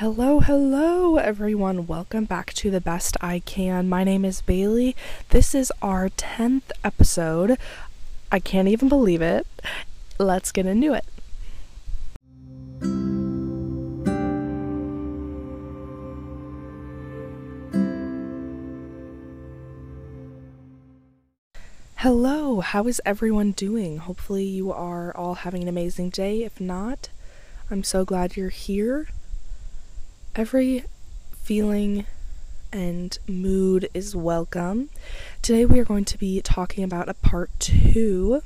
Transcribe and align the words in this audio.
Hello, 0.00 0.40
hello, 0.40 1.16
everyone. 1.16 1.86
Welcome 1.86 2.26
back 2.26 2.52
to 2.52 2.70
The 2.70 2.82
Best 2.82 3.16
I 3.22 3.38
Can. 3.38 3.88
My 3.88 4.04
name 4.04 4.26
is 4.26 4.42
Bailey. 4.42 4.94
This 5.30 5.54
is 5.54 5.72
our 5.80 6.10
10th 6.10 6.70
episode. 6.84 7.56
I 8.30 8.38
can't 8.38 8.68
even 8.68 8.90
believe 8.90 9.22
it. 9.22 9.46
Let's 10.18 10.52
get 10.52 10.66
into 10.66 10.92
it. 10.92 11.06
Hello, 21.94 22.60
how 22.60 22.86
is 22.86 23.00
everyone 23.06 23.52
doing? 23.52 23.96
Hopefully, 23.96 24.44
you 24.44 24.70
are 24.70 25.16
all 25.16 25.36
having 25.36 25.62
an 25.62 25.68
amazing 25.68 26.10
day. 26.10 26.42
If 26.42 26.60
not, 26.60 27.08
I'm 27.70 27.82
so 27.82 28.04
glad 28.04 28.36
you're 28.36 28.50
here. 28.50 29.08
Every 30.36 30.84
feeling 31.32 32.04
and 32.70 33.18
mood 33.26 33.88
is 33.94 34.14
welcome. 34.14 34.90
Today, 35.40 35.64
we 35.64 35.80
are 35.80 35.84
going 35.84 36.04
to 36.04 36.18
be 36.18 36.42
talking 36.42 36.84
about 36.84 37.08
a 37.08 37.14
part 37.14 37.48
two 37.58 38.42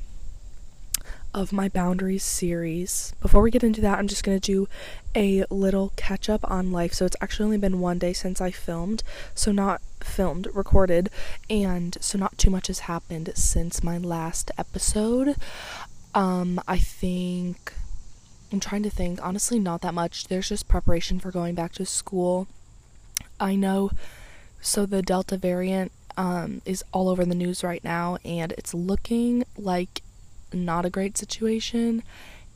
of 1.34 1.52
my 1.52 1.68
boundaries 1.68 2.22
series. 2.22 3.12
Before 3.20 3.42
we 3.42 3.50
get 3.50 3.64
into 3.64 3.80
that, 3.80 3.98
I'm 3.98 4.06
just 4.06 4.22
going 4.22 4.38
to 4.38 4.52
do 4.52 4.68
a 5.16 5.44
little 5.50 5.92
catch 5.96 6.28
up 6.28 6.48
on 6.48 6.70
life. 6.70 6.94
So, 6.94 7.06
it's 7.06 7.16
actually 7.20 7.46
only 7.46 7.58
been 7.58 7.80
one 7.80 7.98
day 7.98 8.12
since 8.12 8.40
I 8.40 8.52
filmed, 8.52 9.02
so 9.34 9.50
not 9.50 9.82
filmed, 10.00 10.46
recorded, 10.54 11.10
and 11.50 11.98
so 12.00 12.16
not 12.18 12.38
too 12.38 12.50
much 12.50 12.68
has 12.68 12.80
happened 12.80 13.32
since 13.34 13.82
my 13.82 13.98
last 13.98 14.52
episode. 14.56 15.34
Um, 16.14 16.60
I 16.68 16.78
think 16.78 17.72
I'm 18.52 18.60
trying 18.60 18.82
to 18.82 18.90
think, 18.90 19.20
honestly, 19.22 19.58
not 19.58 19.80
that 19.82 19.94
much. 19.94 20.26
There's 20.26 20.48
just 20.48 20.68
preparation 20.68 21.20
for 21.20 21.30
going 21.30 21.54
back 21.54 21.72
to 21.74 21.86
school. 21.86 22.48
I 23.38 23.54
know, 23.54 23.90
so 24.60 24.86
the 24.86 25.02
Delta 25.02 25.36
variant 25.36 25.92
um, 26.16 26.60
is 26.64 26.84
all 26.92 27.08
over 27.08 27.24
the 27.24 27.34
news 27.34 27.62
right 27.62 27.82
now, 27.82 28.18
and 28.24 28.52
it's 28.52 28.74
looking 28.74 29.44
like 29.56 30.02
not 30.52 30.84
a 30.84 30.90
great 30.90 31.16
situation. 31.16 32.02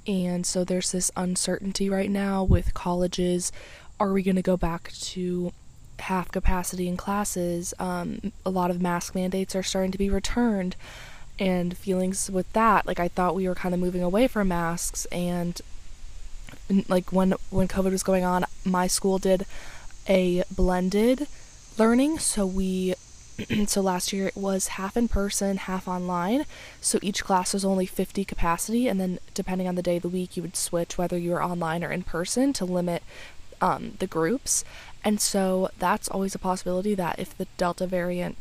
And 0.06 0.44
so 0.44 0.64
there's 0.64 0.92
this 0.92 1.10
uncertainty 1.16 1.88
right 1.88 2.10
now 2.10 2.44
with 2.44 2.74
colleges. 2.74 3.52
Are 3.98 4.12
we 4.12 4.22
going 4.22 4.36
to 4.36 4.42
go 4.42 4.56
back 4.56 4.92
to 4.92 5.52
half 6.00 6.30
capacity 6.30 6.88
in 6.88 6.96
classes? 6.96 7.72
Um, 7.78 8.32
a 8.44 8.50
lot 8.50 8.70
of 8.70 8.82
mask 8.82 9.14
mandates 9.14 9.54
are 9.54 9.62
starting 9.62 9.92
to 9.92 9.98
be 9.98 10.10
returned. 10.10 10.76
And 11.38 11.76
feelings 11.76 12.30
with 12.30 12.52
that, 12.52 12.86
like 12.86 13.00
I 13.00 13.08
thought 13.08 13.34
we 13.34 13.48
were 13.48 13.54
kind 13.54 13.74
of 13.74 13.80
moving 13.80 14.02
away 14.02 14.28
from 14.28 14.48
masks, 14.48 15.04
and 15.06 15.60
like 16.88 17.12
when 17.12 17.34
when 17.50 17.68
COVID 17.68 17.92
was 17.92 18.02
going 18.02 18.24
on, 18.24 18.44
my 18.64 18.86
school 18.86 19.18
did 19.18 19.46
a 20.08 20.44
blended 20.50 21.26
learning. 21.78 22.18
So 22.18 22.46
we 22.46 22.94
so 23.66 23.80
last 23.80 24.12
year 24.12 24.28
it 24.28 24.36
was 24.36 24.68
half 24.68 24.96
in 24.96 25.08
person, 25.08 25.56
half 25.56 25.88
online. 25.88 26.46
So 26.80 26.98
each 27.02 27.24
class 27.24 27.52
was 27.52 27.64
only 27.64 27.86
50 27.86 28.24
capacity, 28.24 28.88
and 28.88 29.00
then 29.00 29.18
depending 29.34 29.68
on 29.68 29.74
the 29.74 29.82
day 29.82 29.96
of 29.96 30.02
the 30.02 30.08
week, 30.08 30.36
you 30.36 30.42
would 30.42 30.56
switch 30.56 30.96
whether 30.96 31.18
you 31.18 31.32
were 31.32 31.42
online 31.42 31.82
or 31.82 31.90
in 31.90 32.02
person 32.02 32.52
to 32.54 32.64
limit 32.64 33.02
um, 33.60 33.94
the 33.98 34.06
groups. 34.06 34.64
And 35.02 35.20
so 35.20 35.70
that's 35.78 36.08
always 36.08 36.34
a 36.34 36.38
possibility 36.38 36.94
that 36.94 37.18
if 37.18 37.36
the 37.36 37.46
Delta 37.56 37.86
variant, 37.86 38.36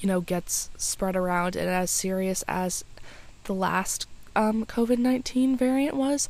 you 0.00 0.06
know, 0.06 0.20
gets 0.20 0.70
spread 0.76 1.16
around 1.16 1.56
and 1.56 1.68
as 1.68 1.90
serious 1.90 2.44
as 2.46 2.84
the 3.44 3.54
last 3.54 4.06
um, 4.36 4.66
COVID 4.66 4.98
19 4.98 5.56
variant 5.56 5.96
was, 5.96 6.28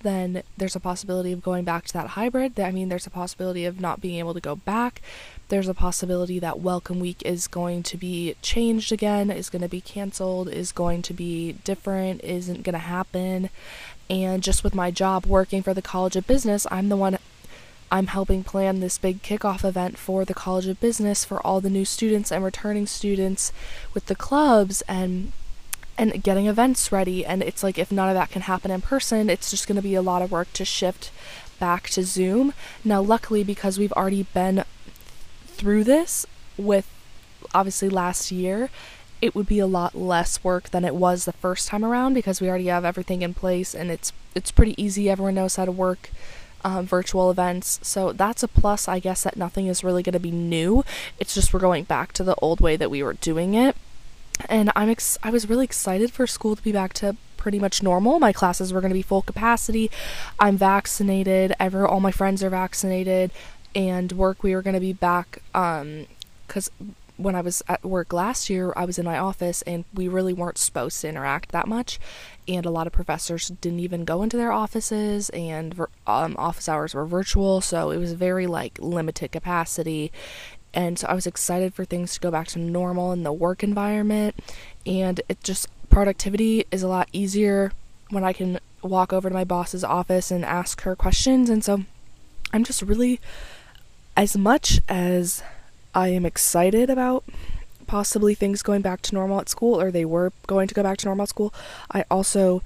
then 0.00 0.42
there's 0.56 0.76
a 0.76 0.80
possibility 0.80 1.32
of 1.32 1.42
going 1.42 1.64
back 1.64 1.86
to 1.86 1.92
that 1.94 2.08
hybrid. 2.08 2.58
I 2.58 2.70
mean, 2.70 2.88
there's 2.88 3.06
a 3.06 3.10
possibility 3.10 3.64
of 3.64 3.80
not 3.80 4.00
being 4.00 4.18
able 4.18 4.34
to 4.34 4.40
go 4.40 4.56
back. 4.56 5.00
There's 5.48 5.68
a 5.68 5.74
possibility 5.74 6.38
that 6.38 6.60
Welcome 6.60 7.00
Week 7.00 7.22
is 7.24 7.48
going 7.48 7.82
to 7.84 7.96
be 7.96 8.34
changed 8.42 8.92
again, 8.92 9.30
is 9.30 9.50
going 9.50 9.62
to 9.62 9.68
be 9.68 9.80
canceled, 9.80 10.48
is 10.48 10.72
going 10.72 11.02
to 11.02 11.14
be 11.14 11.52
different, 11.64 12.22
isn't 12.22 12.62
going 12.62 12.74
to 12.74 12.78
happen. 12.78 13.50
And 14.08 14.42
just 14.42 14.64
with 14.64 14.74
my 14.74 14.90
job 14.90 15.26
working 15.26 15.62
for 15.62 15.74
the 15.74 15.82
College 15.82 16.16
of 16.16 16.26
Business, 16.26 16.66
I'm 16.70 16.88
the 16.88 16.96
one 16.96 17.18
I'm 17.92 18.06
helping 18.06 18.44
plan 18.44 18.80
this 18.80 18.98
big 18.98 19.22
kickoff 19.22 19.64
event 19.64 19.98
for 19.98 20.24
the 20.24 20.34
College 20.34 20.66
of 20.66 20.80
Business 20.80 21.24
for 21.24 21.44
all 21.44 21.60
the 21.60 21.70
new 21.70 21.84
students 21.84 22.30
and 22.30 22.44
returning 22.44 22.86
students 22.86 23.52
with 23.92 24.06
the 24.06 24.14
clubs 24.14 24.82
and 24.82 25.32
and 26.00 26.22
getting 26.22 26.46
events 26.46 26.90
ready. 26.90 27.26
And 27.26 27.42
it's 27.42 27.62
like 27.62 27.78
if 27.78 27.92
none 27.92 28.08
of 28.08 28.14
that 28.14 28.30
can 28.30 28.42
happen 28.42 28.70
in 28.70 28.80
person, 28.80 29.28
it's 29.28 29.50
just 29.50 29.68
going 29.68 29.76
to 29.76 29.82
be 29.82 29.94
a 29.94 30.02
lot 30.02 30.22
of 30.22 30.32
work 30.32 30.50
to 30.54 30.64
shift 30.64 31.12
back 31.58 31.90
to 31.90 32.02
Zoom. 32.02 32.54
Now, 32.82 33.02
luckily, 33.02 33.44
because 33.44 33.78
we've 33.78 33.92
already 33.92 34.22
been 34.22 34.64
through 35.46 35.84
this 35.84 36.24
with 36.56 36.88
obviously 37.54 37.90
last 37.90 38.32
year, 38.32 38.70
it 39.20 39.34
would 39.34 39.46
be 39.46 39.58
a 39.58 39.66
lot 39.66 39.94
less 39.94 40.42
work 40.42 40.70
than 40.70 40.86
it 40.86 40.94
was 40.94 41.26
the 41.26 41.34
first 41.34 41.68
time 41.68 41.84
around 41.84 42.14
because 42.14 42.40
we 42.40 42.48
already 42.48 42.68
have 42.68 42.86
everything 42.86 43.20
in 43.20 43.34
place 43.34 43.74
and 43.74 43.90
it's 43.90 44.14
it's 44.34 44.50
pretty 44.50 44.80
easy. 44.82 45.10
Everyone 45.10 45.34
knows 45.34 45.56
how 45.56 45.66
to 45.66 45.72
work 45.72 46.10
um, 46.64 46.86
virtual 46.86 47.30
events, 47.30 47.78
so 47.82 48.12
that's 48.12 48.42
a 48.42 48.48
plus. 48.48 48.88
I 48.88 49.00
guess 49.00 49.24
that 49.24 49.36
nothing 49.36 49.66
is 49.66 49.84
really 49.84 50.02
going 50.02 50.14
to 50.14 50.20
be 50.20 50.30
new. 50.30 50.82
It's 51.18 51.34
just 51.34 51.52
we're 51.52 51.60
going 51.60 51.84
back 51.84 52.12
to 52.14 52.24
the 52.24 52.36
old 52.36 52.60
way 52.60 52.76
that 52.76 52.90
we 52.90 53.02
were 53.02 53.14
doing 53.14 53.52
it 53.52 53.76
and 54.48 54.70
I'm 54.74 54.88
ex- 54.88 55.18
I 55.22 55.30
was 55.30 55.48
really 55.48 55.64
excited 55.64 56.12
for 56.12 56.26
school 56.26 56.56
to 56.56 56.62
be 56.62 56.72
back 56.72 56.92
to 56.94 57.16
pretty 57.36 57.58
much 57.58 57.82
normal. 57.82 58.20
My 58.20 58.32
classes 58.32 58.72
were 58.72 58.80
going 58.80 58.90
to 58.90 58.94
be 58.94 59.02
full 59.02 59.22
capacity. 59.22 59.90
I'm 60.38 60.56
vaccinated. 60.56 61.54
Ever 61.58 61.86
all 61.86 62.00
my 62.00 62.12
friends 62.12 62.42
are 62.42 62.50
vaccinated, 62.50 63.30
and 63.74 64.12
work 64.12 64.42
we 64.42 64.54
were 64.54 64.62
going 64.62 64.74
to 64.74 64.80
be 64.80 64.92
back. 64.92 65.42
Um, 65.54 66.06
because 66.46 66.70
when 67.16 67.36
I 67.36 67.42
was 67.42 67.62
at 67.68 67.84
work 67.84 68.12
last 68.12 68.50
year, 68.50 68.72
I 68.76 68.84
was 68.84 68.98
in 68.98 69.04
my 69.04 69.18
office, 69.18 69.62
and 69.62 69.84
we 69.94 70.08
really 70.08 70.32
weren't 70.32 70.58
supposed 70.58 71.00
to 71.02 71.08
interact 71.08 71.52
that 71.52 71.68
much. 71.68 72.00
And 72.48 72.66
a 72.66 72.70
lot 72.70 72.86
of 72.86 72.92
professors 72.92 73.48
didn't 73.48 73.80
even 73.80 74.04
go 74.04 74.22
into 74.22 74.36
their 74.36 74.50
offices, 74.50 75.30
and 75.30 75.78
um, 76.06 76.34
office 76.38 76.68
hours 76.68 76.94
were 76.94 77.06
virtual, 77.06 77.60
so 77.60 77.90
it 77.90 77.98
was 77.98 78.14
very 78.14 78.46
like 78.46 78.78
limited 78.80 79.32
capacity 79.32 80.10
and 80.72 80.98
so 80.98 81.06
I 81.08 81.14
was 81.14 81.26
excited 81.26 81.74
for 81.74 81.84
things 81.84 82.14
to 82.14 82.20
go 82.20 82.30
back 82.30 82.48
to 82.48 82.58
normal 82.58 83.12
in 83.12 83.22
the 83.22 83.32
work 83.32 83.62
environment. 83.62 84.36
And 84.86 85.20
it 85.28 85.42
just 85.42 85.68
productivity 85.88 86.64
is 86.70 86.82
a 86.82 86.88
lot 86.88 87.08
easier 87.12 87.72
when 88.10 88.24
I 88.24 88.32
can 88.32 88.60
walk 88.82 89.12
over 89.12 89.28
to 89.28 89.34
my 89.34 89.44
boss's 89.44 89.84
office 89.84 90.30
and 90.30 90.44
ask 90.44 90.82
her 90.82 90.94
questions. 90.94 91.50
And 91.50 91.64
so 91.64 91.84
I'm 92.52 92.64
just 92.64 92.82
really 92.82 93.20
as 94.16 94.36
much 94.36 94.80
as 94.88 95.42
I 95.94 96.08
am 96.08 96.24
excited 96.24 96.88
about 96.88 97.24
possibly 97.86 98.34
things 98.34 98.62
going 98.62 98.82
back 98.82 99.02
to 99.02 99.14
normal 99.14 99.40
at 99.40 99.48
school 99.48 99.80
or 99.80 99.90
they 99.90 100.04
were 100.04 100.32
going 100.46 100.68
to 100.68 100.74
go 100.74 100.82
back 100.82 100.98
to 100.98 101.06
normal 101.06 101.24
at 101.24 101.28
school 101.28 101.52
I 101.90 102.04
also 102.08 102.62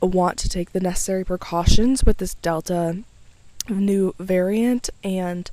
want 0.00 0.38
to 0.38 0.48
take 0.48 0.72
the 0.72 0.80
necessary 0.80 1.24
precautions 1.24 2.04
with 2.04 2.18
this 2.18 2.34
delta 2.34 3.02
new 3.68 4.14
variant. 4.18 4.90
And 5.02 5.50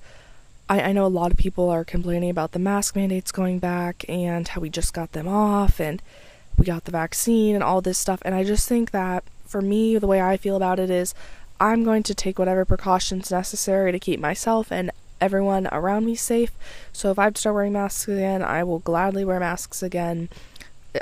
I, 0.72 0.82
I 0.84 0.92
know 0.94 1.06
a 1.06 1.08
lot 1.08 1.32
of 1.32 1.38
people 1.38 1.70
are 1.70 1.84
complaining 1.84 2.30
about 2.30 2.54
the 2.54 2.60
mask 2.60 2.96
mandates 2.96 3.34
going 3.34 3.60
back 3.60 4.06
and 4.08 4.48
how 4.48 4.62
we 4.62 4.70
just 4.70 4.94
got 4.94 5.12
them 5.12 5.28
off 5.28 5.82
and 5.82 6.02
we 6.58 6.64
got 6.64 6.86
the 6.86 6.92
vaccine 6.92 7.56
and 7.56 7.64
all 7.64 7.82
this 7.82 7.98
stuff. 7.98 8.22
And 8.24 8.34
I 8.34 8.46
just 8.46 8.70
think 8.70 8.92
that 8.92 9.26
for 9.46 9.62
me, 9.62 9.98
the 9.98 10.08
way 10.08 10.22
I 10.22 10.38
feel 10.38 10.56
about 10.56 10.80
it 10.80 10.90
is 10.90 11.14
I'm 11.60 11.84
going 11.84 12.04
to 12.04 12.16
take 12.16 12.40
whatever 12.40 12.64
precautions 12.64 13.30
necessary 13.32 13.92
to 13.92 14.00
keep 14.00 14.22
myself 14.22 14.72
and 14.72 14.92
everyone 15.20 15.68
around 15.74 16.06
me 16.06 16.16
safe. 16.16 16.52
So 16.94 17.12
if 17.12 17.20
I 17.20 17.26
have 17.26 17.34
to 17.34 17.42
start 17.42 17.56
wearing 17.56 17.74
masks 17.74 18.08
again, 18.08 18.42
I 18.42 18.64
will 18.64 18.80
gladly 18.80 19.26
wear 19.26 19.42
masks 19.42 19.84
again. 19.84 20.30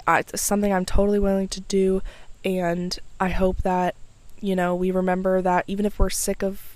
It's 0.08 0.42
something 0.42 0.74
I'm 0.74 0.86
totally 0.86 1.20
willing 1.20 1.48
to 1.50 1.62
do. 1.62 2.02
And 2.44 2.98
I 3.20 3.30
hope 3.30 3.58
that, 3.58 3.94
you 4.42 4.56
know, 4.56 4.74
we 4.74 4.90
remember 4.90 5.44
that 5.44 5.66
even 5.68 5.86
if 5.86 6.00
we're 6.00 6.10
sick 6.10 6.42
of 6.42 6.76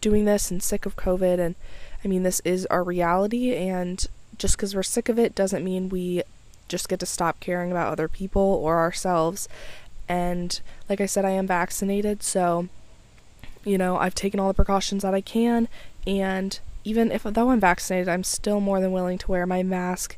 doing 0.00 0.24
this 0.24 0.52
and 0.52 0.62
sick 0.62 0.86
of 0.86 0.94
COVID 0.94 1.40
and 1.40 1.56
I 2.04 2.08
mean, 2.08 2.22
this 2.22 2.40
is 2.40 2.66
our 2.66 2.84
reality, 2.84 3.54
and 3.54 4.06
just 4.38 4.56
because 4.56 4.74
we're 4.74 4.82
sick 4.82 5.08
of 5.08 5.18
it 5.18 5.34
doesn't 5.34 5.64
mean 5.64 5.88
we 5.88 6.22
just 6.68 6.88
get 6.88 7.00
to 7.00 7.06
stop 7.06 7.40
caring 7.40 7.70
about 7.70 7.92
other 7.92 8.08
people 8.08 8.42
or 8.42 8.78
ourselves. 8.78 9.48
And 10.08 10.60
like 10.88 11.00
I 11.00 11.06
said, 11.06 11.24
I 11.24 11.30
am 11.30 11.46
vaccinated, 11.46 12.22
so 12.22 12.68
you 13.64 13.76
know, 13.76 13.96
I've 13.96 14.14
taken 14.14 14.38
all 14.40 14.48
the 14.48 14.54
precautions 14.54 15.02
that 15.02 15.14
I 15.14 15.20
can, 15.20 15.68
and 16.06 16.58
even 16.84 17.10
if 17.10 17.24
though 17.24 17.50
I'm 17.50 17.60
vaccinated, 17.60 18.08
I'm 18.08 18.24
still 18.24 18.60
more 18.60 18.80
than 18.80 18.92
willing 18.92 19.18
to 19.18 19.30
wear 19.30 19.46
my 19.46 19.62
mask. 19.62 20.16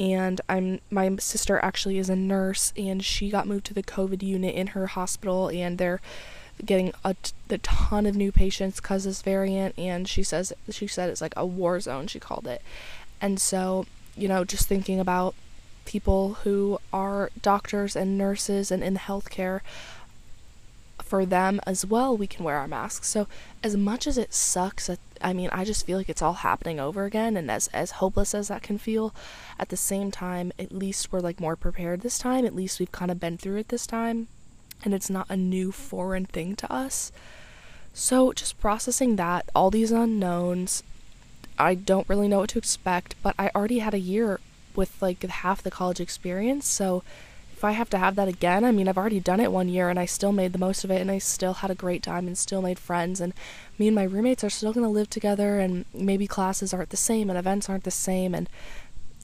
And 0.00 0.40
I'm 0.48 0.80
my 0.90 1.16
sister 1.16 1.58
actually 1.62 1.98
is 1.98 2.10
a 2.10 2.16
nurse, 2.16 2.72
and 2.76 3.04
she 3.04 3.30
got 3.30 3.46
moved 3.46 3.66
to 3.66 3.74
the 3.74 3.82
COVID 3.82 4.22
unit 4.22 4.54
in 4.54 4.68
her 4.68 4.88
hospital, 4.88 5.48
and 5.48 5.78
they're 5.78 6.00
getting 6.64 6.92
a, 7.04 7.14
ton 7.62 8.06
of 8.06 8.14
new 8.14 8.30
patients 8.30 8.80
because 8.80 9.04
this 9.04 9.22
variant 9.22 9.78
and 9.78 10.06
she 10.08 10.22
says 10.22 10.52
she 10.70 10.86
said 10.86 11.08
it's 11.08 11.20
like 11.20 11.32
a 11.36 11.46
war 11.46 11.80
zone 11.80 12.06
she 12.06 12.20
called 12.20 12.46
it 12.46 12.60
and 13.20 13.40
so 13.40 13.86
you 14.16 14.28
know 14.28 14.44
just 14.44 14.68
thinking 14.68 15.00
about 15.00 15.34
people 15.86 16.34
who 16.44 16.78
are 16.92 17.30
doctors 17.40 17.96
and 17.96 18.18
nurses 18.18 18.70
and 18.70 18.84
in 18.84 18.96
healthcare 18.96 19.60
for 21.08 21.24
them 21.24 21.60
as 21.66 21.86
well, 21.86 22.16
we 22.16 22.26
can 22.26 22.44
wear 22.44 22.58
our 22.58 22.68
masks. 22.68 23.08
So, 23.08 23.26
as 23.64 23.76
much 23.76 24.06
as 24.06 24.18
it 24.18 24.34
sucks, 24.34 24.90
I 25.22 25.32
mean, 25.32 25.48
I 25.50 25.64
just 25.64 25.86
feel 25.86 25.96
like 25.96 26.08
it's 26.08 26.22
all 26.22 26.34
happening 26.34 26.78
over 26.78 27.04
again, 27.04 27.36
and 27.36 27.50
as 27.50 27.68
as 27.68 27.92
hopeless 27.92 28.34
as 28.34 28.48
that 28.48 28.62
can 28.62 28.78
feel, 28.78 29.14
at 29.58 29.70
the 29.70 29.76
same 29.76 30.10
time, 30.10 30.52
at 30.58 30.70
least 30.70 31.10
we're 31.10 31.20
like 31.20 31.40
more 31.40 31.56
prepared 31.56 32.02
this 32.02 32.18
time. 32.18 32.44
At 32.44 32.54
least 32.54 32.78
we've 32.78 32.92
kind 32.92 33.10
of 33.10 33.18
been 33.18 33.38
through 33.38 33.56
it 33.56 33.68
this 33.68 33.86
time, 33.86 34.28
and 34.84 34.94
it's 34.94 35.10
not 35.10 35.26
a 35.28 35.36
new 35.36 35.72
foreign 35.72 36.24
thing 36.24 36.56
to 36.56 36.72
us. 36.72 37.12
So, 37.94 38.32
just 38.32 38.60
processing 38.60 39.16
that, 39.16 39.48
all 39.54 39.70
these 39.70 39.90
unknowns, 39.90 40.82
I 41.58 41.74
don't 41.74 42.08
really 42.08 42.28
know 42.28 42.40
what 42.40 42.50
to 42.50 42.58
expect, 42.58 43.16
but 43.22 43.34
I 43.38 43.50
already 43.54 43.80
had 43.80 43.94
a 43.94 43.98
year 43.98 44.40
with 44.76 45.00
like 45.02 45.22
half 45.22 45.62
the 45.62 45.70
college 45.70 46.00
experience, 46.00 46.66
so 46.68 47.02
if 47.58 47.64
I 47.64 47.72
have 47.72 47.90
to 47.90 47.98
have 47.98 48.14
that 48.14 48.28
again, 48.28 48.64
I 48.64 48.70
mean, 48.70 48.86
I've 48.86 48.96
already 48.96 49.18
done 49.18 49.40
it 49.40 49.50
one 49.50 49.68
year 49.68 49.88
and 49.88 49.98
I 49.98 50.06
still 50.06 50.30
made 50.30 50.52
the 50.52 50.60
most 50.60 50.84
of 50.84 50.92
it 50.92 51.00
and 51.00 51.10
I 51.10 51.18
still 51.18 51.54
had 51.54 51.72
a 51.72 51.74
great 51.74 52.04
time 52.04 52.28
and 52.28 52.38
still 52.38 52.62
made 52.62 52.78
friends. 52.78 53.20
And 53.20 53.32
me 53.80 53.88
and 53.88 53.96
my 53.96 54.04
roommates 54.04 54.44
are 54.44 54.48
still 54.48 54.72
going 54.72 54.86
to 54.86 54.90
live 54.90 55.10
together 55.10 55.58
and 55.58 55.84
maybe 55.92 56.28
classes 56.28 56.72
aren't 56.72 56.90
the 56.90 56.96
same 56.96 57.28
and 57.28 57.36
events 57.36 57.68
aren't 57.68 57.82
the 57.82 57.90
same. 57.90 58.32
And, 58.32 58.48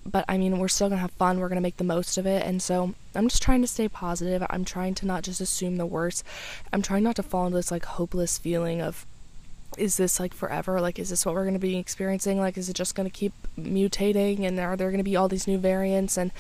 but 0.06 0.24
I 0.28 0.38
mean, 0.38 0.58
we're 0.58 0.68
still 0.68 0.88
to 0.90 0.96
have 0.96 1.10
fun. 1.12 1.38
We're 1.38 1.48
to 1.56 1.62
make 1.62 1.78
the 1.78 1.84
most 1.84 2.18
of 2.18 2.26
it. 2.26 2.44
And 2.44 2.62
so 2.62 2.94
I'm 3.14 3.28
just 3.28 3.42
trying 3.42 3.62
to 3.62 3.66
stay 3.66 3.88
positive. 3.88 4.44
I'm 4.50 4.64
trying 4.64 4.94
to 4.96 5.06
not 5.06 5.22
just 5.22 5.40
assume 5.40 5.76
the 5.76 5.86
worst. 5.86 6.24
I'm 6.72 6.82
trying 6.82 7.02
not 7.02 7.16
to 7.16 7.22
fall 7.22 7.46
into 7.46 7.56
this 7.56 7.70
like 7.70 7.84
hopeless 7.84 8.38
feeling 8.38 8.80
of, 8.80 9.06
is 9.78 9.96
this 9.96 10.20
like 10.20 10.34
forever? 10.34 10.80
Like, 10.80 10.98
is 10.98 11.10
this 11.10 11.24
what 11.24 11.34
we're 11.34 11.44
to 11.54 11.58
be 11.58 11.78
experiencing? 11.78 12.38
Like, 12.38 12.56
is 12.56 12.68
it 12.68 12.76
just 12.76 12.94
to 12.94 13.10
keep 13.10 13.32
mutating? 13.58 14.44
And 14.46 14.58
are 14.60 14.76
there 14.76 14.90
to 14.98 15.02
be 15.02 15.16
all 15.16 15.28
these 15.28 15.48
new 15.48 15.58
variants? 15.58 16.16
And, 16.16 16.30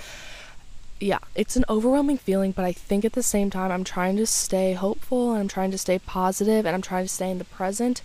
yeah, 1.00 1.18
it's 1.34 1.56
an 1.56 1.64
overwhelming 1.68 2.18
feeling, 2.18 2.52
but 2.52 2.64
I 2.64 2.72
think 2.72 3.04
at 3.04 3.14
the 3.14 3.22
same 3.22 3.50
time, 3.50 3.72
I'm 3.72 3.82
trying 3.82 4.16
to 4.16 4.26
stay 4.26 4.74
hopeful 4.74 5.32
and 5.32 5.40
I'm 5.40 5.48
trying 5.48 5.72
to 5.72 5.78
stay 5.78 5.98
positive 5.98 6.64
and 6.64 6.74
I'm 6.74 6.82
trying 6.82 7.04
to 7.04 7.12
stay 7.12 7.30
in 7.30 7.38
the 7.38 7.44
present. 7.44 8.00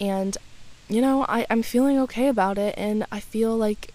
And, 0.00 0.38
you 0.88 1.02
know, 1.02 1.26
I, 1.28 1.46
I'm 1.50 1.62
feeling 1.62 1.98
okay 2.00 2.28
about 2.28 2.56
it. 2.56 2.74
And 2.78 3.06
I 3.12 3.20
feel 3.20 3.56
like 3.56 3.92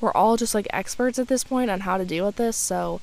we're 0.00 0.12
all 0.12 0.36
just 0.36 0.54
like 0.54 0.66
experts 0.70 1.18
at 1.18 1.28
this 1.28 1.44
point 1.44 1.70
on 1.70 1.80
how 1.80 1.98
to 1.98 2.04
deal 2.04 2.26
with 2.26 2.36
this. 2.36 2.56
So 2.56 3.00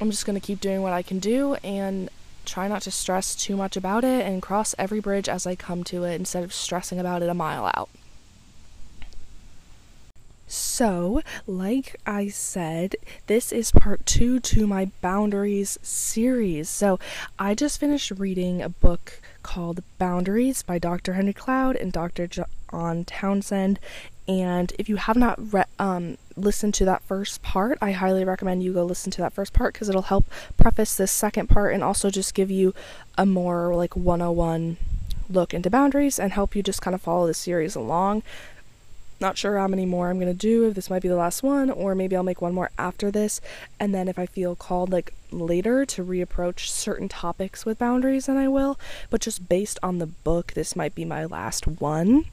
I'm 0.00 0.10
just 0.10 0.26
going 0.26 0.38
to 0.38 0.46
keep 0.46 0.60
doing 0.60 0.82
what 0.82 0.92
I 0.92 1.02
can 1.02 1.18
do 1.18 1.54
and 1.56 2.08
try 2.44 2.66
not 2.66 2.82
to 2.82 2.90
stress 2.90 3.34
too 3.34 3.56
much 3.56 3.76
about 3.76 4.04
it 4.04 4.24
and 4.24 4.40
cross 4.40 4.74
every 4.78 5.00
bridge 5.00 5.28
as 5.28 5.46
I 5.46 5.54
come 5.54 5.84
to 5.84 6.04
it 6.04 6.14
instead 6.14 6.44
of 6.44 6.52
stressing 6.52 6.98
about 6.98 7.22
it 7.22 7.28
a 7.28 7.34
mile 7.34 7.70
out. 7.74 7.90
So, 10.50 11.20
like 11.46 11.96
I 12.06 12.28
said, 12.28 12.96
this 13.26 13.52
is 13.52 13.70
part 13.70 14.06
two 14.06 14.40
to 14.40 14.66
my 14.66 14.90
Boundaries 15.02 15.76
series. 15.82 16.70
So, 16.70 16.98
I 17.38 17.54
just 17.54 17.78
finished 17.78 18.10
reading 18.12 18.62
a 18.62 18.70
book 18.70 19.20
called 19.42 19.82
Boundaries 19.98 20.62
by 20.62 20.78
Dr. 20.78 21.12
Henry 21.12 21.34
Cloud 21.34 21.76
and 21.76 21.92
Dr. 21.92 22.26
John 22.26 23.04
Townsend. 23.04 23.78
And 24.28 24.74
if 24.78 24.90
you 24.90 24.96
have 24.96 25.16
not 25.16 25.52
re- 25.54 25.64
um, 25.78 26.18
listened 26.36 26.74
to 26.74 26.84
that 26.84 27.02
first 27.02 27.40
part, 27.42 27.78
I 27.80 27.92
highly 27.92 28.24
recommend 28.24 28.62
you 28.62 28.74
go 28.74 28.84
listen 28.84 29.10
to 29.12 29.22
that 29.22 29.32
first 29.32 29.54
part 29.54 29.72
because 29.72 29.88
it'll 29.88 30.02
help 30.02 30.26
preface 30.58 30.94
this 30.94 31.10
second 31.10 31.48
part 31.48 31.72
and 31.72 31.82
also 31.82 32.10
just 32.10 32.34
give 32.34 32.50
you 32.50 32.74
a 33.16 33.24
more 33.24 33.74
like 33.74 33.96
101 33.96 34.76
look 35.30 35.54
into 35.54 35.70
boundaries 35.70 36.18
and 36.18 36.32
help 36.32 36.54
you 36.54 36.62
just 36.62 36.82
kind 36.82 36.94
of 36.94 37.00
follow 37.00 37.26
the 37.26 37.32
series 37.32 37.74
along. 37.74 38.22
Not 39.18 39.38
sure 39.38 39.58
how 39.58 39.66
many 39.66 39.86
more 39.86 40.10
I'm 40.10 40.20
going 40.20 40.32
to 40.32 40.34
do, 40.34 40.68
if 40.68 40.74
this 40.74 40.90
might 40.90 41.02
be 41.02 41.08
the 41.08 41.16
last 41.16 41.42
one, 41.42 41.70
or 41.70 41.94
maybe 41.94 42.14
I'll 42.14 42.22
make 42.22 42.40
one 42.40 42.54
more 42.54 42.70
after 42.78 43.10
this. 43.10 43.40
And 43.80 43.92
then 43.92 44.06
if 44.06 44.16
I 44.16 44.26
feel 44.26 44.54
called, 44.54 44.90
like, 44.90 45.12
later 45.32 45.84
to 45.86 46.04
reapproach 46.04 46.68
certain 46.68 47.08
topics 47.08 47.66
with 47.66 47.80
boundaries, 47.80 48.26
then 48.26 48.36
I 48.36 48.46
will. 48.46 48.78
But 49.10 49.20
just 49.20 49.48
based 49.48 49.80
on 49.82 49.98
the 49.98 50.06
book, 50.06 50.52
this 50.52 50.76
might 50.76 50.94
be 50.94 51.04
my 51.04 51.24
last 51.24 51.66
one 51.66 52.26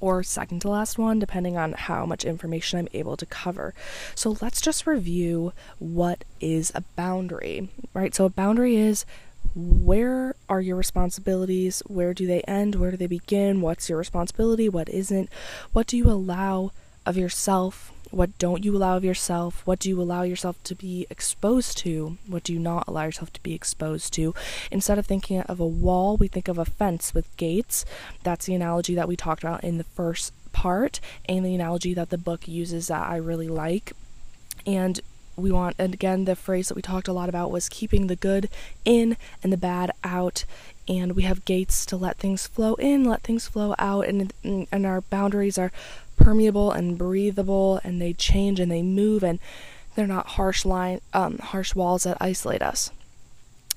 or 0.00 0.22
second 0.22 0.60
to 0.60 0.68
last 0.68 0.98
one, 0.98 1.18
depending 1.18 1.56
on 1.56 1.72
how 1.72 2.06
much 2.06 2.24
information 2.24 2.78
I'm 2.78 2.88
able 2.92 3.16
to 3.16 3.26
cover. 3.26 3.74
So 4.14 4.36
let's 4.40 4.60
just 4.60 4.86
review 4.86 5.52
what 5.78 6.24
is 6.40 6.70
a 6.74 6.82
boundary, 6.96 7.68
right? 7.94 8.14
So 8.14 8.24
a 8.24 8.30
boundary 8.30 8.76
is 8.76 9.04
where 9.54 10.36
are 10.48 10.60
your 10.60 10.76
responsibilities? 10.76 11.82
Where 11.86 12.14
do 12.14 12.26
they 12.26 12.42
end? 12.42 12.76
Where 12.76 12.90
do 12.90 12.96
they 12.96 13.06
begin? 13.06 13.60
What's 13.60 13.88
your 13.88 13.98
responsibility? 13.98 14.68
What 14.68 14.88
isn't? 14.88 15.30
What 15.72 15.86
do 15.86 15.96
you 15.96 16.08
allow 16.08 16.72
of 17.06 17.16
yourself? 17.16 17.92
What 18.10 18.38
don't 18.38 18.64
you 18.64 18.76
allow 18.76 18.96
of 18.96 19.04
yourself? 19.04 19.62
What 19.66 19.78
do 19.78 19.88
you 19.88 20.00
allow 20.00 20.22
yourself 20.22 20.62
to 20.64 20.74
be 20.74 21.06
exposed 21.10 21.76
to? 21.78 22.16
What 22.26 22.42
do 22.42 22.52
you 22.52 22.58
not 22.58 22.88
allow 22.88 23.04
yourself 23.04 23.32
to 23.34 23.42
be 23.42 23.54
exposed 23.54 24.12
to? 24.14 24.34
Instead 24.70 24.98
of 24.98 25.06
thinking 25.06 25.40
of 25.42 25.60
a 25.60 25.66
wall, 25.66 26.16
we 26.16 26.28
think 26.28 26.48
of 26.48 26.58
a 26.58 26.64
fence 26.64 27.12
with 27.12 27.36
gates. 27.36 27.84
That's 28.22 28.46
the 28.46 28.54
analogy 28.54 28.94
that 28.94 29.08
we 29.08 29.16
talked 29.16 29.42
about 29.42 29.62
in 29.62 29.78
the 29.78 29.84
first 29.84 30.32
part, 30.52 31.00
and 31.28 31.44
the 31.44 31.54
analogy 31.54 31.94
that 31.94 32.10
the 32.10 32.18
book 32.18 32.48
uses 32.48 32.88
that 32.88 33.06
I 33.06 33.16
really 33.16 33.48
like. 33.48 33.92
And 34.66 35.00
we 35.36 35.52
want 35.52 35.76
and 35.78 35.94
again 35.94 36.24
the 36.24 36.34
phrase 36.34 36.68
that 36.68 36.74
we 36.74 36.82
talked 36.82 37.06
a 37.06 37.12
lot 37.12 37.28
about 37.28 37.52
was 37.52 37.68
keeping 37.68 38.08
the 38.08 38.16
good 38.16 38.48
in 38.84 39.16
and 39.42 39.52
the 39.52 39.56
bad 39.56 39.92
out 40.02 40.44
and 40.88 41.12
we 41.12 41.22
have 41.22 41.44
gates 41.44 41.86
to 41.86 41.96
let 41.96 42.16
things 42.16 42.48
flow 42.48 42.74
in 42.74 43.04
let 43.04 43.22
things 43.22 43.46
flow 43.46 43.72
out 43.78 44.06
and 44.06 44.32
and 44.42 44.84
our 44.84 45.00
boundaries 45.00 45.56
are 45.56 45.70
permeable 46.18 46.70
and 46.70 46.98
breathable 46.98 47.80
and 47.84 48.00
they 48.00 48.12
change 48.12 48.60
and 48.60 48.70
they 48.70 48.82
move 48.82 49.22
and 49.22 49.38
they're 49.94 50.06
not 50.06 50.26
harsh 50.28 50.64
line 50.64 51.00
um, 51.12 51.38
harsh 51.38 51.74
walls 51.74 52.04
that 52.04 52.16
isolate 52.20 52.62
us 52.62 52.90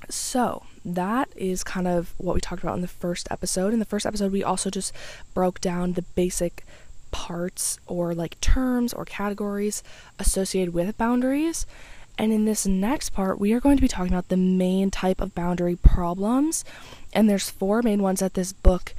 so 0.10 0.64
that 0.84 1.30
is 1.36 1.64
kind 1.64 1.88
of 1.88 2.14
what 2.18 2.34
we 2.34 2.42
talked 2.42 2.64
about 2.64 2.76
in 2.76 2.82
the 2.82 2.88
first 2.88 3.28
episode 3.32 3.74
in 3.74 3.80
the 3.80 3.86
first 3.86 4.06
episode 4.06 4.32
we 4.32 4.44
also 4.44 4.70
just 4.70 4.94
broke 5.34 5.62
down 5.62 5.94
the 5.94 6.02
basic 6.02 6.66
parts 7.12 7.78
or 7.88 8.16
like 8.16 8.40
terms 8.42 8.94
or 8.94 9.06
categories 9.06 9.84
associated 10.18 10.74
with 10.74 10.98
boundaries. 10.98 11.66
And 12.18 12.34
in 12.34 12.46
this 12.46 12.66
next 12.66 13.12
part, 13.12 13.40
we 13.40 13.54
are 13.54 13.60
going 13.60 13.78
to 13.78 13.82
be 13.82 13.88
talking 13.88 14.14
about 14.14 14.30
the 14.30 14.38
main 14.38 14.92
type 14.92 15.22
of 15.22 15.36
boundary 15.36 15.76
problems. 15.76 16.66
And 17.14 17.30
there's 17.30 17.50
four 17.50 17.82
main 17.82 18.02
ones 18.02 18.20
that 18.20 18.34
this 18.34 18.54
book 18.54 18.94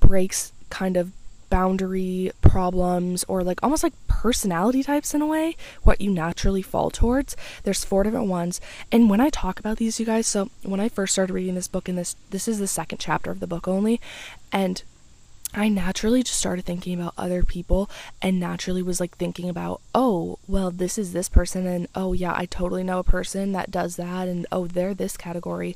breaks 0.00 0.52
kind 0.70 0.96
of 0.96 1.12
boundary 1.50 2.30
problems 2.40 3.24
or 3.28 3.42
like 3.42 3.60
almost 3.62 3.82
like 3.82 3.94
personality 4.06 4.82
types 4.82 5.14
in 5.14 5.22
a 5.22 5.26
way 5.26 5.56
what 5.82 6.00
you 6.00 6.10
naturally 6.10 6.62
fall 6.62 6.90
towards. 6.90 7.36
There's 7.62 7.84
four 7.84 8.02
different 8.02 8.28
ones. 8.28 8.60
And 8.90 9.08
when 9.08 9.20
i 9.20 9.30
talk 9.30 9.58
about 9.58 9.78
these 9.78 9.98
you 10.00 10.06
guys 10.06 10.26
so 10.26 10.50
when 10.62 10.80
i 10.80 10.88
first 10.88 11.12
started 11.12 11.32
reading 11.32 11.54
this 11.54 11.68
book 11.68 11.88
and 11.88 11.98
this 11.98 12.16
this 12.30 12.48
is 12.48 12.58
the 12.58 12.66
second 12.66 12.98
chapter 12.98 13.30
of 13.30 13.40
the 13.40 13.46
book 13.46 13.68
only 13.68 14.00
and 14.52 14.82
I 15.54 15.68
naturally 15.68 16.22
just 16.22 16.38
started 16.38 16.64
thinking 16.64 17.00
about 17.00 17.14
other 17.16 17.42
people 17.42 17.90
and 18.20 18.38
naturally 18.38 18.82
was 18.82 19.00
like 19.00 19.16
thinking 19.16 19.48
about, 19.48 19.80
oh, 19.94 20.38
well, 20.46 20.70
this 20.70 20.98
is 20.98 21.12
this 21.12 21.28
person, 21.28 21.66
and 21.66 21.88
oh, 21.94 22.12
yeah, 22.12 22.34
I 22.36 22.46
totally 22.46 22.82
know 22.82 22.98
a 22.98 23.04
person 23.04 23.52
that 23.52 23.70
does 23.70 23.96
that, 23.96 24.28
and 24.28 24.46
oh, 24.52 24.66
they're 24.66 24.94
this 24.94 25.16
category. 25.16 25.74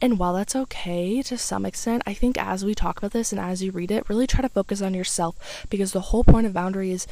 And 0.00 0.18
while 0.18 0.34
that's 0.34 0.54
okay 0.54 1.22
to 1.22 1.38
some 1.38 1.64
extent, 1.64 2.02
I 2.06 2.12
think 2.14 2.36
as 2.38 2.64
we 2.64 2.74
talk 2.74 2.98
about 2.98 3.12
this 3.12 3.32
and 3.32 3.40
as 3.40 3.62
you 3.62 3.72
read 3.72 3.90
it, 3.90 4.08
really 4.08 4.26
try 4.26 4.42
to 4.42 4.48
focus 4.48 4.82
on 4.82 4.94
yourself 4.94 5.66
because 5.70 5.92
the 5.92 6.00
whole 6.00 6.24
point 6.24 6.46
of 6.46 6.52
boundary 6.52 6.90
is 6.90 7.06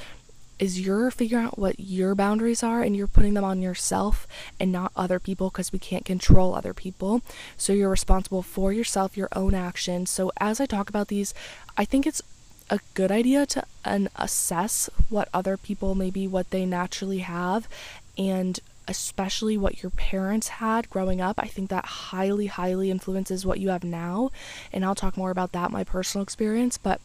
is 0.62 0.78
you're 0.78 1.10
figuring 1.10 1.44
out 1.44 1.58
what 1.58 1.80
your 1.80 2.14
boundaries 2.14 2.62
are 2.62 2.82
and 2.82 2.96
you're 2.96 3.08
putting 3.08 3.34
them 3.34 3.42
on 3.42 3.60
yourself 3.60 4.28
and 4.60 4.70
not 4.70 4.92
other 4.94 5.18
people 5.18 5.50
because 5.50 5.72
we 5.72 5.78
can't 5.80 6.04
control 6.04 6.54
other 6.54 6.72
people. 6.72 7.20
So 7.56 7.72
you're 7.72 7.88
responsible 7.88 8.42
for 8.42 8.72
yourself, 8.72 9.16
your 9.16 9.28
own 9.34 9.54
actions. 9.54 10.08
So 10.08 10.30
as 10.38 10.60
I 10.60 10.66
talk 10.66 10.88
about 10.88 11.08
these, 11.08 11.34
I 11.76 11.84
think 11.84 12.06
it's 12.06 12.22
a 12.70 12.78
good 12.94 13.10
idea 13.10 13.44
to 13.44 13.64
assess 14.14 14.88
what 15.08 15.28
other 15.34 15.56
people 15.56 15.96
maybe 15.96 16.28
what 16.28 16.50
they 16.50 16.64
naturally 16.64 17.18
have 17.18 17.66
and 18.16 18.60
especially 18.86 19.56
what 19.56 19.82
your 19.82 19.90
parents 19.90 20.46
had 20.46 20.88
growing 20.90 21.20
up. 21.20 21.40
I 21.42 21.48
think 21.48 21.70
that 21.70 21.86
highly 21.86 22.46
highly 22.46 22.88
influences 22.88 23.44
what 23.44 23.58
you 23.58 23.70
have 23.70 23.82
now 23.82 24.30
and 24.72 24.84
I'll 24.84 24.94
talk 24.94 25.16
more 25.16 25.32
about 25.32 25.50
that 25.52 25.72
my 25.72 25.82
personal 25.82 26.22
experience, 26.22 26.78
but 26.78 27.00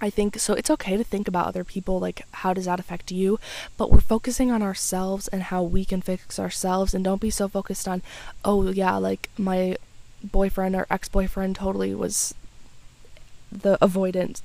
I 0.00 0.08
think 0.10 0.38
so 0.38 0.54
it's 0.54 0.70
okay 0.70 0.96
to 0.96 1.04
think 1.04 1.28
about 1.28 1.46
other 1.46 1.64
people 1.64 2.00
like 2.00 2.22
how 2.32 2.54
does 2.54 2.64
that 2.64 2.80
affect 2.80 3.10
you? 3.10 3.38
But 3.76 3.90
we're 3.90 4.00
focusing 4.00 4.50
on 4.50 4.62
ourselves 4.62 5.28
and 5.28 5.44
how 5.44 5.62
we 5.62 5.84
can 5.84 6.00
fix 6.00 6.38
ourselves 6.38 6.94
and 6.94 7.04
don't 7.04 7.20
be 7.20 7.30
so 7.30 7.48
focused 7.48 7.86
on 7.86 8.02
oh 8.44 8.70
yeah 8.70 8.96
like 8.96 9.28
my 9.36 9.76
boyfriend 10.22 10.74
or 10.74 10.86
ex-boyfriend 10.90 11.56
totally 11.56 11.94
was 11.94 12.34
the 13.50 13.78
avoidant 13.78 14.42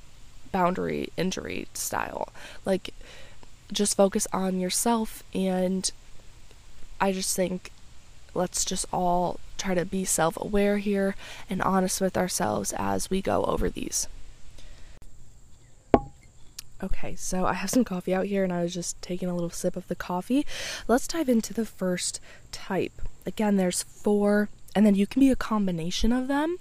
boundary 0.52 1.10
injury 1.18 1.68
style. 1.74 2.30
Like 2.66 2.94
just 3.72 3.98
focus 3.98 4.28
on 4.34 4.60
yourself 4.60 5.24
and 5.34 5.90
I 7.00 7.12
just 7.12 7.36
think 7.36 7.72
let's 8.34 8.66
just 8.66 8.86
all 8.92 9.40
try 9.58 9.74
to 9.74 9.86
be 9.86 10.04
self-aware 10.04 10.78
here 10.80 11.16
and 11.50 11.62
honest 11.62 12.02
with 12.02 12.18
ourselves 12.18 12.74
as 12.78 13.10
we 13.10 13.22
go 13.22 13.44
over 13.46 13.70
these 13.70 14.08
Okay, 16.86 17.16
so 17.16 17.48
I 17.48 17.54
have 17.54 17.72
some 17.72 17.84
coffee 17.84 18.14
out 18.14 18.28
here 18.28 18.44
and 18.44 18.54
I 18.54 18.62
was 18.62 18.72
just 18.72 19.02
taking 19.02 19.28
a 19.28 19.34
little 19.34 19.50
sip 19.50 19.76
of 19.76 19.88
the 19.88 19.96
coffee. 19.96 20.46
Let's 20.88 21.08
dive 21.08 21.28
into 21.28 21.52
the 21.52 21.66
first 21.66 22.20
type. 22.52 23.02
Again, 23.26 23.56
there's 23.56 23.82
four 23.82 24.50
and 24.76 24.86
then 24.86 24.94
you 24.94 25.08
can 25.08 25.20
be 25.20 25.32
a 25.32 25.36
combination 25.36 26.12
of 26.12 26.28
them, 26.28 26.58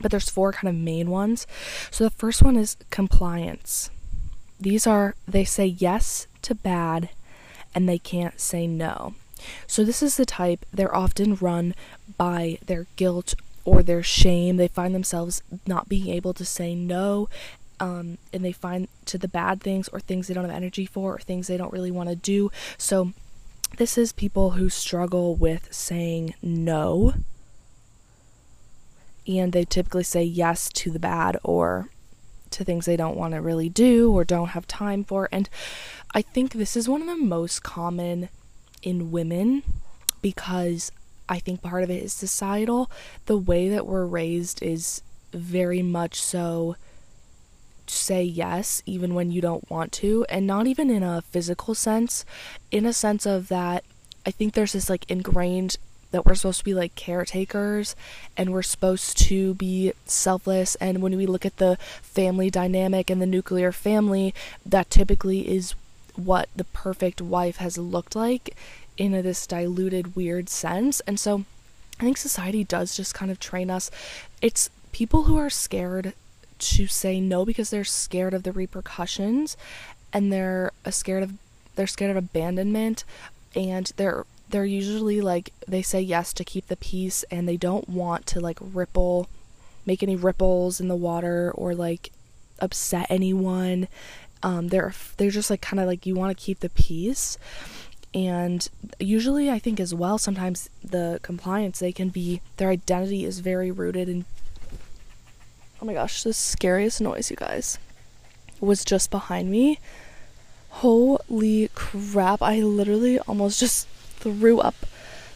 but 0.00 0.10
there's 0.10 0.28
four 0.28 0.52
kind 0.52 0.68
of 0.68 0.74
main 0.74 1.10
ones. 1.10 1.46
So 1.92 2.02
the 2.02 2.10
first 2.10 2.42
one 2.42 2.56
is 2.56 2.76
compliance. 2.90 3.88
These 4.58 4.84
are 4.84 5.14
they 5.28 5.44
say 5.44 5.66
yes 5.66 6.26
to 6.42 6.56
bad 6.56 7.10
and 7.72 7.88
they 7.88 7.98
can't 7.98 8.40
say 8.40 8.66
no. 8.66 9.14
So 9.68 9.84
this 9.84 10.02
is 10.02 10.16
the 10.16 10.26
type 10.26 10.66
they're 10.72 10.94
often 10.94 11.36
run 11.36 11.76
by 12.18 12.58
their 12.66 12.88
guilt 12.96 13.34
or 13.64 13.84
their 13.84 14.02
shame. 14.02 14.56
They 14.56 14.66
find 14.66 14.92
themselves 14.92 15.40
not 15.68 15.88
being 15.88 16.08
able 16.08 16.34
to 16.34 16.44
say 16.44 16.74
no 16.74 17.28
um, 17.82 18.16
and 18.32 18.44
they 18.44 18.52
find 18.52 18.86
to 19.06 19.18
the 19.18 19.26
bad 19.26 19.60
things 19.60 19.88
or 19.88 19.98
things 19.98 20.28
they 20.28 20.34
don't 20.34 20.44
have 20.44 20.54
energy 20.54 20.86
for 20.86 21.16
or 21.16 21.18
things 21.18 21.48
they 21.48 21.56
don't 21.56 21.72
really 21.72 21.90
want 21.90 22.08
to 22.08 22.14
do. 22.14 22.48
So, 22.78 23.12
this 23.76 23.98
is 23.98 24.12
people 24.12 24.52
who 24.52 24.68
struggle 24.68 25.34
with 25.34 25.72
saying 25.74 26.34
no, 26.40 27.14
and 29.26 29.52
they 29.52 29.64
typically 29.64 30.04
say 30.04 30.22
yes 30.22 30.68
to 30.74 30.92
the 30.92 31.00
bad 31.00 31.36
or 31.42 31.88
to 32.50 32.64
things 32.64 32.86
they 32.86 32.96
don't 32.96 33.16
want 33.16 33.34
to 33.34 33.40
really 33.40 33.68
do 33.68 34.12
or 34.12 34.24
don't 34.24 34.48
have 34.48 34.66
time 34.68 35.02
for. 35.02 35.28
And 35.32 35.48
I 36.14 36.22
think 36.22 36.52
this 36.52 36.76
is 36.76 36.88
one 36.88 37.00
of 37.00 37.08
the 37.08 37.16
most 37.16 37.64
common 37.64 38.28
in 38.82 39.10
women 39.10 39.64
because 40.20 40.92
I 41.28 41.40
think 41.40 41.62
part 41.62 41.82
of 41.82 41.90
it 41.90 42.02
is 42.04 42.12
societal. 42.12 42.88
The 43.26 43.38
way 43.38 43.68
that 43.70 43.86
we're 43.86 44.06
raised 44.06 44.62
is 44.62 45.02
very 45.32 45.82
much 45.82 46.22
so 46.22 46.76
say 47.92 48.22
yes 48.22 48.82
even 48.86 49.14
when 49.14 49.30
you 49.30 49.40
don't 49.40 49.70
want 49.70 49.92
to 49.92 50.24
and 50.28 50.46
not 50.46 50.66
even 50.66 50.90
in 50.90 51.02
a 51.02 51.22
physical 51.22 51.74
sense 51.74 52.24
in 52.70 52.86
a 52.86 52.92
sense 52.92 53.26
of 53.26 53.48
that 53.48 53.84
i 54.26 54.30
think 54.30 54.54
there's 54.54 54.72
this 54.72 54.90
like 54.90 55.08
ingrained 55.10 55.76
that 56.10 56.26
we're 56.26 56.34
supposed 56.34 56.58
to 56.58 56.64
be 56.64 56.74
like 56.74 56.94
caretakers 56.94 57.96
and 58.36 58.52
we're 58.52 58.62
supposed 58.62 59.16
to 59.16 59.54
be 59.54 59.92
selfless 60.04 60.74
and 60.76 61.00
when 61.00 61.16
we 61.16 61.26
look 61.26 61.46
at 61.46 61.56
the 61.56 61.78
family 62.02 62.50
dynamic 62.50 63.08
and 63.08 63.20
the 63.20 63.26
nuclear 63.26 63.72
family 63.72 64.34
that 64.64 64.90
typically 64.90 65.48
is 65.48 65.74
what 66.16 66.48
the 66.54 66.64
perfect 66.64 67.22
wife 67.22 67.56
has 67.56 67.78
looked 67.78 68.14
like 68.14 68.54
in 68.98 69.14
a, 69.14 69.22
this 69.22 69.46
diluted 69.46 70.14
weird 70.14 70.48
sense 70.50 71.00
and 71.00 71.18
so 71.18 71.44
i 71.98 72.04
think 72.04 72.16
society 72.16 72.64
does 72.64 72.96
just 72.96 73.14
kind 73.14 73.30
of 73.30 73.38
train 73.38 73.70
us. 73.70 73.90
It's 74.40 74.70
people 74.90 75.24
who 75.24 75.36
are 75.36 75.50
scared 75.50 76.14
to 76.62 76.86
say 76.86 77.20
no 77.20 77.44
because 77.44 77.70
they're 77.70 77.84
scared 77.84 78.34
of 78.34 78.44
the 78.44 78.52
repercussions 78.52 79.56
and 80.12 80.32
they're 80.32 80.72
scared 80.90 81.22
of 81.22 81.34
they're 81.74 81.86
scared 81.86 82.10
of 82.10 82.16
abandonment. 82.16 83.04
And 83.54 83.90
they're 83.96 84.24
they're 84.48 84.64
usually 84.64 85.20
like 85.20 85.52
they 85.66 85.82
say 85.82 86.00
yes 86.00 86.32
to 86.34 86.44
keep 86.44 86.66
the 86.68 86.76
peace 86.76 87.24
and 87.30 87.48
they 87.48 87.56
don't 87.56 87.88
want 87.88 88.26
to 88.26 88.40
like 88.40 88.58
ripple 88.60 89.28
make 89.86 90.02
any 90.02 90.14
ripples 90.14 90.80
in 90.80 90.88
the 90.88 90.96
water 90.96 91.50
or 91.54 91.74
like 91.74 92.12
upset 92.60 93.06
anyone. 93.10 93.88
Um 94.42 94.68
they're 94.68 94.94
they're 95.16 95.30
just 95.30 95.50
like 95.50 95.60
kind 95.60 95.80
of 95.80 95.86
like 95.86 96.06
you 96.06 96.14
want 96.14 96.36
to 96.36 96.44
keep 96.44 96.60
the 96.60 96.70
peace. 96.70 97.38
And 98.14 98.68
usually 99.00 99.50
i 99.50 99.58
think 99.58 99.80
as 99.80 99.94
well 99.94 100.18
sometimes 100.18 100.68
the 100.84 101.18
compliance 101.22 101.78
they 101.78 101.92
can 101.92 102.10
be 102.10 102.42
their 102.58 102.68
identity 102.68 103.24
is 103.24 103.38
very 103.40 103.70
rooted 103.70 104.06
in 104.06 104.26
Oh 105.82 105.84
my 105.84 105.94
gosh, 105.94 106.22
the 106.22 106.32
scariest 106.32 107.00
noise, 107.00 107.28
you 107.28 107.36
guys, 107.36 107.76
was 108.60 108.84
just 108.84 109.10
behind 109.10 109.50
me. 109.50 109.80
Holy 110.68 111.70
crap, 111.74 112.40
I 112.40 112.60
literally 112.60 113.18
almost 113.18 113.58
just 113.58 113.88
threw 113.88 114.60
up. 114.60 114.76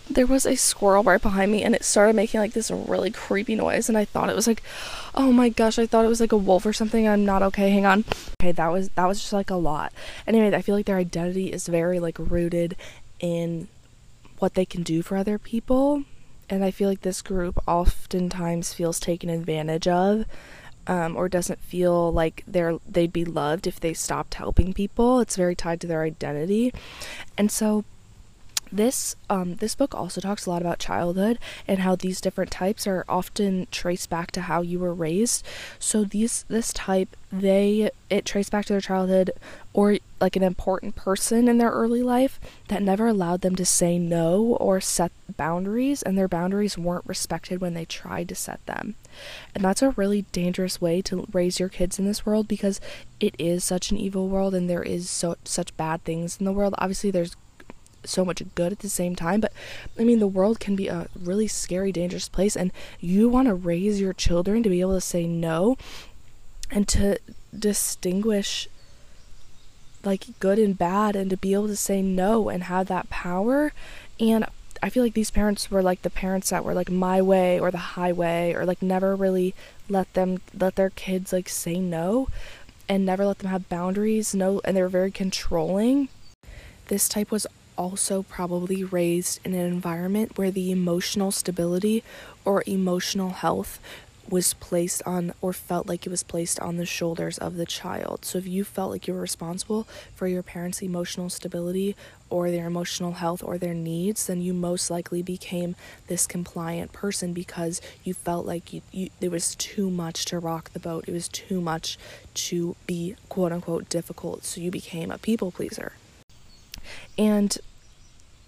There 0.09 0.25
was 0.25 0.47
a 0.47 0.55
squirrel 0.55 1.03
right 1.03 1.21
behind 1.21 1.51
me 1.51 1.65
and 1.65 1.75
it 1.75 1.83
started 1.83 2.15
making 2.15 2.39
like 2.39 2.53
this 2.53 2.71
really 2.71 3.11
creepy 3.11 3.57
noise 3.57 3.89
and 3.89 3.99
I 3.99 4.05
thought 4.05 4.31
it 4.31 4.37
was 4.37 4.47
like 4.47 4.63
oh 5.17 5.33
my 5.33 5.49
gosh, 5.49 5.81
I 5.81 5.87
thought 5.87 6.05
it 6.05 6.09
was 6.09 6.21
like 6.21 6.31
a 6.31 6.37
wolf 6.37 6.65
or 6.65 6.73
something. 6.73 7.09
I'm 7.09 7.25
not 7.25 7.43
okay. 7.43 7.71
Hang 7.71 7.85
on. 7.85 8.05
Okay, 8.41 8.53
that 8.53 8.69
was 8.69 8.91
that 8.91 9.09
was 9.09 9.19
just 9.19 9.33
like 9.33 9.51
a 9.51 9.57
lot. 9.57 9.93
Anyway, 10.29 10.57
I 10.57 10.63
feel 10.63 10.77
like 10.77 10.87
their 10.87 10.97
identity 10.97 11.53
is 11.53 11.67
very 11.67 11.99
like 11.99 12.19
rooted 12.21 12.77
in 13.19 13.67
what 14.39 14.55
they 14.55 14.65
can 14.65 14.85
do 14.85 15.03
for 15.03 15.17
other 15.17 15.41
people 15.41 16.05
and 16.49 16.65
I 16.65 16.71
feel 16.71 16.89
like 16.89 17.03
this 17.03 17.23
group 17.23 17.59
oftentimes 17.67 18.73
feels 18.73 19.01
taken 19.01 19.29
advantage 19.29 19.89
of 19.89 20.27
um, 20.87 21.17
or 21.17 21.29
doesn't 21.29 21.61
feel 21.61 22.13
like 22.13 22.45
they're 22.47 22.79
they'd 22.89 23.13
be 23.13 23.25
loved 23.25 23.67
if 23.67 23.81
they 23.81 23.93
stopped 23.95 24.35
helping 24.35 24.73
people. 24.73 25.21
It's 25.21 25.37
very 25.37 25.57
tied 25.57 25.81
to 25.81 25.87
their 25.87 26.03
identity, 26.03 26.73
and 27.37 27.51
so 27.51 27.85
this 28.77 29.17
um, 29.29 29.57
this 29.57 29.75
book 29.75 29.95
also 29.95 30.21
talks 30.21 30.47
a 30.47 30.51
lot 30.51 30.63
about 30.63 30.79
childhood 30.79 31.39
and 31.67 31.81
how 31.81 31.97
these 31.97 32.21
different 32.21 32.51
types 32.51 32.87
are 32.87 33.05
often 33.09 33.67
traced 33.71 34.11
back 34.11 34.31
to 34.33 34.43
how 34.43 34.63
you 34.63 34.79
were 34.79 34.95
raised. 34.95 35.45
So 35.79 36.05
these 36.05 36.45
this 36.49 36.73
type 36.73 37.17
they 37.33 37.91
it 38.09 38.25
traced 38.25 38.53
back 38.53 38.65
to 38.67 38.73
their 38.73 38.81
childhood 38.81 39.33
or 39.73 39.99
like 40.21 40.37
an 40.37 40.43
important 40.43 40.95
person 40.95 41.49
in 41.49 41.59
their 41.59 41.71
early 41.71 42.03
life 42.03 42.39
that 42.69 42.83
never 42.83 43.09
allowed 43.09 43.41
them 43.41 43.57
to 43.57 43.65
say 43.67 43.99
no 43.99 44.57
or 44.61 44.81
set 44.81 45.13
boundaries 45.37 46.03
and 46.03 46.17
their 46.17 46.29
boundaries 46.29 46.79
weren't 46.79 47.07
respected 47.07 47.61
when 47.61 47.75
they 47.75 47.85
tried 47.85 48.29
to 48.29 48.35
set 48.35 48.65
them. 48.67 48.95
And 49.55 49.65
that's 49.65 49.83
a 49.83 49.91
really 49.91 50.23
dangerous 50.33 50.81
way 50.81 51.03
to 51.03 51.27
raise 51.33 51.61
your 51.61 51.69
kids 51.69 51.99
in 51.99 52.07
this 52.07 52.25
world 52.25 52.49
because 52.49 52.81
it 53.21 53.35
is 53.39 53.65
such 53.65 53.91
an 53.91 53.99
evil 53.99 54.29
world 54.29 54.55
and 54.55 54.71
there 54.71 54.83
is 54.83 55.11
so 55.11 55.37
such 55.45 55.77
bad 55.77 56.05
things 56.05 56.39
in 56.39 56.47
the 56.47 56.53
world. 56.53 56.75
Obviously 56.79 57.11
there's 57.11 57.37
so 58.09 58.25
much 58.25 58.43
good 58.55 58.73
at 58.73 58.81
the 58.81 58.89
same 58.89 59.17
time. 59.17 59.41
But 59.41 59.53
I 59.99 60.05
mean, 60.05 60.19
the 60.19 60.27
world 60.27 60.61
can 60.61 60.77
be 60.77 60.89
a 60.89 61.09
really 61.19 61.49
scary, 61.49 61.93
dangerous 61.93 62.29
place, 62.29 62.57
and 62.57 62.73
you 63.01 63.29
want 63.29 63.49
to 63.49 63.55
raise 63.55 64.01
your 64.01 64.13
children 64.13 64.63
to 64.63 64.69
be 64.69 64.81
able 64.81 64.95
to 64.95 65.01
say 65.01 65.27
no 65.27 65.77
and 66.71 66.89
to 66.89 67.19
distinguish 67.57 68.69
like 70.05 70.27
good 70.41 70.59
and 70.59 70.79
bad 70.79 71.17
and 71.17 71.31
to 71.31 71.37
be 71.37 71.53
able 71.53 71.67
to 71.67 71.77
say 71.77 72.01
no 72.01 72.49
and 72.49 72.65
have 72.65 72.87
that 72.87 73.11
power. 73.11 73.73
And 74.21 74.47
I 74.83 74.91
feel 74.91 75.03
like 75.03 75.15
these 75.15 75.31
parents 75.31 75.71
were 75.71 75.83
like 75.83 76.03
the 76.03 76.11
parents 76.11 76.51
that 76.51 76.65
were 76.65 76.75
like 76.75 76.91
my 76.91 77.21
way 77.21 77.59
or 77.59 77.71
the 77.71 77.79
highway 77.79 78.53
or 78.55 78.65
like 78.65 78.83
never 78.83 79.17
really 79.17 79.55
let 79.89 80.13
them 80.15 80.41
let 80.59 80.77
their 80.77 80.91
kids 80.91 81.33
like 81.33 81.49
say 81.49 81.79
no 81.79 82.29
and 82.89 83.05
never 83.05 83.27
let 83.27 83.39
them 83.39 83.51
have 83.51 83.69
boundaries 83.69 84.35
no 84.35 84.61
and 84.65 84.77
they 84.77 84.83
were 84.83 84.89
very 84.89 85.11
controlling 85.11 86.09
this 86.89 87.09
type 87.09 87.31
was 87.31 87.47
also 87.77 88.23
probably 88.23 88.83
raised 88.83 89.41
in 89.45 89.55
an 89.55 89.67
environment 89.67 90.37
where 90.37 90.51
the 90.51 90.71
emotional 90.71 91.31
stability 91.31 92.03
or 92.45 92.63
emotional 92.67 93.31
health 93.31 93.79
was 94.29 94.55
placed 94.55 95.03
on 95.05 95.33
or 95.41 95.53
felt 95.53 95.87
like 95.87 96.07
it 96.07 96.11
was 96.11 96.23
placed 96.23 96.59
on 96.61 96.77
the 96.77 96.87
shoulders 96.87 97.39
of 97.39 97.57
the 97.57 97.67
child. 97.67 98.25
So 98.25 98.39
if 98.39 98.47
you 98.47 98.65
felt 98.65 98.91
like 98.91 99.07
you 99.07 99.15
were 99.15 99.21
responsible 99.21 99.87
for 100.15 100.27
your 100.27 100.43
parents' 100.43 100.83
emotional 100.83 101.31
stability 101.31 101.95
or 102.29 102.51
their 102.51 102.67
emotional 102.67 103.13
health 103.13 103.43
or 103.43 103.57
their 103.57 103.75
needs, 103.75 104.27
then 104.27 104.41
you 104.41 104.53
most 104.53 104.91
likely 104.91 105.23
became 105.23 105.77
this 106.09 106.27
compliant 106.27 106.93
person 106.93 107.33
because 107.33 107.81
you 108.03 108.15
felt 108.15 108.47
like 108.47 108.73
you, 108.73 108.83
you 108.91 109.11
it 109.21 109.31
was 109.31 109.55
too 109.55 109.91
much 109.91 110.25
to 110.27 110.39
rock 110.39 110.73
the 110.73 110.81
boat. 110.81 111.05
It 111.07 111.13
was 111.13 111.29
too 111.29 111.61
much 111.61 111.99
to 112.35 112.75
be 112.87 113.17
quote 113.29 113.53
unquote 113.53 113.89
difficult. 113.89 114.45
So 114.45 114.61
you 114.61 114.71
became 114.71 115.11
a 115.11 115.19
people 115.19 115.53
pleaser. 115.53 115.93
And 117.19 117.57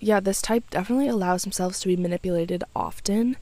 yeah, 0.01 0.21
this 0.21 0.41
type 0.41 0.71
definitely 0.71 1.09
allows 1.09 1.43
themselves 1.43 1.81
to 1.81 1.89
be 1.89 1.97
manipulated 1.97 2.65
often. 2.75 3.37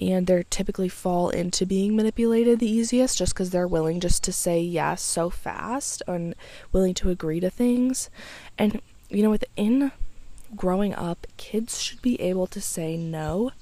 And 0.00 0.26
they 0.26 0.44
typically 0.50 0.88
fall 0.88 1.30
into 1.30 1.64
being 1.64 1.94
manipulated 1.94 2.58
the 2.58 2.70
easiest 2.70 3.18
just 3.18 3.32
because 3.32 3.50
they're 3.50 3.68
willing 3.68 4.00
just 4.00 4.24
to 4.24 4.32
say 4.32 4.60
yes 4.60 5.00
so 5.00 5.30
fast 5.30 6.02
and 6.08 6.34
willing 6.72 6.94
to 6.94 7.10
agree 7.10 7.40
to 7.40 7.48
things. 7.48 8.10
And, 8.58 8.82
you 9.08 9.22
know, 9.22 9.30
within 9.30 9.92
growing 10.56 10.94
up, 10.94 11.26
kids 11.36 11.80
should 11.80 12.02
be 12.02 12.20
able 12.20 12.46
to 12.48 12.60
say 12.60 12.96
no. 12.96 13.52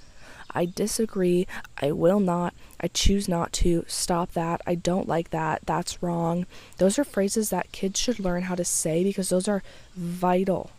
I 0.54 0.66
disagree. 0.66 1.46
I 1.80 1.92
will 1.92 2.20
not. 2.20 2.54
I 2.80 2.88
choose 2.88 3.28
not 3.28 3.52
to. 3.54 3.84
Stop 3.86 4.32
that. 4.32 4.60
I 4.66 4.74
don't 4.74 5.08
like 5.08 5.30
that. 5.30 5.62
That's 5.64 6.02
wrong. 6.02 6.46
Those 6.78 6.98
are 6.98 7.04
phrases 7.04 7.50
that 7.50 7.72
kids 7.72 7.98
should 7.98 8.18
learn 8.18 8.44
how 8.44 8.54
to 8.54 8.64
say 8.64 9.04
because 9.04 9.28
those 9.28 9.48
are 9.48 9.62
vital 9.94 10.70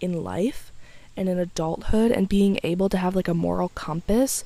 in 0.00 0.22
life 0.22 0.72
and 1.16 1.28
in 1.28 1.38
adulthood 1.38 2.10
and 2.10 2.28
being 2.28 2.58
able 2.62 2.88
to 2.88 2.98
have 2.98 3.16
like 3.16 3.28
a 3.28 3.34
moral 3.34 3.70
compass. 3.70 4.44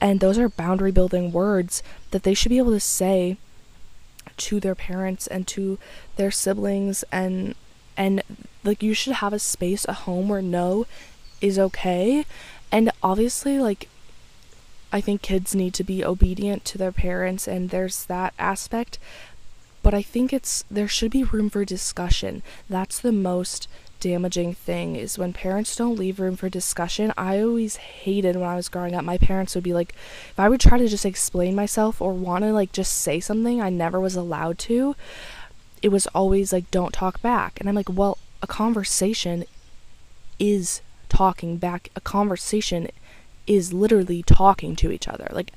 And 0.00 0.20
those 0.20 0.38
are 0.38 0.48
boundary 0.48 0.90
building 0.90 1.32
words 1.32 1.82
that 2.10 2.22
they 2.22 2.34
should 2.34 2.50
be 2.50 2.58
able 2.58 2.72
to 2.72 2.80
say 2.80 3.36
to 4.36 4.60
their 4.60 4.74
parents 4.74 5.26
and 5.26 5.46
to 5.46 5.78
their 6.16 6.30
siblings 6.30 7.04
and 7.12 7.54
and 7.96 8.22
like 8.64 8.82
you 8.82 8.94
should 8.94 9.14
have 9.14 9.32
a 9.32 9.38
space 9.38 9.84
a 9.86 9.92
home 9.92 10.28
where 10.28 10.40
no 10.40 10.86
is 11.40 11.58
okay 11.58 12.24
and 12.72 12.90
obviously 13.02 13.58
like 13.58 13.88
I 14.92 15.00
think 15.00 15.22
kids 15.22 15.54
need 15.54 15.74
to 15.74 15.84
be 15.84 16.04
obedient 16.04 16.64
to 16.66 16.78
their 16.78 16.92
parents 16.92 17.46
and 17.46 17.70
there's 17.70 18.04
that 18.06 18.34
aspect 18.38 18.98
but 19.82 19.94
I 19.94 20.02
think 20.02 20.32
it's 20.32 20.64
there 20.70 20.88
should 20.88 21.10
be 21.10 21.24
room 21.24 21.50
for 21.50 21.64
discussion 21.64 22.42
that's 22.68 22.98
the 22.98 23.12
most 23.12 23.68
damaging 24.00 24.54
thing 24.54 24.96
is 24.96 25.18
when 25.18 25.32
parents 25.32 25.76
don't 25.76 25.98
leave 25.98 26.18
room 26.18 26.34
for 26.34 26.48
discussion. 26.48 27.12
I 27.16 27.40
always 27.40 27.76
hated 27.76 28.34
when 28.34 28.48
I 28.48 28.56
was 28.56 28.68
growing 28.68 28.94
up. 28.94 29.04
My 29.04 29.18
parents 29.18 29.54
would 29.54 29.62
be 29.62 29.74
like, 29.74 29.94
if 30.30 30.38
I 30.40 30.48
would 30.48 30.60
try 30.60 30.78
to 30.78 30.88
just 30.88 31.06
explain 31.06 31.54
myself 31.54 32.00
or 32.00 32.12
want 32.12 32.42
to 32.44 32.52
like 32.52 32.72
just 32.72 32.94
say 32.94 33.20
something, 33.20 33.60
I 33.60 33.70
never 33.70 34.00
was 34.00 34.16
allowed 34.16 34.58
to. 34.60 34.96
It 35.82 35.90
was 35.90 36.06
always 36.08 36.52
like, 36.52 36.70
don't 36.70 36.92
talk 36.92 37.22
back. 37.22 37.60
And 37.60 37.68
I'm 37.68 37.74
like, 37.74 37.88
well, 37.88 38.18
a 38.42 38.46
conversation 38.46 39.44
is 40.38 40.80
talking 41.10 41.58
back. 41.58 41.90
A 41.94 42.00
conversation 42.00 42.88
is 43.46 43.72
literally 43.72 44.22
talking 44.22 44.74
to 44.76 44.90
each 44.90 45.08
other. 45.08 45.28
Like, 45.30 45.52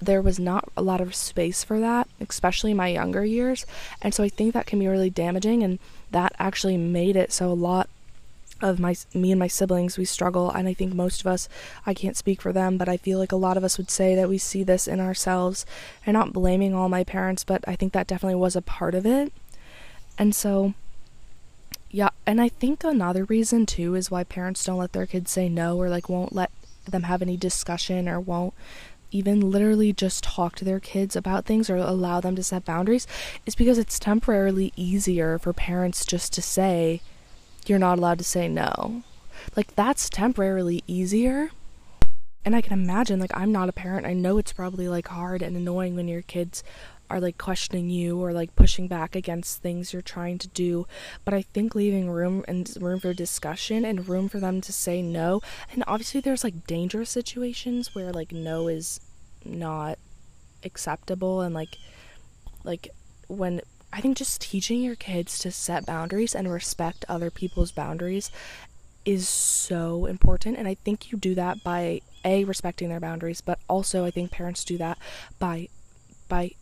there 0.00 0.22
was 0.22 0.38
not 0.38 0.68
a 0.76 0.82
lot 0.82 1.00
of 1.00 1.14
space 1.14 1.64
for 1.64 1.80
that, 1.80 2.08
especially 2.20 2.72
my 2.72 2.88
younger 2.88 3.24
years. 3.24 3.66
And 4.00 4.14
so 4.14 4.22
I 4.22 4.28
think 4.28 4.54
that 4.54 4.66
can 4.66 4.78
be 4.78 4.86
really 4.86 5.10
damaging. 5.10 5.62
And 5.62 5.78
that 6.10 6.34
actually 6.38 6.76
made 6.76 7.16
it 7.16 7.32
so 7.32 7.50
a 7.50 7.54
lot 7.54 7.88
of 8.60 8.80
my 8.80 8.94
me 9.14 9.30
and 9.30 9.38
my 9.38 9.46
siblings 9.46 9.96
we 9.96 10.04
struggle 10.04 10.50
and 10.50 10.66
I 10.66 10.74
think 10.74 10.92
most 10.92 11.20
of 11.20 11.28
us 11.28 11.48
I 11.86 11.94
can't 11.94 12.16
speak 12.16 12.42
for 12.42 12.52
them 12.52 12.76
but 12.76 12.88
I 12.88 12.96
feel 12.96 13.18
like 13.20 13.30
a 13.30 13.36
lot 13.36 13.56
of 13.56 13.62
us 13.62 13.78
would 13.78 13.88
say 13.88 14.16
that 14.16 14.28
we 14.28 14.36
see 14.36 14.64
this 14.64 14.88
in 14.88 14.98
ourselves 14.98 15.64
and 16.04 16.14
not 16.14 16.32
blaming 16.32 16.74
all 16.74 16.88
my 16.88 17.04
parents 17.04 17.44
but 17.44 17.62
I 17.68 17.76
think 17.76 17.92
that 17.92 18.08
definitely 18.08 18.34
was 18.34 18.56
a 18.56 18.62
part 18.62 18.96
of 18.96 19.06
it. 19.06 19.32
And 20.18 20.34
so 20.34 20.74
and 22.28 22.42
I 22.42 22.50
think 22.50 22.84
another 22.84 23.24
reason 23.24 23.64
too 23.64 23.94
is 23.94 24.10
why 24.10 24.22
parents 24.22 24.62
don't 24.62 24.76
let 24.76 24.92
their 24.92 25.06
kids 25.06 25.30
say 25.30 25.48
no 25.48 25.78
or 25.78 25.88
like 25.88 26.10
won't 26.10 26.34
let 26.34 26.50
them 26.86 27.04
have 27.04 27.22
any 27.22 27.38
discussion 27.38 28.06
or 28.06 28.20
won't 28.20 28.52
even 29.10 29.50
literally 29.50 29.94
just 29.94 30.24
talk 30.24 30.54
to 30.56 30.64
their 30.66 30.78
kids 30.78 31.16
about 31.16 31.46
things 31.46 31.70
or 31.70 31.76
allow 31.76 32.20
them 32.20 32.36
to 32.36 32.42
set 32.42 32.66
boundaries 32.66 33.06
is 33.46 33.54
because 33.54 33.78
it's 33.78 33.98
temporarily 33.98 34.74
easier 34.76 35.38
for 35.38 35.54
parents 35.54 36.04
just 36.04 36.30
to 36.34 36.42
say, 36.42 37.00
you're 37.66 37.78
not 37.78 37.96
allowed 37.96 38.18
to 38.18 38.24
say 38.24 38.46
no. 38.46 39.02
Like, 39.56 39.74
that's 39.74 40.10
temporarily 40.10 40.84
easier. 40.86 41.50
And 42.44 42.54
I 42.54 42.60
can 42.60 42.74
imagine, 42.74 43.18
like, 43.18 43.34
I'm 43.34 43.52
not 43.52 43.70
a 43.70 43.72
parent. 43.72 44.06
I 44.06 44.12
know 44.12 44.36
it's 44.36 44.52
probably 44.52 44.88
like 44.88 45.08
hard 45.08 45.40
and 45.40 45.56
annoying 45.56 45.96
when 45.96 46.08
your 46.08 46.22
kids 46.22 46.62
are 47.10 47.20
like 47.20 47.38
questioning 47.38 47.90
you 47.90 48.18
or 48.18 48.32
like 48.32 48.54
pushing 48.56 48.86
back 48.88 49.16
against 49.16 49.62
things 49.62 49.92
you're 49.92 50.02
trying 50.02 50.38
to 50.38 50.48
do. 50.48 50.86
But 51.24 51.34
i 51.34 51.42
think 51.42 51.74
leaving 51.74 52.10
room 52.10 52.44
and 52.48 52.70
room 52.80 53.00
for 53.00 53.12
discussion 53.14 53.84
and 53.84 54.08
room 54.08 54.28
for 54.28 54.40
them 54.40 54.60
to 54.60 54.72
say 54.72 55.02
no 55.02 55.40
and 55.72 55.84
obviously 55.86 56.20
there's 56.20 56.44
like 56.44 56.66
dangerous 56.66 57.10
situations 57.10 57.94
where 57.94 58.12
like 58.12 58.32
no 58.32 58.68
is 58.68 59.00
not 59.44 59.98
acceptable 60.64 61.40
and 61.40 61.54
like 61.54 61.76
like 62.64 62.88
when 63.28 63.60
I 63.92 64.00
think 64.00 64.18
just 64.18 64.40
teaching 64.40 64.82
your 64.82 64.96
kids 64.96 65.38
to 65.40 65.50
set 65.50 65.86
boundaries 65.86 66.34
and 66.34 66.50
respect 66.50 67.04
other 67.08 67.30
people's 67.30 67.72
boundaries 67.72 68.30
is 69.04 69.28
so 69.28 70.04
important. 70.04 70.58
And 70.58 70.68
I 70.68 70.74
think 70.74 71.10
you 71.10 71.16
do 71.16 71.34
that 71.36 71.64
by 71.64 72.02
a 72.24 72.44
respecting 72.44 72.88
their 72.88 73.00
boundaries 73.00 73.40
but 73.40 73.58
also 73.68 74.04
I 74.04 74.10
think 74.10 74.30
parents 74.30 74.64
do 74.64 74.76
that 74.78 74.98
by 75.38 75.68
by 76.28 76.52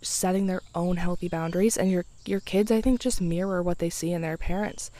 setting 0.00 0.46
their 0.46 0.62
own 0.74 0.96
healthy 0.96 1.28
boundaries 1.28 1.76
and 1.76 1.90
your 1.90 2.04
your 2.24 2.40
kids 2.40 2.70
I 2.70 2.80
think 2.80 3.00
just 3.00 3.20
mirror 3.20 3.62
what 3.62 3.78
they 3.78 3.90
see 3.90 4.12
in 4.12 4.22
their 4.22 4.36
parents 4.36 4.90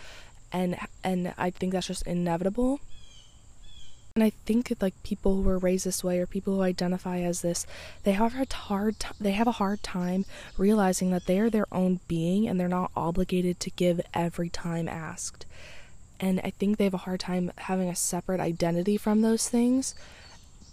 and 0.52 0.76
and 1.04 1.34
I 1.38 1.50
think 1.50 1.72
that's 1.72 1.86
just 1.86 2.06
inevitable 2.06 2.80
and 4.18 4.24
I 4.24 4.30
think 4.30 4.72
like 4.80 5.00
people 5.04 5.36
who 5.36 5.48
are 5.48 5.58
raised 5.58 5.86
this 5.86 6.02
way 6.02 6.18
or 6.18 6.26
people 6.26 6.56
who 6.56 6.62
identify 6.62 7.20
as 7.20 7.42
this, 7.42 7.64
they 8.02 8.10
have 8.10 8.34
a 8.34 8.52
hard 8.52 8.98
t- 8.98 9.06
they 9.20 9.30
have 9.30 9.46
a 9.46 9.52
hard 9.52 9.80
time 9.84 10.24
realizing 10.56 11.12
that 11.12 11.26
they 11.26 11.38
are 11.38 11.48
their 11.48 11.68
own 11.70 12.00
being 12.08 12.48
and 12.48 12.58
they're 12.58 12.66
not 12.66 12.90
obligated 12.96 13.60
to 13.60 13.70
give 13.70 14.00
every 14.12 14.48
time 14.48 14.88
asked. 14.88 15.46
And 16.18 16.40
I 16.42 16.50
think 16.50 16.78
they 16.78 16.84
have 16.84 16.94
a 16.94 17.06
hard 17.06 17.20
time 17.20 17.52
having 17.58 17.88
a 17.88 17.94
separate 17.94 18.40
identity 18.40 18.96
from 18.96 19.20
those 19.22 19.48
things 19.48 19.94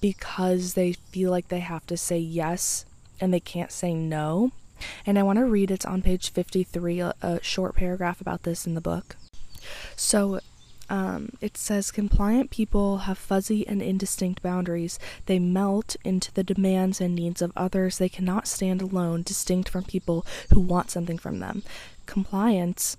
because 0.01 0.73
they 0.73 0.93
feel 0.93 1.29
like 1.29 1.49
they 1.49 1.59
have 1.59 1.85
to 1.85 1.97
say 1.97 2.17
yes 2.17 2.83
and 3.19 3.33
they 3.33 3.39
can't 3.39 3.71
say 3.71 3.93
no. 3.93 4.51
And 5.05 5.17
I 5.17 5.23
want 5.23 5.39
to 5.39 5.45
read 5.45 5.71
it's 5.71 5.85
on 5.85 6.01
page 6.01 6.31
53 6.31 6.99
a, 6.99 7.13
a 7.21 7.43
short 7.43 7.75
paragraph 7.75 8.21
about 8.21 8.43
this 8.43 8.67
in 8.67 8.73
the 8.73 8.81
book. 8.81 9.15
So 9.95 10.39
um, 10.89 11.29
it 11.41 11.57
says 11.57 11.91
compliant 11.91 12.51
people 12.51 12.99
have 12.99 13.17
fuzzy 13.17 13.67
and 13.67 13.81
indistinct 13.81 14.43
boundaries. 14.43 14.99
They 15.25 15.39
melt 15.39 15.95
into 16.03 16.31
the 16.31 16.43
demands 16.43 17.01
and 17.01 17.15
needs 17.15 17.41
of 17.41 17.51
others. 17.55 17.97
They 17.97 18.09
cannot 18.09 18.47
stand 18.47 18.81
alone, 18.81 19.23
distinct 19.23 19.69
from 19.69 19.83
people 19.83 20.25
who 20.53 20.59
want 20.59 20.91
something 20.91 21.17
from 21.17 21.39
them. 21.39 21.63
Compliants, 22.05 22.97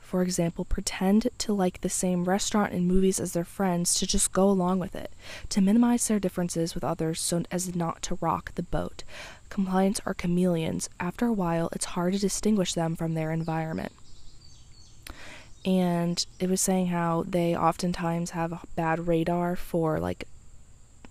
for 0.00 0.22
example, 0.22 0.64
pretend 0.64 1.28
to 1.38 1.52
like 1.52 1.82
the 1.82 1.88
same 1.88 2.24
restaurant 2.24 2.72
and 2.72 2.88
movies 2.88 3.20
as 3.20 3.32
their 3.32 3.44
friends 3.44 3.94
to 3.94 4.06
just 4.08 4.32
go 4.32 4.50
along 4.50 4.80
with 4.80 4.96
it, 4.96 5.12
to 5.50 5.60
minimize 5.60 6.08
their 6.08 6.18
differences 6.18 6.74
with 6.74 6.82
others 6.82 7.20
so 7.20 7.44
as 7.52 7.76
not 7.76 8.02
to 8.02 8.18
rock 8.20 8.52
the 8.56 8.62
boat. 8.64 9.04
Compliants 9.50 10.00
are 10.06 10.14
chameleons. 10.14 10.88
After 10.98 11.26
a 11.26 11.32
while, 11.32 11.68
it's 11.72 11.84
hard 11.84 12.14
to 12.14 12.18
distinguish 12.18 12.72
them 12.72 12.96
from 12.96 13.14
their 13.14 13.32
environment. 13.32 13.92
And 15.64 16.24
it 16.38 16.48
was 16.48 16.60
saying 16.60 16.86
how 16.86 17.24
they 17.28 17.54
oftentimes 17.54 18.30
have 18.30 18.52
a 18.52 18.60
bad 18.76 19.06
radar 19.06 19.56
for 19.56 20.00
like 20.00 20.24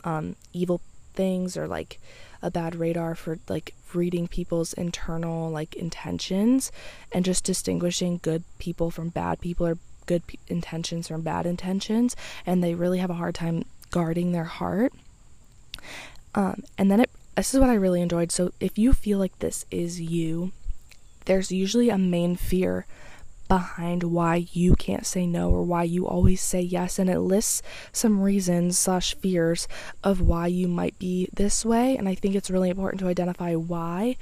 um, 0.03 0.35
evil 0.53 0.81
things 1.13 1.55
or 1.55 1.67
like 1.67 1.99
a 2.41 2.49
bad 2.49 2.75
radar 2.75 3.13
for 3.13 3.37
like 3.47 3.75
reading 3.93 4.27
people's 4.27 4.73
internal 4.73 5.49
like 5.49 5.75
intentions 5.75 6.71
and 7.11 7.25
just 7.25 7.43
distinguishing 7.43 8.19
good 8.23 8.43
people 8.57 8.89
from 8.89 9.09
bad 9.09 9.39
people 9.39 9.67
or 9.67 9.77
good 10.05 10.25
p- 10.25 10.39
intentions 10.47 11.09
from 11.09 11.21
bad 11.21 11.45
intentions. 11.45 12.15
And 12.45 12.63
they 12.63 12.73
really 12.73 12.99
have 12.99 13.09
a 13.09 13.15
hard 13.15 13.35
time 13.35 13.65
guarding 13.91 14.31
their 14.31 14.45
heart. 14.45 14.93
Um, 16.33 16.63
and 16.77 16.89
then 16.89 17.01
it 17.01 17.11
this 17.39 17.53
is 17.53 17.59
what 17.59 17.69
i 17.69 17.73
really 17.73 18.01
enjoyed. 18.01 18.31
So 18.33 18.51
if 18.59 18.77
you 18.77 18.91
feel 18.91 19.17
like 19.17 19.37
this 19.39 19.65
is 19.71 20.01
you 20.01 20.51
there's 21.23 21.51
usually 21.51 21.89
a 21.89 21.97
main 21.97 22.35
fear 22.35 22.85
behind 23.47 24.03
why 24.03 24.47
you 24.51 24.75
can't 24.75 25.05
say 25.05 25.25
no 25.25 25.49
or 25.49 25.63
why 25.63 25.83
you 25.83 26.05
always 26.05 26.41
say 26.41 26.59
yes 26.59 26.99
and 26.99 27.09
it 27.09 27.19
lists 27.19 27.61
some 27.93 28.21
reasons 28.21 28.77
slash 28.77 29.15
fears 29.15 29.67
of 30.03 30.19
why 30.21 30.47
you 30.47 30.67
might 30.67 30.97
be 30.99 31.27
this 31.33 31.65
way 31.65 31.97
and 31.97 32.07
i 32.07 32.13
think 32.13 32.35
it's 32.35 32.51
really 32.51 32.69
important 32.69 32.99
to 32.99 33.07
identify 33.07 33.55
why 33.55 34.15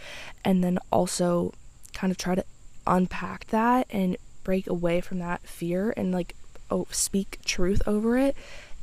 and 0.45 0.63
then 0.63 0.79
also 0.91 1.53
kind 1.93 2.09
of 2.09 2.17
try 2.17 2.35
to 2.35 2.45
unpack 2.85 3.45
that 3.47 3.85
and 3.89 4.15
break 4.45 4.65
away 4.67 5.01
from 5.01 5.19
that 5.19 5.41
fear 5.41 5.93
and 5.97 6.13
like 6.13 6.35
oh, 6.71 6.87
speak 6.89 7.39
truth 7.43 7.81
over 7.85 8.17
it 8.17 8.35